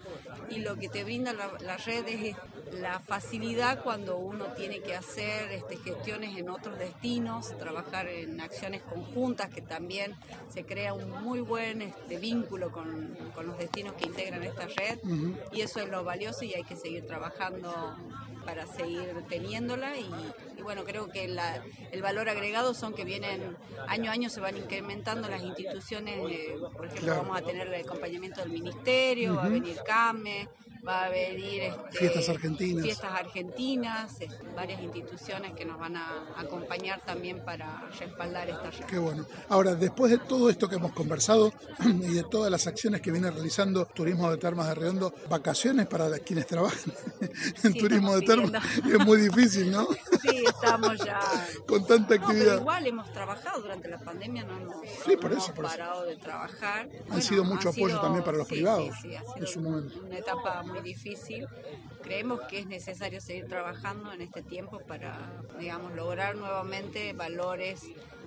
Y 0.51 0.61
lo 0.61 0.76
que 0.76 0.89
te 0.89 1.05
brinda 1.05 1.32
la, 1.32 1.51
la 1.61 1.76
red 1.76 2.07
es 2.07 2.37
la 2.80 3.01
facilidad 3.01 3.82
cuando 3.82 4.16
uno 4.16 4.47
tiene 4.57 4.80
que 4.80 4.95
hacer 4.95 5.51
este, 5.53 5.76
gestiones 5.76 6.37
en 6.37 6.49
otros 6.49 6.78
destinos, 6.78 7.57
trabajar 7.59 8.09
en 8.09 8.41
acciones 8.41 8.82
conjuntas, 8.82 9.51
que 9.51 9.61
también 9.61 10.14
se 10.53 10.64
crea 10.64 10.95
un 10.95 11.11
muy 11.22 11.41
buen 11.41 11.82
este, 11.82 12.18
vínculo 12.18 12.72
con, 12.72 13.16
con 13.35 13.47
los 13.47 13.59
destinos 13.59 13.95
que 13.95 14.07
integran 14.07 14.43
esta 14.43 14.66
red. 14.66 14.99
Y 15.53 15.61
eso 15.61 15.80
es 15.80 15.89
lo 15.89 16.05
valioso 16.05 16.45
y 16.45 16.55
hay 16.55 16.64
que 16.64 16.76
seguir 16.76 17.07
trabajando 17.07 17.97
para 18.45 18.67
seguir 18.67 19.15
teniéndola 19.29 19.97
y, 19.99 20.09
y 20.59 20.63
bueno, 20.63 20.85
creo 20.85 21.09
que 21.11 21.29
la- 21.29 21.63
el 21.93 22.03
valor 22.03 22.29
agregado 22.29 22.75
son 22.75 22.95
que 22.95 23.05
vienen 23.05 23.57
año 23.89 24.11
a 24.11 24.15
año 24.15 24.29
se 24.31 24.41
van 24.41 24.57
incrementando 24.57 25.29
las 25.29 25.43
instituciones, 25.43 26.17
eh, 26.31 26.55
por 26.77 26.87
ejemplo 26.87 27.07
Claro. 27.07 27.23
vamos 27.23 27.39
a 27.39 27.45
tener 27.45 27.67
el 27.69 27.85
acompañamiento 27.85 28.41
del 28.41 28.51
ministerio, 28.51 29.35
va 29.37 29.45
a 29.45 29.49
venir 29.49 29.77
CAME, 29.87 30.49
va 30.87 31.05
a 31.05 31.09
venir 31.09 31.62
este, 31.62 31.99
Fiestas 31.99 32.28
argentinas. 32.28 32.85
fiestas 32.85 33.11
argentinas, 33.12 34.20
este, 34.20 34.39
varias 34.55 34.82
instituciones 34.82 35.53
que 35.55 35.64
nos 35.64 35.78
van 35.78 35.97
a 35.97 36.24
acompañar 36.37 37.01
también 37.05 37.45
para 37.45 37.82
respaldar 37.99 38.49
esta 38.51 38.70
red. 38.70 38.85
Qué 38.87 38.99
bueno. 38.99 39.24
Ahora, 39.49 39.74
después 39.74 40.11
de 40.12 40.18
todo 40.18 40.51
esto 40.51 40.68
que 40.68 40.76
hemos 40.76 40.93
conversado 40.93 41.53
y 41.85 42.14
de 42.14 42.24
todas 42.24 42.51
las 42.51 42.66
acciones 42.66 43.01
que 43.01 43.11
viene 43.11 43.30
realizando 43.30 43.87
Turismo 43.87 44.30
de 44.30 44.37
Termas 44.39 44.68
de 44.68 44.74
Redondo, 44.74 45.14
vacaciones 45.28 45.87
para 45.87 46.11
quienes 46.18 46.47
trabajan 46.47 46.93
en 47.62 47.72
Sí, 47.72 47.78
Turismo 47.78 48.14
de 48.16 48.22
Termas 48.26 48.62
es 48.78 48.99
muy 49.07 49.18
difícil, 49.18 49.70
¿no? 49.70 49.87
Sí, 50.24 50.43
estamos 50.47 50.97
ya 51.05 51.20
Con 51.66 51.87
tanta 51.87 52.14
No, 52.14 52.20
pero 52.20 52.24
actividad. 52.26 52.59
igual 52.61 52.87
hemos 52.87 53.12
trabajado 53.12 53.61
durante 53.61 53.89
la 53.89 53.99
pandemia, 53.99 54.45
no 54.45 54.57
hemos, 54.57 54.76
Sí, 55.05 55.12
no 55.14 55.20
por 55.20 55.32
hemos 55.32 55.45
eso, 55.45 55.55
por 55.55 55.64
eso. 55.66 55.74
parado 55.76 56.05
de 56.07 56.16
trabajar. 56.16 56.89
Han 57.11 57.20
sido 57.22 57.45
mucho 57.45 57.68
apoyo 57.70 57.89
sido- 57.89 58.01
también 58.01 58.24
para 58.24 58.39
los 58.39 58.49
sí, 58.49 58.55
privados 58.55 58.91
en 59.37 59.47
su 59.47 59.61
momento. 59.61 60.01
Una 60.05 60.18
etapa 60.18 60.62
muy 60.62 60.74
difícil. 60.83 61.47
Creemos 62.03 62.41
que 62.49 62.61
es 62.61 62.66
necesario 62.66 63.20
seguir 63.20 63.47
trabajando 63.47 64.12
en 64.12 64.20
este 64.20 64.43
tiempo 64.43 64.81
para, 64.81 65.18
digamos, 65.59 65.95
lograr 65.95 66.37
nuevamente 66.37 67.12
valores 67.12 67.83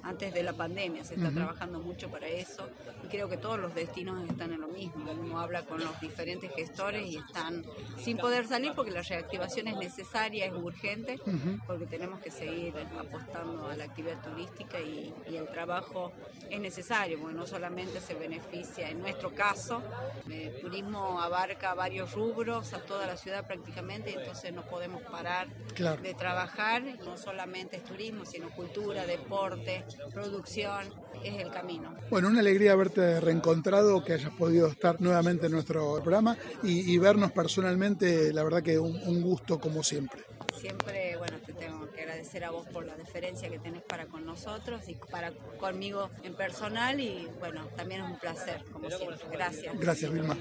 antes 0.07 0.33
de 0.33 0.43
la 0.43 0.53
pandemia. 0.53 1.03
Se 1.03 1.15
está 1.15 1.31
trabajando 1.31 1.79
mucho 1.79 2.09
para 2.09 2.27
eso 2.27 2.67
y 3.03 3.07
creo 3.07 3.27
que 3.29 3.37
todos 3.37 3.59
los 3.59 3.75
destinos 3.75 4.27
están 4.29 4.53
en 4.53 4.61
lo 4.61 4.67
mismo. 4.67 5.11
Uno 5.11 5.39
habla 5.39 5.63
con 5.65 5.79
los 5.83 5.99
diferentes 5.99 6.51
gestores 6.55 7.05
y 7.07 7.17
están 7.17 7.63
sin 7.97 8.17
poder 8.17 8.47
salir 8.47 8.71
porque 8.75 8.91
la 8.91 9.01
reactivación 9.01 9.67
es 9.67 9.77
necesaria, 9.77 10.45
es 10.45 10.53
urgente, 10.53 11.19
porque 11.65 11.85
tenemos 11.85 12.19
que 12.21 12.31
seguir 12.31 12.73
apostando 12.99 13.67
a 13.67 13.75
la 13.75 13.83
actividad 13.85 14.21
turística 14.23 14.79
y, 14.79 15.13
y 15.29 15.35
el 15.35 15.47
trabajo 15.49 16.11
es 16.49 16.59
necesario, 16.59 17.19
porque 17.19 17.35
no 17.35 17.45
solamente 17.45 17.99
se 17.99 18.13
beneficia, 18.13 18.89
en 18.89 18.99
nuestro 19.01 19.33
caso, 19.35 19.81
el 20.29 20.59
turismo 20.61 21.21
abarca 21.21 21.73
varios 21.73 22.13
rubros, 22.13 22.73
a 22.73 22.79
toda 22.81 23.05
la 23.05 23.17
ciudad 23.17 23.45
prácticamente, 23.45 24.13
entonces 24.13 24.53
no 24.53 24.63
podemos 24.63 25.01
parar 25.03 25.47
Claro. 25.75 26.01
de 26.01 26.13
trabajar, 26.15 26.81
no 27.05 27.17
solamente 27.17 27.77
es 27.77 27.83
turismo, 27.83 28.25
sino 28.25 28.49
cultura, 28.51 29.05
deporte, 29.05 29.85
producción, 30.13 30.85
es 31.23 31.41
el 31.41 31.51
camino. 31.51 31.95
Bueno, 32.09 32.27
una 32.27 32.39
alegría 32.39 32.73
haberte 32.73 33.19
reencontrado, 33.19 34.03
que 34.03 34.13
hayas 34.13 34.31
podido 34.31 34.67
estar 34.67 35.01
nuevamente 35.01 35.47
en 35.47 35.51
nuestro 35.51 36.01
programa 36.03 36.37
y, 36.63 36.91
y 36.91 36.97
vernos 36.97 37.31
personalmente, 37.31 38.33
la 38.33 38.43
verdad 38.43 38.63
que 38.63 38.79
un, 38.79 38.95
un 39.05 39.21
gusto 39.21 39.59
como 39.59 39.83
siempre. 39.83 40.21
Siempre, 40.59 41.15
bueno, 41.17 41.37
te 41.45 41.53
tengo 41.53 41.89
que 41.91 42.01
agradecer 42.01 42.43
a 42.43 42.51
vos 42.51 42.65
por 42.67 42.85
la 42.85 42.95
deferencia 42.95 43.49
que 43.49 43.59
tenés 43.59 43.83
para 43.83 44.07
con 44.07 44.25
nosotros 44.25 44.81
y 44.87 44.95
para 44.95 45.31
conmigo 45.59 46.09
en 46.23 46.33
personal 46.33 46.99
y 46.99 47.27
bueno, 47.39 47.67
también 47.75 48.01
es 48.01 48.09
un 48.09 48.19
placer, 48.19 48.63
como 48.71 48.89
siempre. 48.89 49.17
Gracias. 49.31 49.79
Gracias, 49.79 50.11
Vilma. 50.11 50.37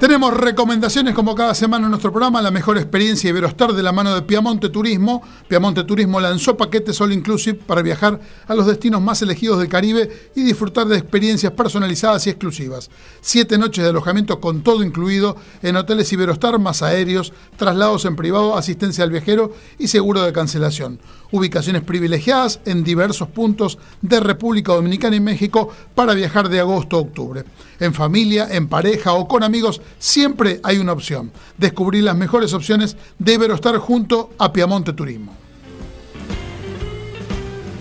Tenemos 0.00 0.32
recomendaciones 0.32 1.14
como 1.14 1.34
cada 1.34 1.54
semana 1.54 1.84
en 1.84 1.90
nuestro 1.90 2.10
programa, 2.10 2.40
la 2.40 2.50
mejor 2.50 2.78
experiencia 2.78 3.28
Iberostar 3.28 3.74
de 3.74 3.82
la 3.82 3.92
mano 3.92 4.14
de 4.14 4.22
Piamonte 4.22 4.70
Turismo. 4.70 5.22
Piamonte 5.46 5.84
Turismo 5.84 6.18
lanzó 6.20 6.56
paquetes 6.56 6.98
all 7.02 7.12
inclusive 7.12 7.58
para 7.66 7.82
viajar 7.82 8.18
a 8.46 8.54
los 8.54 8.66
destinos 8.66 9.02
más 9.02 9.20
elegidos 9.20 9.58
del 9.58 9.68
Caribe 9.68 10.30
y 10.34 10.42
disfrutar 10.42 10.86
de 10.86 10.96
experiencias 10.96 11.52
personalizadas 11.52 12.26
y 12.26 12.30
exclusivas. 12.30 12.90
Siete 13.20 13.58
noches 13.58 13.84
de 13.84 13.90
alojamiento 13.90 14.40
con 14.40 14.62
todo 14.62 14.82
incluido 14.82 15.36
en 15.60 15.76
hoteles 15.76 16.10
Iberostar, 16.14 16.58
más 16.58 16.80
aéreos, 16.82 17.34
traslados 17.58 18.06
en 18.06 18.16
privado, 18.16 18.56
asistencia 18.56 19.04
al 19.04 19.10
viajero 19.10 19.52
y 19.78 19.88
seguro 19.88 20.22
de 20.22 20.32
cancelación. 20.32 20.98
Ubicaciones 21.32 21.82
privilegiadas 21.82 22.60
en 22.64 22.82
diversos 22.82 23.28
puntos 23.28 23.78
de 24.02 24.20
República 24.20 24.72
Dominicana 24.72 25.16
y 25.16 25.20
México 25.20 25.70
para 25.94 26.14
viajar 26.14 26.48
de 26.48 26.60
agosto 26.60 26.96
a 26.96 27.00
octubre. 27.00 27.44
En 27.78 27.94
familia, 27.94 28.48
en 28.50 28.68
pareja 28.68 29.12
o 29.12 29.28
con 29.28 29.42
amigos, 29.42 29.80
siempre 29.98 30.60
hay 30.62 30.78
una 30.78 30.92
opción. 30.92 31.30
Descubrir 31.56 32.04
las 32.04 32.16
mejores 32.16 32.52
opciones 32.52 32.96
de 33.18 33.34
Iberostar 33.34 33.76
junto 33.78 34.30
a 34.38 34.52
Piamonte 34.52 34.92
Turismo. 34.92 35.34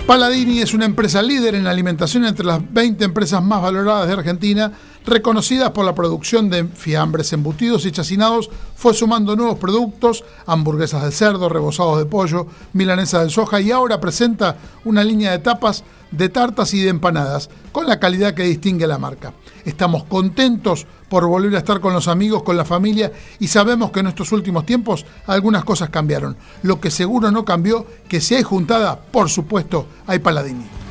Paladini 0.09 0.59
es 0.59 0.73
una 0.73 0.85
empresa 0.85 1.21
líder 1.21 1.53
en 1.53 1.67
alimentación 1.67 2.25
entre 2.25 2.43
las 2.43 2.59
20 2.73 3.05
empresas 3.05 3.43
más 3.43 3.61
valoradas 3.61 4.07
de 4.07 4.13
Argentina, 4.13 4.71
reconocidas 5.05 5.71
por 5.71 5.85
la 5.85 5.95
producción 5.95 6.49
de 6.49 6.65
fiambres, 6.65 7.33
embutidos 7.33 7.85
y 7.85 7.91
chacinados, 7.91 8.49
fue 8.75 8.93
sumando 8.93 9.35
nuevos 9.35 9.57
productos, 9.57 10.23
hamburguesas 10.45 11.03
de 11.03 11.11
cerdo, 11.11 11.49
rebozados 11.49 11.99
de 11.99 12.05
pollo, 12.05 12.47
milanesas 12.73 13.23
de 13.23 13.29
soja 13.29 13.61
y 13.61 13.71
ahora 13.71 13.99
presenta 13.99 14.57
una 14.85 15.03
línea 15.03 15.31
de 15.31 15.39
tapas 15.39 15.83
de 16.11 16.29
tartas 16.29 16.73
y 16.73 16.81
de 16.81 16.89
empanadas, 16.89 17.49
con 17.71 17.87
la 17.87 17.99
calidad 17.99 18.33
que 18.33 18.43
distingue 18.43 18.87
la 18.87 18.97
marca. 18.97 19.33
Estamos 19.65 20.03
contentos 20.05 20.87
por 21.07 21.25
volver 21.27 21.55
a 21.55 21.59
estar 21.59 21.79
con 21.79 21.93
los 21.93 22.07
amigos, 22.07 22.43
con 22.43 22.57
la 22.57 22.65
familia 22.65 23.11
y 23.39 23.47
sabemos 23.47 23.91
que 23.91 23.99
en 23.99 24.07
estos 24.07 24.31
últimos 24.31 24.65
tiempos 24.65 25.05
algunas 25.27 25.63
cosas 25.63 25.89
cambiaron. 25.89 26.35
Lo 26.63 26.79
que 26.79 26.91
seguro 26.91 27.31
no 27.31 27.45
cambió, 27.45 27.85
que 28.07 28.21
si 28.21 28.35
hay 28.35 28.43
juntada, 28.43 28.99
por 28.99 29.29
supuesto, 29.29 29.85
hay 30.07 30.19
Paladini. 30.19 30.88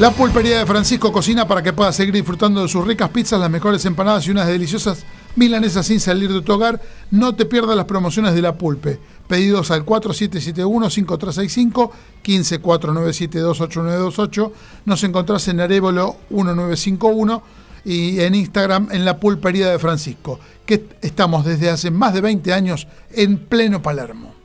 La 0.00 0.10
pulpería 0.12 0.58
de 0.60 0.66
Francisco 0.66 1.12
cocina 1.12 1.46
para 1.46 1.62
que 1.62 1.74
puedas 1.74 1.94
seguir 1.94 2.14
disfrutando 2.14 2.62
de 2.62 2.68
sus 2.68 2.86
ricas 2.86 3.10
pizzas, 3.10 3.38
las 3.38 3.50
mejores 3.50 3.84
empanadas 3.84 4.26
y 4.26 4.30
unas 4.30 4.46
deliciosas 4.46 5.04
milanesas 5.36 5.84
sin 5.84 6.00
salir 6.00 6.32
de 6.32 6.40
tu 6.40 6.54
hogar. 6.54 6.80
No 7.10 7.34
te 7.34 7.44
pierdas 7.44 7.76
las 7.76 7.84
promociones 7.84 8.32
de 8.32 8.40
la 8.40 8.56
pulpe. 8.56 8.98
Pedidos 9.28 9.70
al 9.70 9.84
4771-5365, 9.84 11.90
1549728928. 12.24 14.52
Nos 14.86 15.04
encontrás 15.04 15.46
en 15.48 15.60
Arevolo 15.60 16.16
1951 16.30 17.42
y 17.84 18.20
en 18.20 18.34
Instagram 18.34 18.88
en 18.92 19.04
la 19.04 19.20
pulpería 19.20 19.68
de 19.68 19.78
Francisco, 19.78 20.40
que 20.64 20.82
estamos 21.02 21.44
desde 21.44 21.68
hace 21.68 21.90
más 21.90 22.14
de 22.14 22.22
20 22.22 22.54
años 22.54 22.88
en 23.12 23.36
pleno 23.36 23.82
Palermo. 23.82 24.39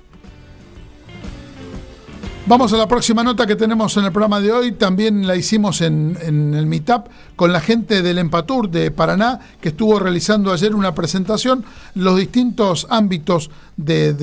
Vamos 2.47 2.71
a 2.73 2.77
la 2.77 2.87
próxima 2.87 3.23
nota 3.23 3.47
que 3.47 3.55
tenemos 3.55 3.97
en 3.97 4.05
el 4.05 4.11
programa 4.11 4.39
de 4.39 4.51
hoy. 4.51 4.71
También 4.73 5.25
la 5.25 5.35
hicimos 5.35 5.81
en, 5.81 6.15
en, 6.21 6.53
el 6.53 6.67
Meetup 6.67 7.07
con 7.35 7.51
la 7.51 7.59
gente 7.59 8.01
del 8.01 8.17
Empatur 8.17 8.69
de 8.69 8.91
Paraná, 8.91 9.39
que 9.61 9.69
estuvo 9.69 9.99
realizando 9.99 10.53
ayer 10.53 10.73
una 10.73 10.95
presentación. 10.95 11.65
Los 11.93 12.17
distintos 12.17 12.87
ámbitos 12.89 13.49
de, 13.77 14.15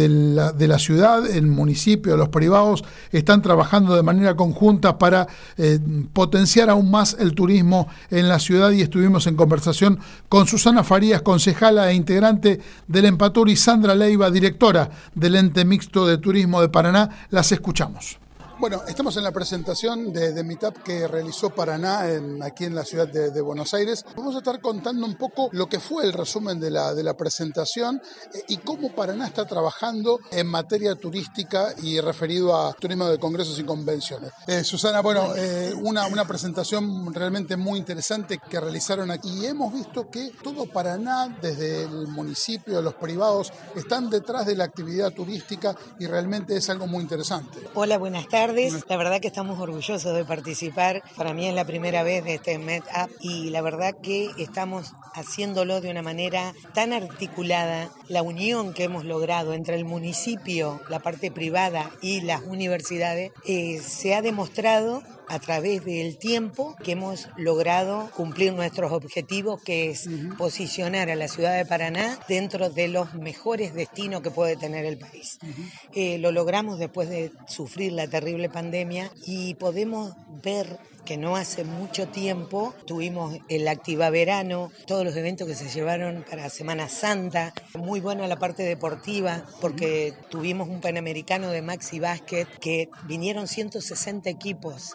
la, 0.68 0.78
ciudad, 0.78 1.26
el 1.26 1.46
municipio, 1.46 2.16
los 2.16 2.30
privados, 2.30 2.84
están 3.10 3.42
trabajando 3.42 3.94
de 3.94 4.02
manera 4.02 4.34
conjunta 4.34 4.98
para 4.98 5.26
eh, 5.58 5.78
potenciar 6.12 6.70
aún 6.70 6.90
más 6.90 7.16
el 7.18 7.34
turismo 7.34 7.88
en 8.10 8.28
la 8.28 8.38
ciudad. 8.38 8.70
Y 8.70 8.82
estuvimos 8.82 9.26
en 9.26 9.36
conversación 9.36 9.98
con 10.28 10.46
Susana 10.46 10.84
Farías, 10.84 11.22
concejala 11.22 11.90
e 11.90 11.94
integrante 11.94 12.60
del 12.86 13.06
Empatur, 13.06 13.48
y 13.48 13.56
Sandra 13.56 13.94
Leiva, 13.94 14.30
directora 14.30 14.90
del 15.14 15.36
ente 15.36 15.64
mixto 15.64 16.06
de 16.06 16.18
turismo 16.18 16.60
de 16.60 16.68
Paraná. 16.68 17.26
Las 17.30 17.52
escuchamos. 17.52 18.21
Bueno, 18.62 18.82
estamos 18.86 19.16
en 19.16 19.24
la 19.24 19.32
presentación 19.32 20.12
de, 20.12 20.32
de 20.32 20.44
Meetup 20.44 20.84
que 20.84 21.08
realizó 21.08 21.50
Paraná 21.50 22.04
aquí 22.44 22.64
en 22.64 22.76
la 22.76 22.84
ciudad 22.84 23.08
de, 23.08 23.32
de, 23.32 23.40
Buenos 23.40 23.74
Aires. 23.74 24.04
Vamos 24.16 24.36
a 24.36 24.38
estar 24.38 24.60
contando 24.60 25.04
un 25.04 25.16
poco 25.16 25.48
lo 25.50 25.68
que 25.68 25.80
fue 25.80 26.04
el 26.04 26.12
resumen 26.12 26.60
de 26.60 26.70
la, 26.70 26.94
de 26.94 27.02
la 27.02 27.16
presentación 27.16 28.00
eh, 28.32 28.44
y 28.46 28.58
cómo 28.58 28.94
Paraná 28.94 29.26
está 29.26 29.46
trabajando 29.46 30.20
en 30.30 30.46
materia 30.46 30.94
turística 30.94 31.74
y 31.82 31.98
referido 31.98 32.54
a 32.56 32.72
turismo 32.74 33.08
de 33.08 33.18
congresos 33.18 33.58
y 33.58 33.64
convenciones. 33.64 34.30
Eh, 34.46 34.62
Susana, 34.62 35.00
bueno, 35.00 35.34
eh, 35.34 35.74
una, 35.82 36.06
una 36.06 36.24
presentación 36.24 37.12
realmente 37.12 37.56
muy 37.56 37.80
interesante 37.80 38.38
que 38.48 38.60
realizaron 38.60 39.10
aquí 39.10 39.40
y 39.40 39.46
hemos 39.46 39.74
visto 39.74 40.08
que 40.08 40.30
todo 40.40 40.66
Paraná, 40.66 41.36
desde 41.42 41.82
el 41.82 42.06
municipio, 42.06 42.80
los 42.80 42.94
privados, 42.94 43.52
están 43.74 44.08
detrás 44.08 44.46
de 44.46 44.54
la 44.54 44.62
actividad 44.62 45.10
turística 45.10 45.74
y 45.98 46.06
realmente 46.06 46.56
es 46.56 46.70
algo 46.70 46.86
muy 46.86 47.02
interesante. 47.02 47.58
Hola, 47.74 47.98
buenas 47.98 48.28
tardes. 48.28 48.51
La 48.88 48.96
verdad 48.98 49.20
que 49.20 49.28
estamos 49.28 49.58
orgullosos 49.58 50.14
de 50.14 50.24
participar. 50.26 51.02
Para 51.16 51.32
mí 51.32 51.48
es 51.48 51.54
la 51.54 51.64
primera 51.64 52.02
vez 52.02 52.22
de 52.22 52.34
este 52.34 52.58
Meetup 52.58 53.10
y 53.20 53.48
la 53.48 53.62
verdad 53.62 53.94
que 54.02 54.30
estamos 54.36 54.92
haciéndolo 55.14 55.80
de 55.80 55.90
una 55.90 56.02
manera 56.02 56.52
tan 56.74 56.92
articulada. 56.92 57.88
La 58.08 58.20
unión 58.20 58.74
que 58.74 58.84
hemos 58.84 59.06
logrado 59.06 59.54
entre 59.54 59.76
el 59.76 59.86
municipio, 59.86 60.82
la 60.90 60.98
parte 60.98 61.30
privada 61.30 61.90
y 62.02 62.20
las 62.20 62.42
universidades 62.42 63.32
eh, 63.46 63.80
se 63.80 64.14
ha 64.14 64.20
demostrado 64.20 65.02
a 65.32 65.38
través 65.38 65.82
del 65.86 66.18
tiempo 66.18 66.76
que 66.84 66.92
hemos 66.92 67.26
logrado 67.38 68.10
cumplir 68.14 68.52
nuestros 68.52 68.92
objetivos, 68.92 69.62
que 69.62 69.88
es 69.88 70.06
uh 70.06 70.10
-huh. 70.10 70.36
posicionar 70.36 71.08
a 71.08 71.16
la 71.16 71.26
ciudad 71.26 71.56
de 71.56 71.64
Paraná 71.64 72.18
dentro 72.28 72.68
de 72.68 72.88
los 72.88 73.14
mejores 73.14 73.72
destinos 73.72 74.20
que 74.20 74.30
puede 74.30 74.56
tener 74.56 74.84
el 74.84 74.98
país. 74.98 75.38
Uh 75.42 75.46
-huh. 75.46 75.70
eh, 75.94 76.18
lo 76.18 76.32
logramos 76.32 76.78
después 76.78 77.08
de 77.08 77.32
sufrir 77.48 77.92
la 77.92 78.08
terrible 78.08 78.50
pandemia 78.50 79.10
y 79.26 79.54
podemos 79.54 80.12
ver 80.44 80.78
que 81.04 81.16
no 81.16 81.36
hace 81.36 81.64
mucho 81.64 82.08
tiempo 82.08 82.74
tuvimos 82.86 83.38
el 83.48 83.68
Activa 83.68 84.10
Verano, 84.10 84.70
todos 84.86 85.04
los 85.04 85.16
eventos 85.16 85.46
que 85.46 85.54
se 85.54 85.68
llevaron 85.68 86.24
para 86.28 86.50
Semana 86.50 86.88
Santa, 86.88 87.52
muy 87.74 88.00
buena 88.00 88.26
la 88.26 88.38
parte 88.38 88.62
deportiva 88.62 89.44
porque 89.60 90.14
tuvimos 90.30 90.68
un 90.68 90.80
Panamericano 90.80 91.50
de 91.50 91.62
Maxi 91.62 91.98
Basket 92.00 92.46
que 92.60 92.88
vinieron 93.04 93.48
160 93.48 94.30
equipos 94.30 94.94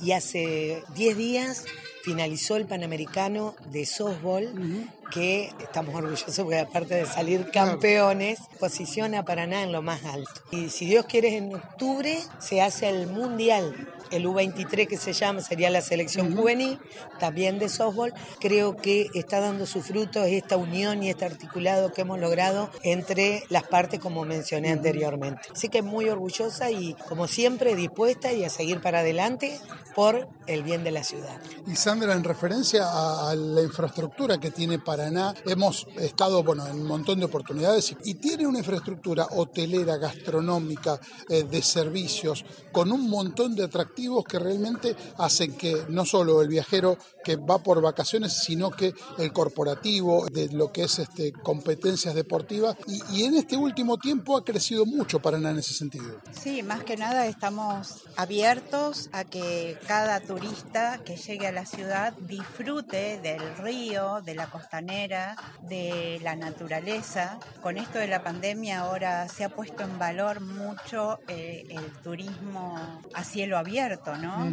y 0.00 0.12
hace 0.12 0.82
10 0.94 1.16
días 1.16 1.64
finalizó 2.02 2.56
el 2.56 2.66
Panamericano 2.66 3.56
de 3.70 3.86
softball, 3.86 4.44
uh 4.44 4.56
-huh. 4.56 5.10
que 5.10 5.50
estamos 5.60 5.94
orgullosos 5.94 6.36
porque 6.36 6.58
aparte 6.58 6.94
de 6.94 7.06
salir 7.06 7.50
campeones, 7.50 8.38
posiciona 8.60 9.20
a 9.20 9.24
Paraná 9.24 9.62
en 9.62 9.72
lo 9.72 9.82
más 9.82 10.04
alto. 10.04 10.42
Y 10.52 10.68
si 10.68 10.86
Dios 10.86 11.06
quiere, 11.06 11.36
en 11.36 11.54
octubre 11.54 12.18
se 12.38 12.60
hace 12.60 12.88
el 12.88 13.06
Mundial 13.08 13.88
el 14.10 14.26
U23 14.26 14.86
que 14.86 14.96
se 14.96 15.12
llama, 15.12 15.40
sería 15.40 15.70
la 15.70 15.80
selección 15.80 16.26
uh 16.26 16.30
-huh. 16.30 16.40
juvenil, 16.40 16.78
también 17.18 17.58
de 17.58 17.68
softball. 17.68 18.12
Creo 18.40 18.76
que 18.76 19.08
está 19.14 19.40
dando 19.40 19.66
sus 19.66 19.86
frutos 19.86 20.26
esta 20.26 20.56
unión 20.56 21.02
y 21.02 21.10
este 21.10 21.24
articulado 21.24 21.92
que 21.92 22.02
hemos 22.02 22.18
logrado 22.18 22.70
entre 22.82 23.42
las 23.48 23.64
partes, 23.64 24.00
como 24.00 24.24
mencioné 24.24 24.70
anteriormente. 24.72 25.40
Así 25.52 25.68
que 25.68 25.82
muy 25.82 26.08
orgullosa 26.08 26.70
y, 26.70 26.94
como 27.08 27.26
siempre, 27.26 27.74
dispuesta 27.74 28.32
y 28.32 28.44
a 28.44 28.50
seguir 28.50 28.80
para 28.80 29.00
adelante 29.00 29.58
por 29.94 30.28
el 30.46 30.62
bien 30.62 30.84
de 30.84 30.90
la 30.90 31.02
ciudad. 31.02 31.40
Y 31.66 31.74
Sandra, 31.74 32.12
en 32.14 32.22
referencia 32.22 32.84
a, 32.84 33.30
a 33.30 33.34
la 33.34 33.62
infraestructura 33.62 34.38
que 34.38 34.50
tiene 34.50 34.78
Paraná, 34.78 35.34
hemos 35.46 35.86
estado 35.96 36.42
bueno, 36.42 36.66
en 36.66 36.80
un 36.80 36.86
montón 36.86 37.18
de 37.18 37.24
oportunidades 37.24 37.92
y, 37.92 38.10
y 38.10 38.14
tiene 38.14 38.46
una 38.46 38.58
infraestructura 38.58 39.26
hotelera, 39.30 39.96
gastronómica, 39.96 41.00
eh, 41.28 41.44
de 41.44 41.62
servicios, 41.62 42.44
con 42.72 42.92
un 42.92 43.08
montón 43.08 43.54
de 43.54 43.64
atractivos 43.64 43.95
atractivos 43.96 44.24
que 44.24 44.38
realmente 44.38 44.94
hacen 45.18 45.56
que 45.56 45.86
no 45.88 46.04
solo 46.04 46.42
el 46.42 46.48
viajero 46.48 46.98
que 47.24 47.36
va 47.36 47.58
por 47.58 47.80
vacaciones, 47.80 48.32
sino 48.34 48.70
que 48.70 48.94
el 49.18 49.32
corporativo, 49.32 50.26
de 50.26 50.48
lo 50.50 50.70
que 50.70 50.84
es 50.84 50.98
este, 50.98 51.32
competencias 51.32 52.14
deportivas, 52.14 52.76
y, 52.86 53.00
y 53.16 53.24
en 53.24 53.34
este 53.34 53.56
último 53.56 53.96
tiempo 53.96 54.36
ha 54.36 54.44
crecido 54.44 54.84
mucho 54.84 55.20
Paraná 55.20 55.50
en 55.50 55.58
ese 55.58 55.74
sentido. 55.74 56.20
Sí, 56.30 56.62
más 56.62 56.84
que 56.84 56.96
nada 56.96 57.26
estamos 57.26 58.04
abiertos 58.16 59.08
a 59.12 59.24
que 59.24 59.78
cada 59.86 60.20
turista 60.20 61.00
que 61.04 61.16
llegue 61.16 61.46
a 61.46 61.52
la 61.52 61.66
ciudad 61.66 62.12
disfrute 62.28 63.18
del 63.20 63.56
río, 63.56 64.20
de 64.22 64.34
la 64.34 64.50
costanera, 64.50 65.36
de 65.62 66.20
la 66.22 66.36
naturaleza. 66.36 67.38
Con 67.62 67.76
esto 67.78 67.98
de 67.98 68.08
la 68.08 68.22
pandemia 68.22 68.80
ahora 68.80 69.28
se 69.28 69.44
ha 69.44 69.48
puesto 69.48 69.82
en 69.82 69.98
valor 69.98 70.40
mucho 70.40 71.18
eh, 71.28 71.64
el 71.70 71.90
turismo 72.02 73.00
a 73.14 73.24
cielo 73.24 73.58
abierto, 73.58 73.85
¿no? 74.16 74.44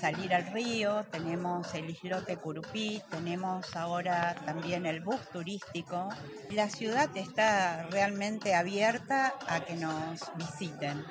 Salir 0.00 0.34
al 0.34 0.52
río, 0.52 1.04
tenemos 1.10 1.72
el 1.74 1.90
islote 1.90 2.36
Curupí, 2.36 3.00
tenemos 3.10 3.74
ahora 3.76 4.34
también 4.44 4.86
el 4.86 5.00
bus 5.00 5.20
turístico. 5.32 6.08
La 6.50 6.68
ciudad 6.68 7.08
está 7.16 7.86
realmente 7.90 8.54
abierta 8.54 9.34
a 9.46 9.60
que 9.60 9.74
nos 9.76 10.20
visiten. 10.36 11.04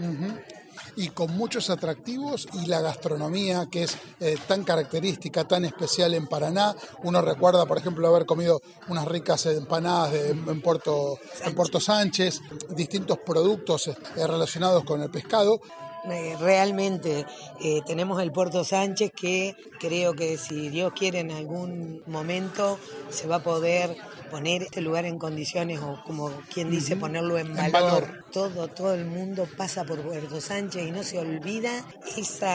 Y 0.95 1.09
con 1.09 1.36
muchos 1.38 1.70
atractivos 1.70 2.47
y 2.53 2.66
la 2.66 2.82
gastronomía 2.82 3.68
que 3.72 3.84
es 3.84 3.95
eh, 4.20 4.38
tan 4.47 4.64
característica, 4.64 5.43
tan 5.47 5.66
especial 5.66 6.14
en 6.16 6.26
Paraná. 6.28 6.76
Uno 7.03 7.22
recuerda, 7.22 7.66
por 7.68 7.78
ejemplo, 7.78 8.07
haber 8.07 8.26
comido 8.26 8.59
unas 8.89 9.05
ricas 9.05 9.45
empanadas 9.45 10.11
de- 10.14 10.32
en, 10.32 10.61
Puerto, 10.61 11.20
en 11.45 11.53
Puerto 11.53 11.80
Sánchez, 11.80 12.41
distintos 12.70 13.20
productos 13.20 13.88
eh, 13.88 13.95
relacionados 14.28 14.84
con 14.84 15.01
el 15.01 15.11
pescado. 15.11 15.61
Eh, 16.10 16.36
Realmente 16.39 17.26
eh, 17.62 17.82
tenemos 17.86 18.22
el 18.22 18.32
Puerto 18.32 18.64
Sánchez 18.64 19.12
que 19.16 19.56
creo 19.80 20.14
que 20.14 20.38
si 20.38 20.70
Dios 20.70 20.91
quiere 20.93 21.20
en 21.20 21.32
algún 21.32 22.04
momento 22.08 22.78
se 23.10 23.28
va 23.28 23.38
a 23.38 23.43
poder 23.43 23.95
poner 24.34 24.63
este 24.63 24.81
lugar 24.81 25.05
en 25.05 25.19
condiciones 25.19 25.79
o 25.79 26.01
como 26.07 26.31
quien 26.51 26.71
dice 26.71 26.95
ponerlo 26.95 27.38
en 27.38 27.55
En 27.55 27.71
valor. 27.71 28.25
Todo, 28.31 28.67
todo 28.67 28.95
el 28.95 29.05
mundo 29.05 29.47
pasa 29.55 29.84
por 29.84 30.01
Puerto 30.01 30.41
Sánchez 30.41 30.88
y 30.88 30.91
no 30.91 31.03
se 31.03 31.19
olvida 31.19 31.86
ese 32.17 32.47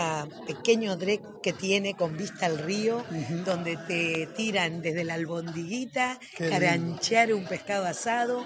pequeño 0.44 0.98
trek 0.98 1.22
que 1.40 1.52
tiene 1.52 1.94
con 1.94 2.16
vista 2.16 2.46
al 2.46 2.58
río, 2.58 3.04
donde 3.44 3.76
te 3.86 4.26
tiran 4.36 4.82
desde 4.82 5.04
la 5.04 5.14
albondiguita, 5.14 6.18
Qué 6.36 6.48
lindo. 6.48 6.58
caranchear 6.58 7.32
un 7.32 7.46
pescado 7.46 7.86
asado, 7.86 8.44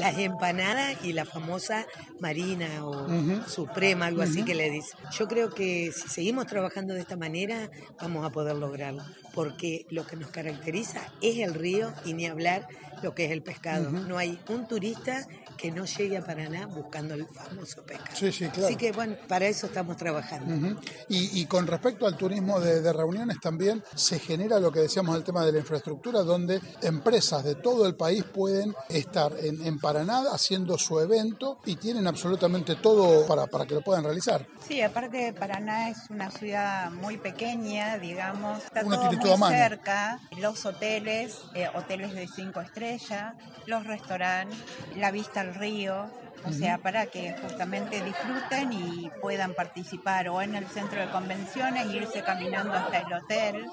las 0.00 0.18
empanadas 0.18 0.96
y 1.04 1.12
la 1.12 1.24
famosa 1.24 1.86
marina 2.18 2.84
o 2.84 3.06
suprema, 3.46 4.06
algo 4.06 4.22
así 4.22 4.44
que 4.44 4.56
le 4.56 4.70
dice. 4.70 4.96
Yo 5.16 5.28
creo 5.28 5.50
que 5.50 5.92
si 5.92 6.08
seguimos 6.08 6.48
trabajando 6.48 6.94
de 6.94 7.00
esta 7.00 7.16
manera, 7.16 7.70
vamos 8.00 8.26
a 8.26 8.30
poder 8.30 8.56
lograrlo, 8.56 9.04
porque 9.34 9.86
lo 9.90 10.06
que 10.06 10.16
nos 10.16 10.30
caracteriza 10.30 11.00
es 11.20 11.38
el 11.38 11.54
río 11.54 11.92
y 12.04 12.14
ni 12.14 12.26
hablar 12.26 12.66
lo 13.02 13.14
que 13.14 13.24
es 13.24 13.30
el 13.30 13.42
pescado. 13.42 13.90
No 13.90 14.18
hay 14.18 14.38
un 14.48 14.68
turista 14.68 15.26
que 15.62 15.70
no 15.70 15.84
llegue 15.84 16.16
a 16.16 16.24
Paraná 16.24 16.66
buscando 16.66 17.14
el 17.14 17.24
famoso 17.28 17.84
pescado. 17.84 18.16
Sí, 18.16 18.32
sí, 18.32 18.48
claro. 18.48 18.66
Así 18.66 18.74
que 18.74 18.90
bueno, 18.90 19.14
para 19.28 19.46
eso 19.46 19.66
estamos 19.66 19.96
trabajando. 19.96 20.76
Y, 21.08 21.40
y 21.40 21.46
con 21.46 21.68
respecto 21.68 22.04
al 22.04 22.16
turismo 22.16 22.58
de, 22.58 22.80
de 22.80 22.92
reuniones 22.92 23.38
también 23.40 23.80
se 23.94 24.18
genera 24.18 24.58
lo 24.58 24.72
que 24.72 24.80
decíamos 24.80 25.16
el 25.16 25.22
tema 25.22 25.44
de 25.46 25.52
la 25.52 25.58
infraestructura, 25.60 26.22
donde 26.22 26.60
empresas 26.82 27.44
de 27.44 27.54
todo 27.54 27.86
el 27.86 27.94
país 27.94 28.24
pueden 28.24 28.74
estar 28.88 29.32
en, 29.38 29.64
en 29.64 29.78
Paraná 29.78 30.24
haciendo 30.32 30.76
su 30.78 30.98
evento 30.98 31.60
y 31.64 31.76
tienen 31.76 32.08
absolutamente 32.08 32.74
todo 32.74 33.24
para, 33.28 33.46
para 33.46 33.64
que 33.64 33.74
lo 33.74 33.82
puedan 33.82 34.02
realizar. 34.02 34.44
Sí, 34.66 34.82
aparte 34.82 35.32
Paraná 35.32 35.90
es 35.90 36.10
una 36.10 36.28
ciudad 36.32 36.90
muy 36.90 37.18
pequeña, 37.18 37.98
digamos, 37.98 38.64
está 38.64 38.82
todo 38.82 39.08
tiene 39.10 39.24
muy 39.24 39.38
mano. 39.38 39.56
cerca, 39.56 40.20
los 40.38 40.66
hoteles, 40.66 41.38
eh, 41.54 41.68
hoteles 41.72 42.14
de 42.14 42.26
cinco 42.26 42.60
estrellas, 42.60 43.34
los 43.66 43.86
restaurantes, 43.86 44.58
la 44.96 45.12
vista 45.12 45.40
al 45.40 45.51
río, 45.54 46.10
o 46.44 46.52
sea, 46.52 46.78
para 46.78 47.06
que 47.06 47.34
justamente 47.40 48.02
disfruten 48.02 48.72
y 48.72 49.10
puedan 49.20 49.54
participar 49.54 50.28
o 50.28 50.42
en 50.42 50.56
el 50.56 50.66
centro 50.66 51.00
de 51.00 51.10
convenciones, 51.10 51.86
irse 51.92 52.22
caminando 52.22 52.72
hasta 52.72 52.98
el 52.98 53.12
hotel. 53.12 53.66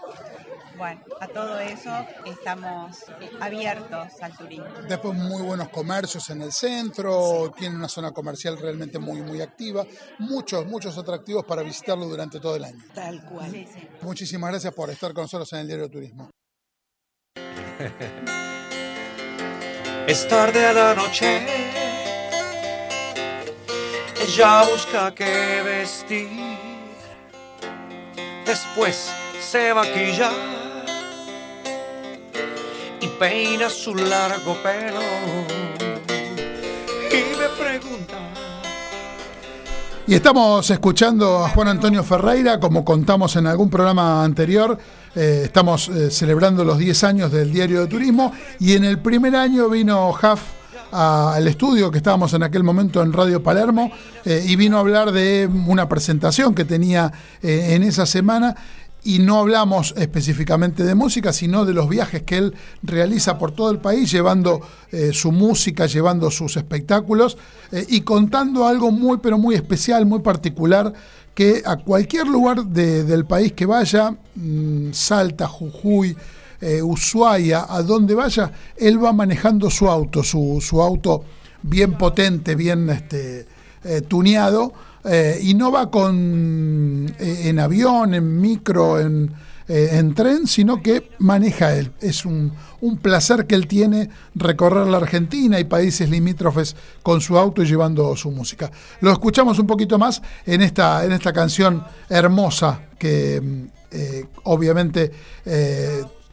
Bueno, 0.78 1.02
a 1.20 1.28
todo 1.28 1.60
eso 1.60 1.92
estamos 2.26 2.98
abiertos 3.42 4.08
al 4.22 4.38
turismo. 4.38 4.66
Después 4.88 5.18
muy 5.18 5.42
buenos 5.42 5.70
comercios 5.70 6.30
en 6.30 6.42
el 6.42 6.52
centro, 6.52 7.52
tiene 7.58 7.76
una 7.76 7.90
zona 7.90 8.12
comercial 8.12 8.58
realmente 8.58 8.98
muy 9.00 9.22
muy 9.22 9.42
activa, 9.42 9.86
muchos 10.20 10.66
muchos 10.68 10.98
atractivos 10.98 11.44
para 11.46 11.64
visitarlo 11.64 12.06
durante 12.06 12.40
todo 12.40 12.56
el 12.56 12.64
año. 12.64 12.84
Tal 12.94 13.24
cual. 13.26 13.52
Sí, 13.52 13.68
sí. 13.74 13.88
Muchísimas 14.02 14.52
gracias 14.52 14.74
por 14.74 14.90
estar 14.90 15.14
con 15.14 15.24
nosotros 15.24 15.52
en 15.54 15.60
el 15.60 15.68
Diario 15.68 15.86
de 15.86 15.92
Turismo. 15.92 16.30
Es 20.10 20.28
tarde 20.28 20.66
a 20.66 20.74
la 20.74 20.95
noche. 20.95 21.45
Ella 24.20 24.64
busca 24.64 25.14
qué 25.14 25.62
vestir. 25.64 26.28
Después 28.43 29.12
se 29.39 29.72
maquilla 29.72 30.32
y 32.99 33.07
peina 33.20 33.70
su 33.70 33.93
largo 33.93 34.55
pelo. 34.64 35.03
Y 37.12 37.38
me 37.38 37.47
pregunta. 37.49 38.19
Y 40.10 40.16
estamos 40.16 40.68
escuchando 40.72 41.45
a 41.45 41.49
Juan 41.49 41.68
Antonio 41.68 42.03
Ferreira, 42.03 42.60
como 42.60 42.84
contamos 42.84 43.36
en 43.36 43.45
algún 43.45 43.70
programa 43.70 44.24
anterior, 44.24 44.76
eh, 45.16 45.41
estamos 45.45 45.88
eh, 45.89 46.10
celebrando 46.10 46.64
los 46.66 46.80
10 46.80 47.03
años 47.03 47.32
del 47.32 47.53
Diario 47.53 47.82
de 47.82 47.88
Turismo 47.88 48.32
y 48.60 48.74
en 48.74 48.86
el 48.86 48.97
primer 48.97 49.36
año 49.36 49.70
vino 49.70 50.12
Jaf 50.14 50.41
a- 50.91 51.36
al 51.36 51.47
estudio 51.47 51.91
que 51.91 51.97
estábamos 51.99 52.34
en 52.34 52.41
aquel 52.41 52.64
momento 52.64 53.03
en 53.03 53.14
Radio 53.14 53.43
Palermo 53.43 53.91
eh, 54.26 54.43
y 54.47 54.55
vino 54.55 54.78
a 54.78 54.80
hablar 54.80 55.12
de 55.12 55.47
una 55.68 55.88
presentación 55.88 56.55
que 56.55 56.66
tenía 56.66 57.12
en 57.43 57.84
esa 57.84 58.07
semana 58.07 58.55
y 59.04 59.20
no 59.20 59.39
hablamos 59.39 59.93
específicamente 59.97 60.84
de 60.84 60.93
música, 60.93 61.32
sino 61.32 61.64
de 61.66 61.74
los 61.74 61.88
viajes 61.88 62.24
que 62.24 62.38
él 62.38 62.54
realiza 62.84 63.38
por 63.38 63.52
todo 63.52 63.72
el 63.72 63.80
país, 63.80 64.12
llevando 64.12 64.60
eh, 64.91 65.12
su 65.14 65.32
música, 65.32 65.86
llevando 65.86 66.30
sus 66.32 66.58
espectáculos 66.58 67.38
eh, 67.72 67.86
y 67.89 68.02
contando 68.02 68.68
algo 68.68 68.91
muy, 68.91 69.18
pero 69.20 69.38
muy 69.38 69.56
especial, 69.56 70.06
muy 70.06 70.20
particular, 70.20 70.93
que 71.34 71.62
a 71.66 71.78
cualquier 71.78 72.28
lugar 72.28 72.66
de- 72.66 73.06
del 73.06 73.26
país 73.26 73.54
que 73.54 73.66
vaya, 73.66 74.16
mm, 74.36 74.91
Salta, 74.91 75.47
Jujuy, 75.47 76.18
eh, 76.60 76.82
Ushuaia, 76.82 77.66
a 77.70 77.82
donde 77.82 78.14
vaya, 78.16 78.52
él 78.76 79.02
va 79.02 79.14
manejando 79.14 79.70
su 79.70 79.89
auto, 79.89 80.24
su, 80.24 80.60
su 80.62 80.82
auto 80.82 81.24
bien 81.64 81.93
potente, 81.97 82.56
bien 82.56 82.89
este, 82.89 83.45
tuneado, 84.10 84.74
eh, 85.04 85.39
y 85.41 85.54
no 85.54 85.72
va 85.72 85.89
con 85.89 87.14
eh, 87.20 87.41
en 87.45 87.60
avión, 87.60 88.14
en 88.14 88.39
micro, 88.41 89.00
en, 89.00 89.32
eh, 89.68 89.89
en 89.93 90.14
tren, 90.14 90.47
sino 90.47 90.82
que 90.82 91.10
maneja 91.20 91.76
él. 91.76 91.91
Es 92.02 92.26
un, 92.26 92.52
un 92.82 92.97
placer 92.97 93.47
que 93.47 93.56
él 93.56 93.68
tiene 93.68 94.10
recorrer 94.36 94.88
la 94.88 94.97
Argentina 94.97 95.60
y 95.60 95.64
países 95.64 96.10
limítrofes 96.10 96.76
con 97.02 97.22
su 97.22 97.38
auto 97.38 97.64
y 97.64 97.66
llevando 97.66 98.16
su 98.16 98.32
música. 98.32 98.72
Lo 99.02 99.12
escuchamos 99.12 99.60
un 99.60 99.68
poquito 99.68 99.97
más 99.97 100.22
en 100.45 100.62
esta, 100.62 101.06
en 101.06 101.14
esta 101.14 101.34
canción 101.34 101.84
hermosa 102.10 102.82
que 102.97 103.70
obviamente 104.43 105.12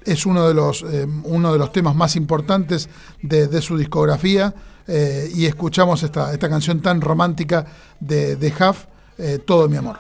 es 0.07 0.25
uno 0.27 0.47
de 0.49 0.55
los, 0.55 0.83
eh, 0.83 1.07
uno 1.25 1.53
de 1.53 1.59
los 1.59 1.73
temas 1.73 1.95
más 1.95 2.17
importantes 2.17 2.89
de, 3.23 3.47
de 3.49 3.61
su 3.61 3.77
discografía. 3.77 4.55
eh, 4.89 5.29
y 5.35 5.47
escuchamos 5.47 6.03
esta, 6.05 6.33
esta 6.33 6.49
canción 6.49 6.81
tan 6.81 7.01
romántica 7.01 7.67
de, 7.99 8.37
de 8.37 8.49
Huff, 8.49 8.85
eh, 9.19 9.39
Todo 9.45 9.69
mi 9.69 9.77
amor. 9.77 9.99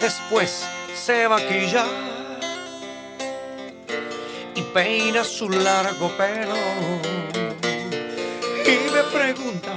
Después 0.00 0.64
se 0.94 1.28
maquilla 1.28 1.84
y 4.54 4.62
peina 4.74 5.22
su 5.24 5.48
largo 5.48 6.10
pelo. 6.16 6.54
Y 8.64 8.92
me 8.92 9.02
pregunta. 9.18 9.72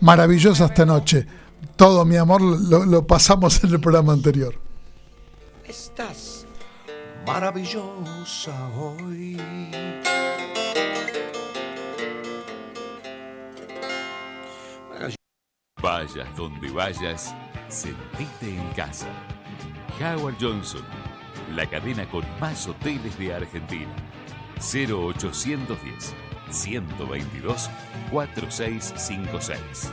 Maravillosa 0.00 0.66
esta 0.66 0.84
noche. 0.84 1.26
Todo 1.76 2.04
mi 2.04 2.16
amor 2.16 2.42
lo, 2.42 2.84
lo 2.84 3.06
pasamos 3.06 3.62
en 3.64 3.70
el 3.70 3.80
programa 3.80 4.12
anterior. 4.12 4.54
Estás 5.64 6.46
maravillosa 7.26 8.52
hoy. 8.78 9.36
Vayas 15.82 16.36
donde 16.36 16.70
vayas, 16.70 17.34
sentite 17.68 18.56
en 18.56 18.68
casa. 18.74 19.08
Howard 20.00 20.36
Johnson, 20.40 20.84
la 21.56 21.68
cadena 21.68 22.08
con 22.08 22.24
más 22.40 22.68
hoteles 22.68 23.18
de 23.18 23.34
Argentina. 23.34 23.92
0810 24.60 26.14
122 26.50 27.70
4656. 28.12 29.92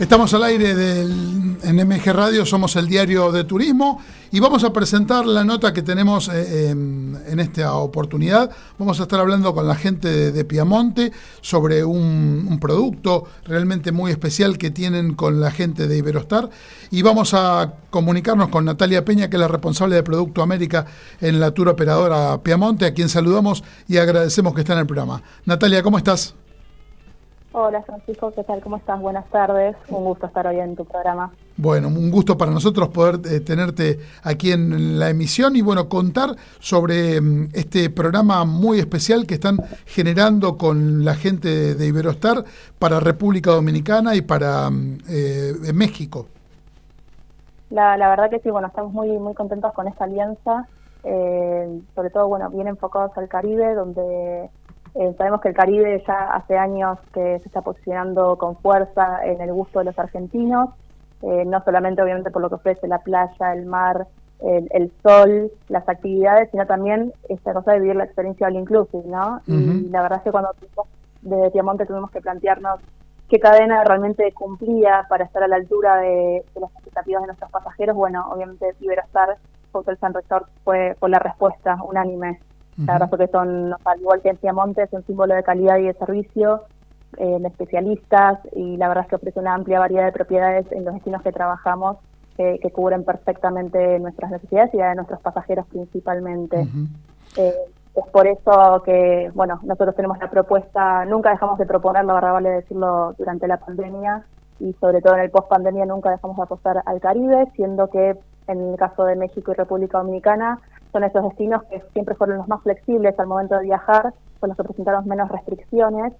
Estamos 0.00 0.32
al 0.32 0.44
aire 0.44 0.74
del, 0.74 1.58
en 1.62 1.76
MG 1.76 2.06
Radio, 2.06 2.46
somos 2.46 2.74
el 2.76 2.88
diario 2.88 3.30
de 3.32 3.44
turismo 3.44 4.00
y 4.32 4.40
vamos 4.40 4.64
a 4.64 4.72
presentar 4.72 5.26
la 5.26 5.44
nota 5.44 5.74
que 5.74 5.82
tenemos 5.82 6.30
eh, 6.32 6.70
en 6.70 7.38
esta 7.38 7.74
oportunidad. 7.74 8.50
Vamos 8.78 8.98
a 8.98 9.02
estar 9.02 9.20
hablando 9.20 9.54
con 9.54 9.68
la 9.68 9.74
gente 9.74 10.32
de, 10.32 10.44
Piamonte 10.46 11.12
sobre 11.42 11.84
un, 11.84 12.46
un, 12.48 12.58
producto 12.58 13.24
realmente 13.44 13.92
muy 13.92 14.10
especial 14.10 14.56
que 14.56 14.70
tienen 14.70 15.12
con 15.12 15.38
la 15.38 15.50
gente 15.50 15.86
de 15.86 15.98
Iberostar 15.98 16.48
y 16.90 17.02
vamos 17.02 17.34
a 17.34 17.74
comunicarnos 17.90 18.48
con 18.48 18.64
Natalia 18.64 19.04
Peña, 19.04 19.28
que 19.28 19.36
es 19.36 19.40
la 19.40 19.48
responsable 19.48 19.96
de 19.96 20.02
Producto 20.02 20.40
América 20.40 20.86
en 21.20 21.38
la 21.38 21.50
tour 21.50 21.68
operadora 21.68 22.42
Piamonte, 22.42 22.86
a 22.86 22.94
quien 22.94 23.10
saludamos 23.10 23.62
y 23.86 23.98
agradecemos 23.98 24.54
que 24.54 24.62
está 24.62 24.72
en 24.72 24.78
el 24.78 24.86
programa. 24.86 25.22
Natalia, 25.44 25.82
¿cómo 25.82 25.98
estás? 25.98 26.36
Hola 27.52 27.82
Francisco, 27.82 28.30
¿qué 28.32 28.44
tal? 28.44 28.60
¿Cómo 28.62 28.76
estás? 28.76 29.00
Buenas 29.00 29.26
tardes. 29.26 29.74
Un 29.88 30.04
gusto 30.04 30.26
estar 30.26 30.46
hoy 30.46 30.60
en 30.60 30.76
tu 30.76 30.84
programa. 30.84 31.32
Bueno, 31.56 31.88
un 31.88 32.08
gusto 32.08 32.38
para 32.38 32.52
nosotros 32.52 32.90
poder 32.90 33.16
eh, 33.26 33.40
tenerte 33.40 33.98
aquí 34.22 34.52
en 34.52 35.00
la 35.00 35.10
emisión 35.10 35.56
y 35.56 35.60
bueno, 35.60 35.88
contar 35.88 36.36
sobre 36.60 37.20
mm, 37.20 37.48
este 37.52 37.90
programa 37.90 38.44
muy 38.44 38.78
especial 38.78 39.26
que 39.26 39.34
están 39.34 39.56
generando 39.84 40.56
con 40.56 41.04
la 41.04 41.16
gente 41.16 41.74
de, 41.74 41.86
Iberostar 41.86 42.44
para 42.78 43.00
República 43.00 43.50
Dominicana 43.50 44.14
y 44.14 44.22
para 44.22 44.70
mm, 44.70 44.98
eh, 45.08 45.72
México. 45.74 46.28
La, 47.70 47.96
la, 47.96 48.10
verdad 48.10 48.30
que 48.30 48.38
sí, 48.38 48.50
bueno, 48.50 48.68
estamos 48.68 48.92
muy, 48.92 49.08
muy 49.18 49.34
contentos 49.34 49.72
con 49.72 49.88
esta 49.88 50.04
alianza, 50.04 50.68
eh, 51.02 51.80
sobre 51.96 52.10
todo, 52.10 52.28
bueno, 52.28 52.48
bien 52.50 52.68
enfocados 52.68 53.10
al 53.16 53.28
Caribe, 53.28 53.74
donde 53.74 54.50
eh, 54.94 55.14
sabemos 55.16 55.40
que 55.40 55.48
el 55.48 55.54
Caribe 55.54 56.02
ya 56.06 56.32
hace 56.34 56.56
años 56.58 56.98
que 57.12 57.38
se 57.38 57.48
está 57.48 57.62
posicionando 57.62 58.36
con 58.36 58.56
fuerza 58.56 59.24
en 59.24 59.40
el 59.40 59.52
gusto 59.52 59.78
de 59.78 59.86
los 59.86 59.98
argentinos, 59.98 60.70
eh, 61.22 61.44
no 61.44 61.62
solamente 61.64 62.02
obviamente 62.02 62.30
por 62.30 62.42
lo 62.42 62.48
que 62.48 62.56
ofrece 62.56 62.88
la 62.88 62.98
playa, 62.98 63.52
el 63.52 63.66
mar, 63.66 64.06
el, 64.40 64.68
el, 64.72 64.92
sol, 65.02 65.52
las 65.68 65.88
actividades, 65.88 66.50
sino 66.50 66.66
también 66.66 67.12
esta 67.28 67.52
cosa 67.52 67.72
de 67.72 67.80
vivir 67.80 67.96
la 67.96 68.04
experiencia 68.04 68.46
all 68.46 68.56
inclusive, 68.56 69.04
¿no? 69.06 69.40
Uh 69.46 69.52
-huh. 69.52 69.86
Y 69.86 69.88
la 69.90 70.02
verdad 70.02 70.18
es 70.18 70.24
que 70.24 70.32
cuando 70.32 70.50
desde 71.22 71.50
Piamonte 71.50 71.86
tuvimos 71.86 72.10
que 72.10 72.22
plantearnos 72.22 72.80
qué 73.28 73.38
cadena 73.38 73.84
realmente 73.84 74.32
cumplía 74.32 75.06
para 75.08 75.24
estar 75.24 75.42
a 75.42 75.48
la 75.48 75.56
altura 75.56 75.98
de, 75.98 76.44
de 76.54 76.60
las 76.60 76.72
expectativas 76.72 77.22
de 77.22 77.26
nuestros 77.28 77.50
pasajeros, 77.50 77.94
bueno, 77.94 78.26
obviamente 78.32 78.74
Iberostar, 78.80 79.36
Hotel 79.72 79.98
San 79.98 80.14
Resort 80.14 80.48
fue, 80.64 80.96
fue 80.98 81.08
la 81.10 81.18
respuesta 81.18 81.78
unánime. 81.82 82.40
La 82.86 82.94
verdad 82.94 83.08
es 83.12 83.18
que 83.18 83.32
son, 83.32 83.74
al 83.84 84.00
igual 84.00 84.20
que 84.22 84.30
en 84.30 84.36
Piamonte, 84.36 84.82
es 84.82 84.92
un 84.92 85.04
símbolo 85.04 85.34
de 85.34 85.42
calidad 85.42 85.78
y 85.78 85.84
de 85.84 85.94
servicio, 85.94 86.62
eh, 87.18 87.38
de 87.40 87.48
especialistas, 87.48 88.38
y 88.52 88.76
la 88.76 88.88
verdad 88.88 89.04
es 89.04 89.10
que 89.10 89.16
ofrece 89.16 89.40
una 89.40 89.54
amplia 89.54 89.80
variedad 89.80 90.06
de 90.06 90.12
propiedades 90.12 90.70
en 90.72 90.84
los 90.84 90.94
destinos 90.94 91.22
que 91.22 91.32
trabajamos 91.32 91.98
que, 92.36 92.58
que 92.60 92.70
cubren 92.70 93.04
perfectamente 93.04 93.98
nuestras 93.98 94.30
necesidades 94.30 94.72
y 94.74 94.78
la 94.78 94.90
de 94.90 94.94
nuestros 94.96 95.20
pasajeros 95.20 95.66
principalmente. 95.66 96.56
Uh 96.56 96.64
-huh. 96.64 96.88
eh, 97.36 97.54
es 97.94 98.06
por 98.12 98.26
eso 98.26 98.82
que, 98.84 99.30
bueno, 99.34 99.58
nosotros 99.64 99.96
tenemos 99.96 100.18
la 100.18 100.30
propuesta, 100.30 101.04
nunca 101.06 101.30
dejamos 101.30 101.58
de 101.58 101.66
proponer, 101.66 102.04
la 102.04 102.14
verdad 102.14 102.32
vale 102.32 102.50
decirlo, 102.50 103.14
durante 103.18 103.48
la 103.48 103.56
pandemia, 103.56 104.24
y 104.60 104.72
sobre 104.74 105.00
todo 105.00 105.14
en 105.14 105.22
el 105.22 105.30
post 105.30 105.48
pandemia 105.48 105.86
nunca 105.86 106.10
dejamos 106.10 106.36
de 106.36 106.42
apostar 106.44 106.82
al 106.86 107.00
Caribe, 107.00 107.50
siendo 107.56 107.88
que 107.88 108.16
en 108.50 108.70
el 108.70 108.76
caso 108.76 109.04
de 109.04 109.16
México 109.16 109.52
y 109.52 109.54
República 109.54 109.98
Dominicana 109.98 110.60
son 110.92 111.04
esos 111.04 111.22
destinos 111.24 111.62
que 111.64 111.82
siempre 111.92 112.14
fueron 112.14 112.38
los 112.38 112.48
más 112.48 112.62
flexibles 112.62 113.18
al 113.18 113.26
momento 113.26 113.56
de 113.56 113.64
viajar, 113.64 114.12
son 114.40 114.48
los 114.48 114.56
que 114.56 114.64
presentaron 114.64 115.06
menos 115.06 115.28
restricciones. 115.28 116.12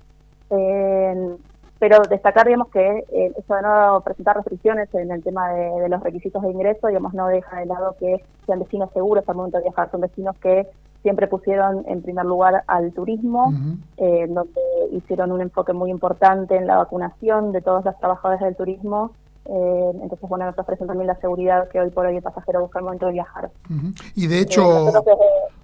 Eh, 0.51 1.37
pero 1.79 2.03
destacar, 2.03 2.47
digamos, 2.47 2.69
que 2.69 3.05
eh, 3.11 3.33
eso 3.37 3.55
de 3.55 3.63
no 3.63 4.03
presentar 4.05 4.37
restricciones 4.37 4.95
en 4.95 5.11
el 5.11 5.23
tema 5.23 5.49
de, 5.49 5.81
de, 5.81 5.89
los 5.89 6.03
requisitos 6.03 6.43
de 6.43 6.51
ingreso, 6.51 6.89
digamos, 6.89 7.15
no 7.15 7.27
deja 7.29 7.59
de 7.59 7.67
lado 7.67 7.97
que 7.99 8.23
sean 8.45 8.59
destinos 8.59 8.91
seguros 8.93 9.27
al 9.27 9.37
momento 9.37 9.57
de 9.57 9.65
viajar. 9.65 9.91
Son 9.91 10.03
destinos 10.03 10.37
que 10.37 10.69
siempre 11.03 11.27
pusieron 11.27 11.85
en 11.89 12.03
primer 12.03 12.27
lugar 12.27 12.63
al 12.67 12.93
turismo, 12.93 13.47
uh 13.47 13.53
-huh. 13.53 13.77
eh, 13.97 14.27
donde 14.29 14.61
hicieron 14.93 15.33
un 15.33 15.41
enfoque 15.41 15.73
muy 15.73 15.91
importante 15.91 16.57
en 16.57 16.67
la 16.67 16.77
vacunación 16.77 17.53
de 17.53 17.63
todos 17.63 17.85
los 17.85 17.99
trabajadores 17.99 18.41
del 18.41 18.57
turismo 18.57 19.13
eh, 19.47 19.91
entonces, 20.03 20.29
bueno, 20.29 20.45
nos 20.47 20.59
ofrecen 20.59 20.87
también 20.87 21.07
la 21.07 21.17
seguridad 21.17 21.69
que 21.69 21.81
hoy 21.81 21.91
por 21.91 22.07
hoy 22.07 22.17
el 22.17 22.23
pasajero 22.23 22.61
busca 22.61 22.79
al 22.79 22.85
momento 22.85 23.07
de 23.07 23.13
viajar. 23.13 23.51
Uh 23.71 23.75
-huh. 23.75 24.13
Y 24.15 24.27
de 24.27 24.39
hecho, 24.39 24.89
eh, 24.91 24.93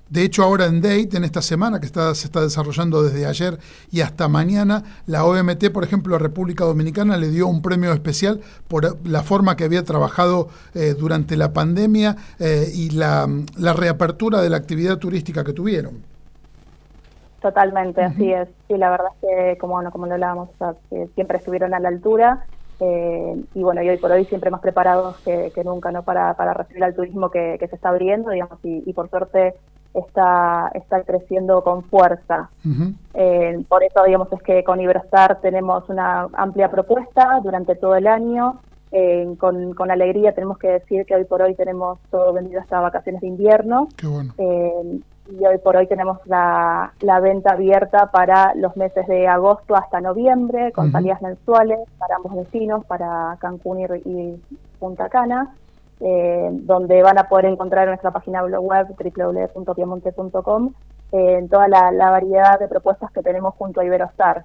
de 0.09 0.23
hecho 0.23 0.43
ahora 0.45 0.67
en 0.67 0.81
Date, 0.81 1.17
en 1.17 1.25
esta 1.25 1.43
semana 1.43 1.79
que 1.79 1.87
está, 1.87 2.15
se 2.15 2.27
está 2.27 2.41
desarrollando 2.41 3.03
desde 3.03 3.27
ayer 3.27 3.59
y 3.91 4.01
hasta 4.01 4.29
mañana, 4.29 4.83
la 5.07 5.25
OMT, 5.25 5.71
por 5.71 5.85
ejemplo, 5.85 6.17
a 6.17 6.19
República 6.19 6.65
Dominicana 6.65 7.17
le 7.17 7.29
dio 7.29 7.47
un 7.47 7.61
premio 7.61 7.93
especial 7.93 8.41
por 8.67 8.97
la 9.07 9.23
forma 9.23 9.57
que 9.57 9.65
había 9.65 9.85
trabajado 9.85 10.49
eh, 10.75 10.95
durante 10.99 11.37
la 11.37 11.53
pandemia 11.53 12.17
eh, 12.39 12.69
y 12.75 12.91
la, 12.91 13.29
la, 13.59 13.73
reapertura 13.75 14.41
de 14.41 14.49
la 14.49 14.57
actividad 14.57 14.97
turística 14.97 15.45
que 15.45 15.53
tuvieron. 15.53 16.03
Totalmente, 17.43 18.01
uh 18.01 18.05
-huh. 18.05 18.13
así 18.13 18.33
es. 18.33 18.49
Sí, 18.67 18.77
la 18.79 18.91
verdad 18.91 19.09
es 19.15 19.29
que, 19.29 19.59
como, 19.59 19.75
bueno, 19.75 19.91
como 19.93 20.07
lo 20.07 20.15
hablábamos, 20.15 20.49
o 20.49 20.59
sea, 20.59 20.75
siempre 21.15 21.37
estuvieron 21.39 21.75
a 21.75 21.79
la 21.79 21.89
altura 21.89 22.47
eh, 22.81 23.45
y 23.55 23.63
bueno, 23.63 23.83
y 23.83 23.89
hoy 23.89 23.97
por 23.97 24.11
hoy 24.11 24.25
siempre 24.27 24.51
más 24.51 24.61
preparados 24.61 25.17
que, 25.19 25.51
que 25.55 25.65
nunca, 25.65 25.91
¿no? 25.91 26.03
Para, 26.03 26.35
para 26.35 26.53
recibir 26.53 26.85
al 26.85 26.95
turismo 26.95 27.31
que, 27.31 27.57
que 27.59 27.69
se 27.69 27.77
está 27.77 27.89
abriendo, 27.89 28.31
digamos, 28.31 28.59
y, 28.65 28.83
y, 28.85 28.93
por 28.93 29.09
suerte 29.09 29.55
está, 29.95 30.71
está 30.75 31.03
creciendo 31.03 31.63
con 31.65 31.85
fuerza. 31.85 32.51
Uh 32.65 32.69
-huh. 32.69 32.95
eh, 33.15 33.65
por 33.69 33.83
eso, 33.83 34.03
digamos, 34.05 34.31
es 34.33 34.43
que 34.43 34.63
con 34.63 34.81
Iberostar 34.81 35.41
tenemos 35.41 35.89
una 35.89 36.29
amplia 36.35 36.71
propuesta 36.71 37.41
durante 37.43 37.77
todo 37.77 37.97
el 37.97 38.07
año. 38.07 38.61
Eh, 38.93 39.35
con, 39.39 39.75
con 39.75 39.91
alegría 39.91 40.33
tenemos 40.33 40.59
que 40.59 40.69
decir 40.69 41.05
que 41.07 41.17
hoy 41.17 41.25
por 41.25 41.43
hoy 41.43 41.55
tenemos 41.55 41.99
todo 42.11 42.33
vendido 42.33 42.61
hasta 42.61 42.81
vacaciones 42.81 43.21
de 43.21 43.27
invierno. 43.27 43.89
Qué 43.97 44.07
bueno. 44.07 44.33
Eh, 45.29 45.37
y 45.41 45.47
hoy 45.47 45.59
por 45.59 45.77
hoy 45.77 45.87
tenemos 45.87 46.19
la, 46.27 46.93
la, 47.01 47.21
venta 47.21 47.53
abierta 47.53 48.11
para 48.11 48.55
los 48.55 48.77
meses 48.77 49.07
de 49.07 49.29
agosto 49.29 49.75
hasta 49.77 50.01
noviembre, 50.01 50.73
con 50.73 50.87
uh 50.87 50.89
-huh. 50.89 50.93
salidas 50.93 51.23
mensuales 51.23 51.79
para 51.99 52.17
ambos 52.17 52.35
destinos, 52.35 52.85
para 52.87 53.37
Cancún 53.41 53.81
y, 53.81 53.85
y 54.05 54.43
Punta 54.79 55.09
Cana. 55.09 55.55
eh, 56.01 56.51
donde 56.53 57.03
van 57.03 57.19
a 57.19 57.25
poder 57.25 57.47
encontrar 57.47 57.85
en 57.85 57.91
nuestra 57.91 58.11
página 58.11 58.45
web 58.45 58.87
www.piamonte.com 58.99 60.73
en 61.13 61.49
toda 61.49 61.69
la, 61.69 62.11
variedad 62.11 62.59
de 62.59 62.69
propuestas 62.69 63.11
que 63.13 63.23
tenemos 63.23 63.55
junto 63.55 63.81
a 63.81 63.85
Iberostar, 63.85 64.45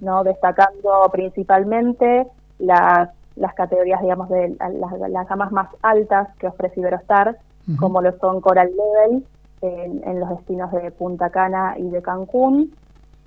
¿no? 0.00 0.24
destacando 0.24 1.08
principalmente 1.12 2.26
las, 2.58 3.10
las 3.36 3.54
categorías, 3.54 4.00
digamos, 4.00 4.28
de 4.30 4.56
las, 4.58 5.10
las, 5.10 5.28
gamas 5.28 5.52
más 5.52 5.68
altas 5.82 6.28
que 6.38 6.48
ofrece 6.48 6.80
Iberostar, 6.80 7.36
como 7.78 8.02
lo 8.02 8.10
son 8.18 8.40
Coral 8.40 8.70
Level 8.70 9.24
en, 9.62 10.02
en, 10.04 10.20
los 10.20 10.30
destinos 10.30 10.72
de 10.72 10.90
Punta 10.90 11.30
Cana 11.30 11.74
y 11.78 11.88
de 11.90 12.02
Cancún, 12.02 12.74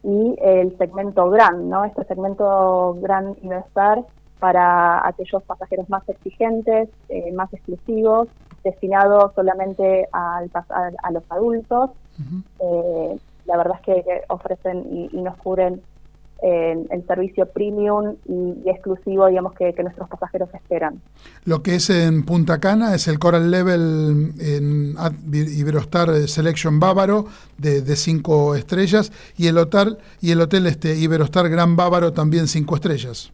y 0.04 0.36
el 0.42 0.78
segmento 0.78 1.30
Gran, 1.30 1.70
¿no? 1.70 1.86
Este 1.86 2.04
segmento 2.04 2.98
Gran 3.02 3.36
Iberostar 3.42 4.04
para 4.40 5.08
aquellos 5.08 5.42
pasajeros 5.44 5.90
más 5.90 6.08
exigentes, 6.10 6.90
eh, 7.08 7.32
más 7.32 7.54
exclusivos, 7.54 8.28
destinados 8.62 9.34
solamente 9.36 10.10
al, 10.12 10.52
a, 11.02 11.12
los 11.12 11.24
adultos. 11.30 11.92
Eh, 12.60 13.18
la 13.46 13.58
verdad 13.58 13.78
es 13.80 14.04
que, 14.04 14.22
ofrecen 14.28 15.10
y, 15.14 15.22
nos 15.22 15.38
cubren 15.38 15.82
eh, 16.46 16.76
el 16.90 17.08
servicio 17.08 17.46
premium 17.46 18.18
y, 18.28 18.70
exclusivo, 18.70 19.28
digamos, 19.28 19.54
que, 19.54 19.74
nuestros 19.82 20.10
pasajeros 20.10 20.54
esperan. 20.54 21.00
Lo 21.46 21.64
que 21.64 21.76
es 21.76 21.90
en 21.90 22.26
Punta 22.26 22.60
Cana 22.60 22.94
es 22.94 23.08
el 23.08 23.18
Coral 23.18 23.50
Level 23.50 24.34
en 24.42 24.94
Iberostar 25.32 26.10
Selection 26.28 26.82
Bávaro 26.82 27.28
de, 27.58 27.82
cinco 27.96 28.56
estrellas 28.56 29.14
y 29.38 29.48
el 29.48 29.58
hotel 29.58 29.98
y 30.20 30.32
el 30.32 30.42
hotel 30.42 30.66
este 30.66 30.98
Iberostar 30.98 31.48
Gran 31.48 31.78
Bávaro 31.78 32.12
también 32.12 32.48
cinco 32.48 32.76
estrellas. 32.76 33.32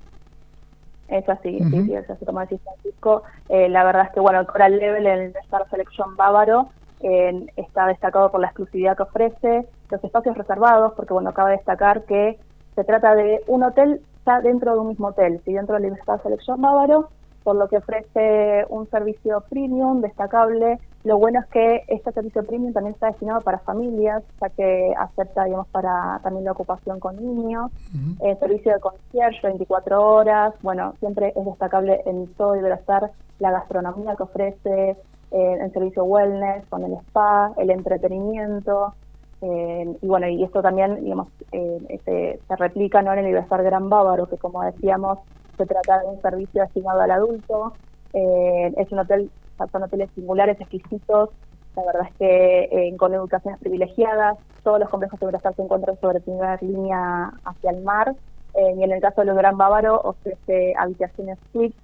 Es 1.08 1.28
así, 1.28 1.58
sí, 1.58 1.84
sí, 1.86 1.96
es 1.96 2.08
así 2.08 2.24
como 2.24 2.42
decís 2.42 2.60
Francisco. 2.64 3.24
Eh, 3.48 3.70
la 3.70 3.84
verdad 3.86 4.06
es 4.06 4.14
que 4.14 4.20
bueno, 4.20 4.40
el 4.40 4.46
Coral 4.46 4.78
Level 4.78 5.08
en 5.08 5.20
el 5.20 5.36
Star 5.46 5.68
Selection 5.72 6.16
Bávaro 6.16 6.70
eh, 7.00 7.48
está 7.56 7.88
destacado 7.88 8.30
por 8.30 8.40
la 8.40 8.48
exclusividad 8.48 8.96
que 8.96 9.04
ofrece, 9.04 9.66
los 9.90 10.04
espacios 10.04 10.38
reservados, 10.38 10.94
porque 10.96 11.14
bueno, 11.14 11.34
cabe 11.34 11.54
destacar 11.54 12.04
que 12.04 12.38
se 12.80 12.86
trata 12.86 13.14
de 13.14 13.42
un 13.48 13.64
hotel 13.64 14.00
ya 14.26 14.40
dentro 14.40 14.74
de 14.74 14.80
un 14.80 14.88
mismo 14.88 15.08
hotel, 15.08 15.42
¿sí? 15.44 15.52
dentro 15.52 15.78
del 15.78 15.92
Star 15.96 16.24
Selection 16.24 16.62
Bávaro 16.62 17.10
por 17.44 17.56
lo 17.56 17.68
que 17.68 17.78
ofrece 17.78 18.66
un 18.70 18.88
servicio 18.90 19.44
premium 19.50 20.02
destacable. 20.02 20.78
Lo 21.04 21.18
bueno 21.18 21.40
es 21.40 21.48
que 21.48 21.84
este 21.88 22.12
servicio 22.12 22.44
premium 22.44 22.74
también 22.74 22.94
está 22.94 23.08
destinado 23.08 23.42
para 23.42 23.60
familias, 23.60 24.24
ya 24.40 24.50
que 24.50 24.94
acepta, 24.98 25.46
digamos, 25.46 25.68
para 25.70 26.20
también 26.22 26.46
la 26.46 26.52
ocupación 26.52 27.00
con 27.00 27.16
niños. 27.16 27.72
El 28.20 28.38
servicio 28.38 28.74
de 28.74 28.80
concierge 28.80 29.48
24 29.48 30.00
horas, 30.00 30.54
bueno, 30.62 30.94
siempre 31.00 31.34
es 31.36 31.46
destacable 31.46 32.02
en 32.06 32.28
todo 32.34 32.56
y 32.56 32.72
estar 32.72 33.10
la 33.40 33.52
gastronomía 33.52 34.16
que 34.16 34.24
ofrece, 34.24 34.98
eh, 35.32 35.58
el 35.62 35.72
servicio 35.72 36.04
wellness 36.04 36.66
con 36.68 36.84
el 36.84 36.94
spa, 36.94 37.52
el 37.58 37.72
entretenimiento. 37.72 38.94
Eh, 39.42 39.98
y 40.02 40.08
bueno, 40.08 40.28
y 40.28 40.44
esto 40.44 40.62
también, 40.62 41.04
digamos, 41.04 41.30
eh, 41.52 42.00
se, 42.04 42.40
se, 42.46 42.56
replica 42.58 43.02
¿no? 43.02 43.14
en 43.14 43.20
el 43.20 43.28
Iberostar 43.28 43.64
Gran 43.64 43.90
Bávaro, 43.90 44.28
que 44.28 44.38
como 44.38 44.64
decíamos, 44.64 45.20
se 45.60 45.66
trata 45.66 46.00
de 46.00 46.08
un 46.08 46.22
servicio 46.22 46.62
destinado 46.64 47.02
al 47.02 47.12
adulto. 47.12 47.74
Eh, 48.14 48.74
es 48.78 48.92
un 48.92 49.00
hotel, 49.00 49.30
son 49.72 49.84
hoteles 49.84 50.10
singulares, 50.16 50.60
exquisitos. 50.60 51.30
La 51.76 51.84
verdad 51.84 52.08
es 52.10 52.16
que 52.16 52.64
eh, 52.72 52.98
con 52.98 53.14
educaciones 53.14 53.60
privilegiadas, 53.60 54.38
todos 54.64 54.80
los 54.80 54.90
complejos 54.90 55.20
de 55.20 55.26
Iberostar 55.26 55.56
se 55.56 55.62
encuentran 55.62 56.00
sobre 56.00 56.22
primera 56.22 56.58
línea 56.62 57.32
hacia 57.44 57.72
el 57.72 57.84
mar. 57.84 58.16
Eh, 58.56 58.74
y 58.78 58.84
en 58.84 58.92
el 58.92 59.02
caso 59.02 59.22
de 59.22 59.28
los 59.28 59.38
Gran 59.38 59.58
Bávaro 59.58 60.02
ofrece 60.04 60.74
habitaciones 60.78 61.38
suites 61.52 61.80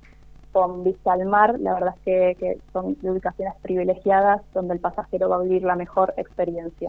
con 0.55 0.85
vista 0.85 1.11
al 1.11 1.25
mar. 1.25 1.59
La 1.59 1.73
verdad 1.73 1.95
es 2.05 2.37
que, 2.37 2.57
son 2.71 2.95
ubicaciones 3.03 3.55
privilegiadas 3.61 4.41
donde 4.53 4.75
el 4.75 4.79
pasajero 4.79 5.27
va 5.27 5.35
a 5.35 5.39
vivir 5.39 5.63
la 5.63 5.75
mejor 5.75 6.13
experiencia. 6.15 6.87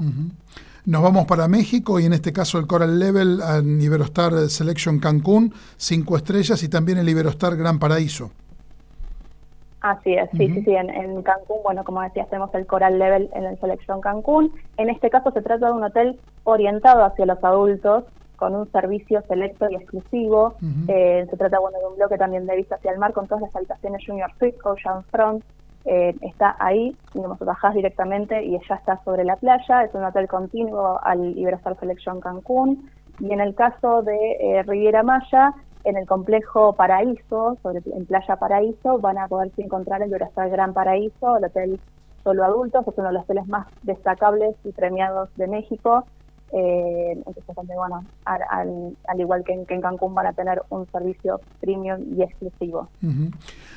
Nos 0.84 1.02
vamos 1.02 1.26
para 1.26 1.48
México 1.48 1.98
y 1.98 2.04
en 2.04 2.12
este 2.12 2.32
caso 2.32 2.60
el 2.60 2.68
Coral 2.68 2.96
Level 3.00 3.40
en 3.58 3.80
Iberostar 3.80 4.32
Selection 4.50 5.00
Cancún, 5.00 5.52
cinco 5.76 6.16
estrellas 6.16 6.62
y 6.62 6.68
también 6.68 6.98
el 6.98 7.08
Iberostar 7.08 7.56
Gran 7.56 7.80
Paraíso. 7.80 8.30
Así 9.80 10.14
es, 10.14 10.30
sí, 10.30 10.48
sí, 10.48 10.62
sí, 10.62 10.70
en, 10.70 11.22
Cancún, 11.24 11.58
bueno, 11.64 11.82
como 11.82 12.02
decías, 12.02 12.28
tenemos 12.28 12.54
el 12.54 12.66
Coral 12.66 13.00
Level 13.00 13.28
en 13.34 13.46
el 13.46 13.58
Selection 13.58 14.00
Cancún. 14.00 14.52
En 14.76 14.90
este 14.90 15.10
caso 15.10 15.32
se 15.32 15.42
trata 15.42 15.66
de 15.66 15.72
un 15.72 15.82
hotel 15.82 16.20
orientado 16.44 17.04
hacia 17.04 17.26
los 17.26 17.42
adultos, 17.42 18.04
con 18.36 18.54
un 18.54 18.70
servicio 18.70 19.22
selecto 19.28 19.68
y 19.70 19.76
exclusivo. 19.76 20.54
Eh, 20.88 21.26
se 21.28 21.36
trata, 21.36 21.58
bueno, 21.58 21.78
de 21.78 21.86
un 21.86 21.96
bloque 21.96 22.16
también 22.16 22.46
de 22.46 22.56
vista 22.56 22.76
hacia 22.76 22.92
el 22.92 22.98
mar, 22.98 23.12
con 23.12 23.26
todas 23.26 23.42
las 23.42 23.56
habitaciones 23.56 24.04
Junior 24.06 24.30
Suite, 24.38 24.58
Ocean 24.64 25.02
Front, 25.04 25.44
eh, 25.88 26.14
está 26.20 26.56
ahí, 26.58 26.96
digamos, 27.14 27.38
bajás 27.38 27.74
directamente 27.74 28.42
y 28.42 28.58
ya 28.68 28.74
está 28.74 29.00
sobre 29.04 29.22
la 29.22 29.36
playa, 29.36 29.84
es 29.84 29.94
un 29.94 30.04
hotel 30.04 30.26
continuo 30.26 30.98
al 31.00 31.38
Iberostar 31.38 31.78
Selection 31.78 32.20
Cancún, 32.20 32.90
y 33.20 33.32
en 33.32 33.40
el 33.40 33.54
caso 33.54 34.02
de 34.02 34.16
eh, 34.40 34.62
Riviera 34.64 35.04
Maya, 35.04 35.54
en 35.84 35.96
el 35.96 36.04
complejo 36.06 36.72
Paraíso, 36.72 37.56
sobre, 37.62 37.82
en 37.94 38.04
Playa 38.04 38.34
Paraíso, 38.34 38.98
van 38.98 39.18
a 39.18 39.28
poderse 39.28 39.62
encontrar 39.62 40.02
el 40.02 40.08
Iberostar 40.08 40.50
Gran 40.50 40.72
Paraíso, 40.72 41.36
el 41.36 41.44
hotel 41.44 41.80
solo 42.24 42.44
adultos, 42.44 42.84
es 42.88 42.98
uno 42.98 43.06
de 43.06 43.14
los 43.14 43.22
hoteles 43.22 43.46
más 43.46 43.68
destacables 43.84 44.56
y 44.64 44.72
premiados 44.72 45.28
de 45.36 45.46
México, 45.46 46.04
eh, 46.52 47.12
entonces, 47.26 47.76
bueno, 47.76 48.04
al, 48.24 49.20
igual 49.20 49.44
que 49.44 49.52
en, 49.52 49.80
Cancún 49.80 50.14
van 50.14 50.26
a 50.26 50.32
tener 50.32 50.62
un 50.70 50.86
servicio 50.90 51.40
premium 51.60 52.00
y 52.16 52.22
exclusivo. 52.22 52.88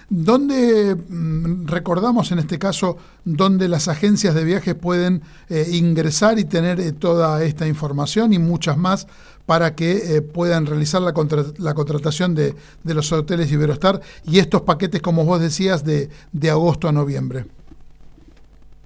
¿Dónde, 0.10 0.96
mm, 0.96 1.68
recordamos 1.68 2.32
en 2.32 2.40
este 2.40 2.58
caso, 2.58 2.98
dónde 3.26 3.68
las 3.68 3.88
agencias 3.88 4.34
de 4.34 4.44
viajes 4.44 4.76
pueden 4.76 5.22
eh, 5.50 5.66
ingresar 5.72 6.40
y 6.40 6.46
tener 6.46 6.80
eh, 6.80 6.92
toda 6.92 7.44
esta 7.44 7.68
información 7.68 8.34
y 8.34 8.40
muchas 8.40 8.78
más 8.78 9.08
para 9.46 9.76
que 9.76 10.18
eh, 10.18 10.22
puedan 10.22 10.66
realizar 10.68 11.02
la, 11.02 11.14
la 11.58 11.74
contratación 11.74 12.36
de, 12.36 12.56
de, 12.84 12.94
los 12.94 13.12
hoteles 13.12 13.52
Iberostar 13.52 14.00
y 14.24 14.40
estos 14.40 14.62
paquetes, 14.62 15.02
como 15.02 15.26
vos 15.26 15.40
decías, 15.40 15.84
de, 15.84 16.10
de 16.32 16.50
agosto 16.50 16.88
a 16.88 16.92
noviembre? 16.92 17.46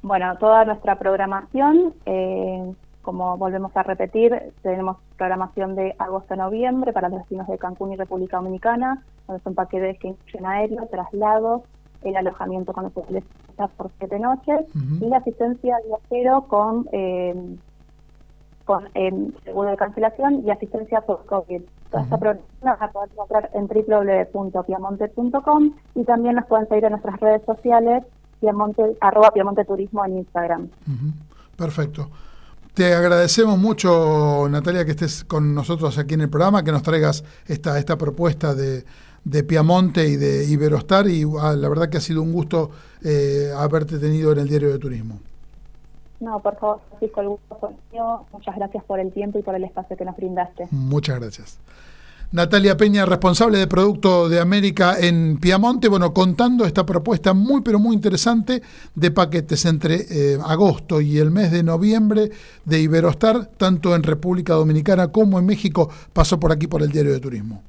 Bueno, 0.01 0.35
toda 0.37 0.65
nuestra 0.65 0.99
programación 0.99 1.93
como 3.03 3.37
volvemos 3.37 3.75
a 3.75 3.83
repetir, 3.83 4.53
tenemos 4.63 4.97
programación 5.17 5.75
de 5.75 5.93
agosto 5.99 6.33
a 6.33 6.37
noviembre 6.37 6.93
para 6.93 7.09
los 7.09 7.19
destinos 7.19 7.47
de 7.47 7.57
Cancún 7.57 7.91
y 7.91 7.97
República 7.97 8.37
Dominicana, 8.37 9.03
donde 9.27 9.43
son 9.43 9.53
paquetes 9.53 9.99
que 9.99 10.07
incluyen 10.07 10.45
aéreo, 10.45 10.87
traslados, 10.89 11.63
el 12.01 12.15
alojamiento 12.15 12.73
con 12.73 12.85
los 12.85 12.97
hoteles 12.97 13.23
por 13.77 13.91
siete 13.97 14.19
noches 14.19 14.65
y 14.99 15.05
la 15.05 15.17
asistencia 15.17 15.75
al 15.75 15.83
viajero 15.83 16.47
con, 16.47 16.87
eh, 16.91 17.55
con 18.65 18.87
eh, 18.95 19.31
seguro 19.43 19.69
de 19.69 19.77
cancelación 19.77 20.43
y 20.45 20.49
asistencia 20.49 21.01
por 21.01 21.23
COVID. 21.25 21.61
Toda 21.91 22.03
esta 22.03 22.17
programación 22.17 22.59
la 22.63 22.75
van 22.75 22.89
a 22.89 22.91
poder 22.91 23.09
encontrar 23.11 23.51
en 23.53 23.67
www.piamonte.com 23.67 25.71
y 25.95 26.03
también 26.03 26.35
nos 26.35 26.45
pueden 26.47 26.67
seguir 26.67 26.85
en 26.85 26.91
nuestras 26.91 27.19
redes 27.19 27.43
sociales, 27.45 28.03
piamonte, 28.39 28.97
arroba 28.99 29.31
piamonte 29.31 29.65
turismo 29.65 30.03
en 30.05 30.19
Instagram. 30.19 30.69
Perfecto. 31.55 32.09
Te 32.73 32.95
agradecemos 32.95 33.59
mucho, 33.59 34.47
Natalia, 34.49 34.83
que 34.83 34.91
estés 34.91 35.23
con 35.23 35.53
nosotros 35.53 35.99
aquí 35.99 36.15
en 36.15 36.21
el 36.21 36.29
programa, 36.29 36.63
que 36.63 36.71
nos 36.71 36.81
traigas 36.81 37.23
esta, 37.45 37.77
esta 37.77 37.99
propuesta 37.99 38.55
de, 38.55 38.83
de 39.23 39.43
Piamonte 39.43 40.07
y 40.07 40.15
de 40.15 40.45
Iberostar 40.45 41.07
y 41.07 41.23
ah, 41.39 41.53
la 41.55 41.69
verdad 41.69 41.89
que 41.89 41.97
ha 41.97 42.01
sido 42.01 42.23
un 42.23 42.33
gusto 42.33 42.71
eh, 43.03 43.51
haberte 43.55 43.99
tenido 43.99 44.31
en 44.31 44.39
el 44.39 44.47
diario 44.47 44.71
de 44.71 44.79
turismo. 44.79 45.19
No, 46.19 46.39
por 46.39 46.57
favor, 46.57 46.81
Francisco, 46.89 47.21
el 47.21 47.27
gusto 47.27 47.57
fue 47.59 47.69
mío. 47.91 48.25
Muchas 48.31 48.55
gracias 48.55 48.83
por 48.85 48.99
el 48.99 49.11
tiempo 49.11 49.37
y 49.37 49.43
por 49.43 49.53
el 49.53 49.65
espacio 49.65 49.95
que 49.95 50.05
nos 50.05 50.15
brindaste. 50.15 50.67
Muchas 50.71 51.19
gracias. 51.19 51.59
Natalia 52.33 52.75
Peña, 52.75 53.05
responsable 53.05 53.59
de 53.59 53.67
Producto 53.67 54.27
de 54.27 54.39
América 54.39 54.97
en 54.99 55.37
Piamonte, 55.37 55.87
bueno, 55.87 56.15
contando 56.15 56.65
esta 56.65 56.83
propuesta 56.83 57.35
muy, 57.35 57.61
pero 57.61 57.77
muy 57.77 57.95
interesante 57.95 58.63
de 58.95 59.11
paquetes 59.11 59.65
entre 59.65 60.07
eh, 60.09 60.39
agosto 60.43 60.99
y 60.99 61.19
el 61.19 61.29
mes 61.29 61.51
de 61.51 61.61
noviembre 61.61 62.31
de 62.65 62.81
Iberostar, 62.81 63.51
tanto 63.55 63.95
en 63.95 64.01
República 64.01 64.55
Dominicana 64.55 65.09
como 65.09 65.37
en 65.37 65.45
México, 65.45 65.91
pasó 66.11 66.39
por 66.39 66.51
aquí 66.51 66.65
por 66.65 66.81
el 66.81 66.89
Diario 66.89 67.13
de 67.13 67.19
Turismo. 67.19 67.61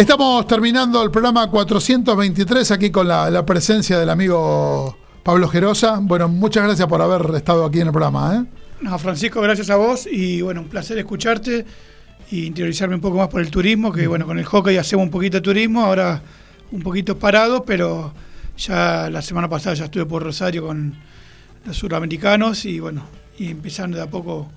Estamos 0.00 0.46
terminando 0.46 1.02
el 1.02 1.10
programa 1.10 1.50
423 1.50 2.70
aquí 2.70 2.90
con 2.90 3.06
la, 3.06 3.44
presencia 3.44 3.98
del 3.98 4.08
amigo 4.08 4.96
Pablo 5.22 5.46
Gerosa. 5.46 5.98
Bueno, 6.00 6.26
muchas 6.26 6.64
gracias 6.64 6.88
por 6.88 7.02
haber 7.02 7.34
estado 7.34 7.66
aquí 7.66 7.80
en 7.80 7.88
el 7.88 7.92
programa. 7.92 8.34
¿eh? 8.34 8.46
No, 8.80 8.98
Francisco, 8.98 9.42
gracias 9.42 9.68
a 9.68 9.76
vos 9.76 10.08
y 10.10 10.40
bueno, 10.40 10.62
un 10.62 10.68
placer 10.68 10.96
escucharte 10.96 11.66
y 12.30 12.46
interiorizarme 12.46 12.94
un 12.94 13.02
poco 13.02 13.18
más 13.18 13.28
por 13.28 13.42
el 13.42 13.50
turismo, 13.50 13.92
que 13.92 14.06
bueno, 14.06 14.24
con 14.24 14.38
el 14.38 14.46
hockey 14.46 14.78
hacemos 14.78 15.04
un 15.04 15.10
poquito 15.10 15.36
de 15.36 15.42
turismo, 15.42 15.84
ahora 15.84 16.22
un 16.72 16.80
poquito 16.80 17.18
parado, 17.18 17.66
pero 17.66 18.14
ya 18.56 19.10
la 19.10 19.20
semana 19.20 19.50
pasada 19.50 19.74
ya 19.74 19.84
estuve 19.84 20.06
por 20.06 20.22
Rosario 20.22 20.66
con 20.66 20.94
los 21.66 21.76
suramericanos 21.76 22.64
y 22.64 22.80
bueno, 22.80 23.04
y 23.38 23.50
empezando 23.50 23.98
de 23.98 24.04
a 24.04 24.08
poco 24.08 24.50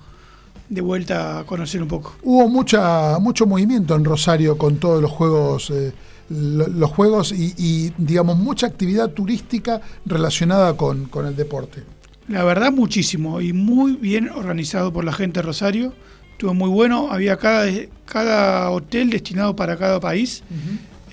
de 0.68 0.80
vuelta 0.80 1.40
a 1.40 1.44
conocer 1.44 1.82
un 1.82 1.88
poco. 1.88 2.16
Hubo 2.22 2.48
mucha 2.48 3.18
mucho 3.18 3.46
movimiento 3.46 3.94
en 3.94 4.04
Rosario 4.04 4.56
con 4.56 4.76
todos 4.76 5.00
los 5.00 5.10
juegos 5.10 5.70
eh, 5.70 5.92
los 6.30 6.90
juegos 6.90 7.32
y, 7.32 7.92
digamos 7.98 8.38
mucha 8.38 8.66
actividad 8.66 9.10
turística 9.10 9.82
relacionada 10.06 10.74
con, 10.74 11.04
con 11.06 11.26
el 11.26 11.36
deporte. 11.36 11.82
La 12.28 12.42
verdad 12.44 12.72
muchísimo 12.72 13.42
y 13.42 13.52
muy 13.52 13.96
bien 13.96 14.30
organizado 14.30 14.90
por 14.90 15.04
la 15.04 15.12
gente 15.12 15.40
de 15.40 15.42
Rosario 15.42 15.92
estuvo 16.34 16.54
muy 16.54 16.68
bueno. 16.68 17.08
Había 17.10 17.36
cada, 17.36 17.66
cada 18.06 18.70
hotel 18.70 19.10
destinado 19.10 19.56
para 19.56 19.76
cada 19.76 20.00
país. 20.00 20.42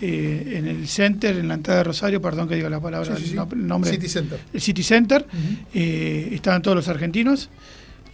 Eh, 0.04 0.56
en 0.58 0.66
el 0.66 0.88
center, 0.88 1.38
en 1.38 1.47
la 1.47 1.54
entrada 1.54 1.80
de 1.80 1.84
Rosario, 1.84 2.20
perdón 2.20 2.47
que 2.49 2.56
diga 2.56 2.72
la 2.72 2.80
palabra, 2.80 3.16
el 3.16 3.68
nombre. 3.68 3.91
City 3.91 4.10
Center. 4.10 4.39
El 4.52 4.62
City 4.62 4.84
Center. 4.84 5.26
Eh, 5.74 6.30
estaban 6.32 6.64
todos 6.64 6.76
los 6.76 6.88
argentinos, 6.88 7.49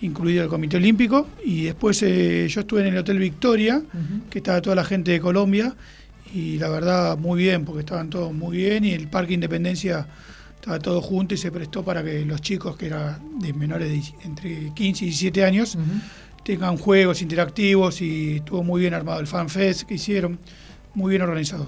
incluido 0.02 0.44
el 0.44 0.50
Comité 0.50 0.78
Olímpico. 0.78 1.28
Y 1.44 1.66
después 1.66 2.02
eh, 2.04 2.48
yo 2.50 2.62
estuve 2.62 2.82
en 2.82 2.88
el 2.88 2.98
Hotel 2.98 3.20
Victoria, 3.20 3.82
que 4.30 4.40
estaba 4.40 4.62
toda 4.62 4.76
la 4.76 4.84
gente 4.84 5.12
de 5.12 5.20
Colombia. 5.20 5.76
Y 6.34 6.58
la 6.58 6.70
verdad, 6.70 7.18
muy 7.18 7.42
bien, 7.42 7.66
porque 7.66 7.82
estaban 7.82 8.10
todos 8.10 8.34
muy 8.34 8.58
bien. 8.58 8.84
Y 8.84 8.92
el 8.92 9.08
Parque 9.08 9.34
Independencia 9.34 10.08
estaba 10.56 10.80
todo 10.80 11.02
junto 11.02 11.34
y 11.34 11.38
se 11.38 11.52
prestó 11.52 11.84
para 11.84 12.04
que 12.04 12.26
los 12.26 12.42
chicos, 12.42 12.76
que 12.76 12.88
eran 12.88 13.40
de 13.40 13.54
menores 13.54 13.90
de 13.90 14.26
entre 14.26 14.74
15 14.74 15.06
y 15.06 15.08
17 15.08 15.46
años, 15.46 15.78
tengan 16.44 16.78
juegos 16.78 17.22
interactivos 17.22 18.02
y 18.02 18.38
estuvo 18.38 18.64
muy 18.64 18.82
bien 18.82 18.94
armado 18.94 19.20
el 19.20 19.28
FanFest 19.28 19.84
que 19.84 19.96
hicieron, 19.96 20.40
muy 20.94 21.12
bien 21.12 21.22
organizado. 21.22 21.68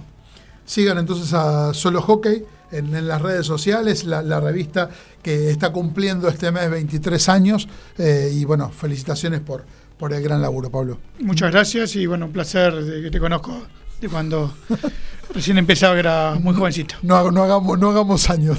Sigan 0.66 0.98
entonces 0.98 1.34
a 1.34 1.74
Solo 1.74 2.02
Hockey 2.02 2.44
en, 2.72 3.08
las 3.08 3.22
redes 3.22 3.46
sociales, 3.46 4.04
la, 4.04 4.40
revista 4.40 4.90
que 5.22 5.50
está 5.50 5.72
cumpliendo 5.72 6.28
este 6.28 6.52
mes 6.52 6.70
23 6.70 7.30
años 7.30 7.68
eh, 7.98 8.32
y 8.34 8.46
bueno, 8.46 8.70
felicitaciones 8.70 9.42
por, 9.42 9.66
por 9.98 10.14
el 10.14 10.24
gran 10.24 10.42
laburo, 10.42 10.70
Pablo. 10.70 11.00
Muchas 11.20 11.52
gracias 11.52 11.96
y 11.96 12.06
bueno, 12.06 12.28
un 12.28 12.32
placer 12.32 12.74
de 12.74 13.02
que 13.02 13.12
te 13.12 13.20
conozco 13.20 13.64
de 14.00 14.08
cuando 14.08 14.54
recién 15.34 15.58
empezaba, 15.58 15.94
que 15.94 16.00
era 16.00 16.36
muy 16.40 16.56
jovencito. 16.56 16.96
No, 17.02 17.32
no, 17.32 17.44
hagamos, 17.44 17.78
no 17.78 17.90
hagamos 17.90 18.30
años. 18.30 18.58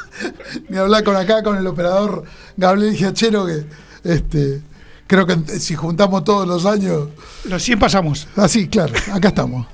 Ni 0.68 0.76
hablar 0.76 1.02
con 1.04 1.16
acá, 1.16 1.42
con 1.42 1.56
el 1.56 1.66
operador 1.66 2.24
Gabriel 2.56 2.94
Giachero, 2.94 3.46
que 3.46 3.64
este, 4.04 4.62
creo 5.06 5.26
que 5.26 5.58
si 5.58 5.74
juntamos 5.74 6.24
todos 6.24 6.46
los 6.46 6.66
años. 6.66 7.08
Los 7.44 7.62
100 7.62 7.78
pasamos. 7.78 8.28
Así, 8.36 8.64
ah, 8.66 8.70
claro, 8.70 8.94
acá 9.12 9.28
estamos. 9.28 9.66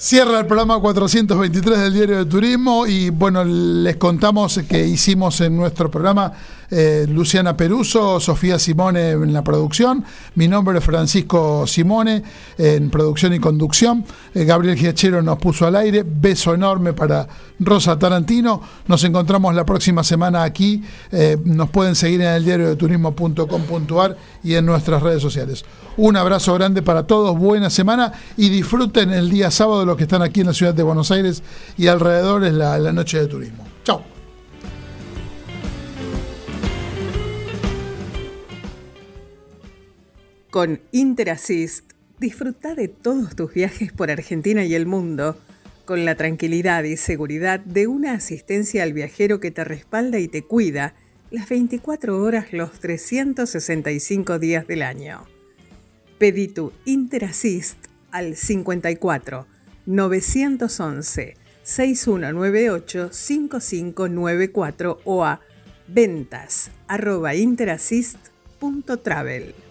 Cierra 0.00 0.38
el 0.38 0.46
programa 0.46 0.78
423 0.78 1.76
del 1.76 1.92
Diario 1.92 2.18
de 2.18 2.26
Turismo 2.26 2.86
y 2.86 3.10
bueno, 3.10 3.42
les 3.44 3.96
contamos 3.96 4.60
que 4.68 4.86
hicimos 4.86 5.40
en 5.40 5.56
nuestro 5.56 5.90
programa 5.90 6.32
eh, 6.70 7.04
Luciana 7.08 7.56
Peruso, 7.56 8.20
Sofía 8.20 8.60
Simone 8.60 9.10
en 9.10 9.32
la 9.32 9.42
producción, 9.42 10.04
mi 10.36 10.46
nombre 10.46 10.78
es 10.78 10.84
Francisco 10.84 11.66
Simone 11.66 12.22
en 12.58 12.90
producción 12.90 13.34
y 13.34 13.40
conducción, 13.40 14.04
eh, 14.34 14.44
Gabriel 14.44 14.76
Giachero 14.76 15.20
nos 15.20 15.38
puso 15.38 15.66
al 15.66 15.74
aire, 15.74 16.04
beso 16.06 16.54
enorme 16.54 16.92
para 16.92 17.26
Rosa 17.58 17.98
Tarantino, 17.98 18.60
nos 18.86 19.02
encontramos 19.02 19.52
la 19.52 19.64
próxima 19.64 20.04
semana 20.04 20.44
aquí, 20.44 20.80
eh, 21.10 21.38
nos 21.44 21.70
pueden 21.70 21.96
seguir 21.96 22.20
en 22.20 22.28
el 22.28 22.44
diario 22.44 22.68
de 22.68 22.76
turismo.com.ar 22.76 24.16
y 24.44 24.54
en 24.54 24.64
nuestras 24.64 25.02
redes 25.02 25.22
sociales. 25.22 25.64
Un 25.96 26.16
abrazo 26.16 26.54
grande 26.54 26.82
para 26.82 27.08
todos, 27.08 27.36
buena 27.36 27.70
semana 27.70 28.12
y 28.36 28.50
disfruten 28.50 29.10
el 29.10 29.30
día 29.30 29.50
sábado 29.50 29.84
los 29.88 29.96
que 29.96 30.04
están 30.04 30.22
aquí 30.22 30.40
en 30.40 30.46
la 30.46 30.52
ciudad 30.52 30.74
de 30.74 30.82
Buenos 30.82 31.10
Aires 31.10 31.42
y 31.76 31.88
alrededor 31.88 32.44
es 32.44 32.52
la, 32.52 32.92
noche 32.92 33.18
de 33.18 33.26
turismo. 33.26 33.66
Chao. 33.82 34.04
Con 40.50 40.80
Interassist, 40.92 41.92
disfruta 42.18 42.74
de 42.74 42.88
todos 42.88 43.34
tus 43.34 43.52
viajes 43.52 43.92
por 43.92 44.10
Argentina 44.10 44.64
y 44.64 44.74
el 44.74 44.86
mundo 44.86 45.36
con 45.84 46.04
la 46.04 46.14
tranquilidad 46.16 46.84
y 46.84 46.96
seguridad 46.96 47.60
de 47.60 47.86
una 47.86 48.12
asistencia 48.12 48.82
al 48.82 48.92
viajero 48.92 49.40
que 49.40 49.50
te 49.50 49.64
respalda 49.64 50.18
y 50.18 50.28
te 50.28 50.42
cuida 50.42 50.94
las 51.30 51.48
24 51.48 52.22
horas 52.22 52.52
los 52.52 52.78
365 52.78 54.38
días 54.38 54.66
del 54.66 54.82
año. 54.82 55.24
Pedí 56.18 56.48
tu 56.48 56.72
Interassist 56.84 57.78
al 58.10 58.36
54 58.36 59.57
911 59.88 61.34
6198 61.62 63.08
5594 63.10 65.00
o 65.04 65.24
a 65.24 65.40
ventas 65.86 66.70
arroba 66.86 67.34
interassist.travel. 67.34 69.67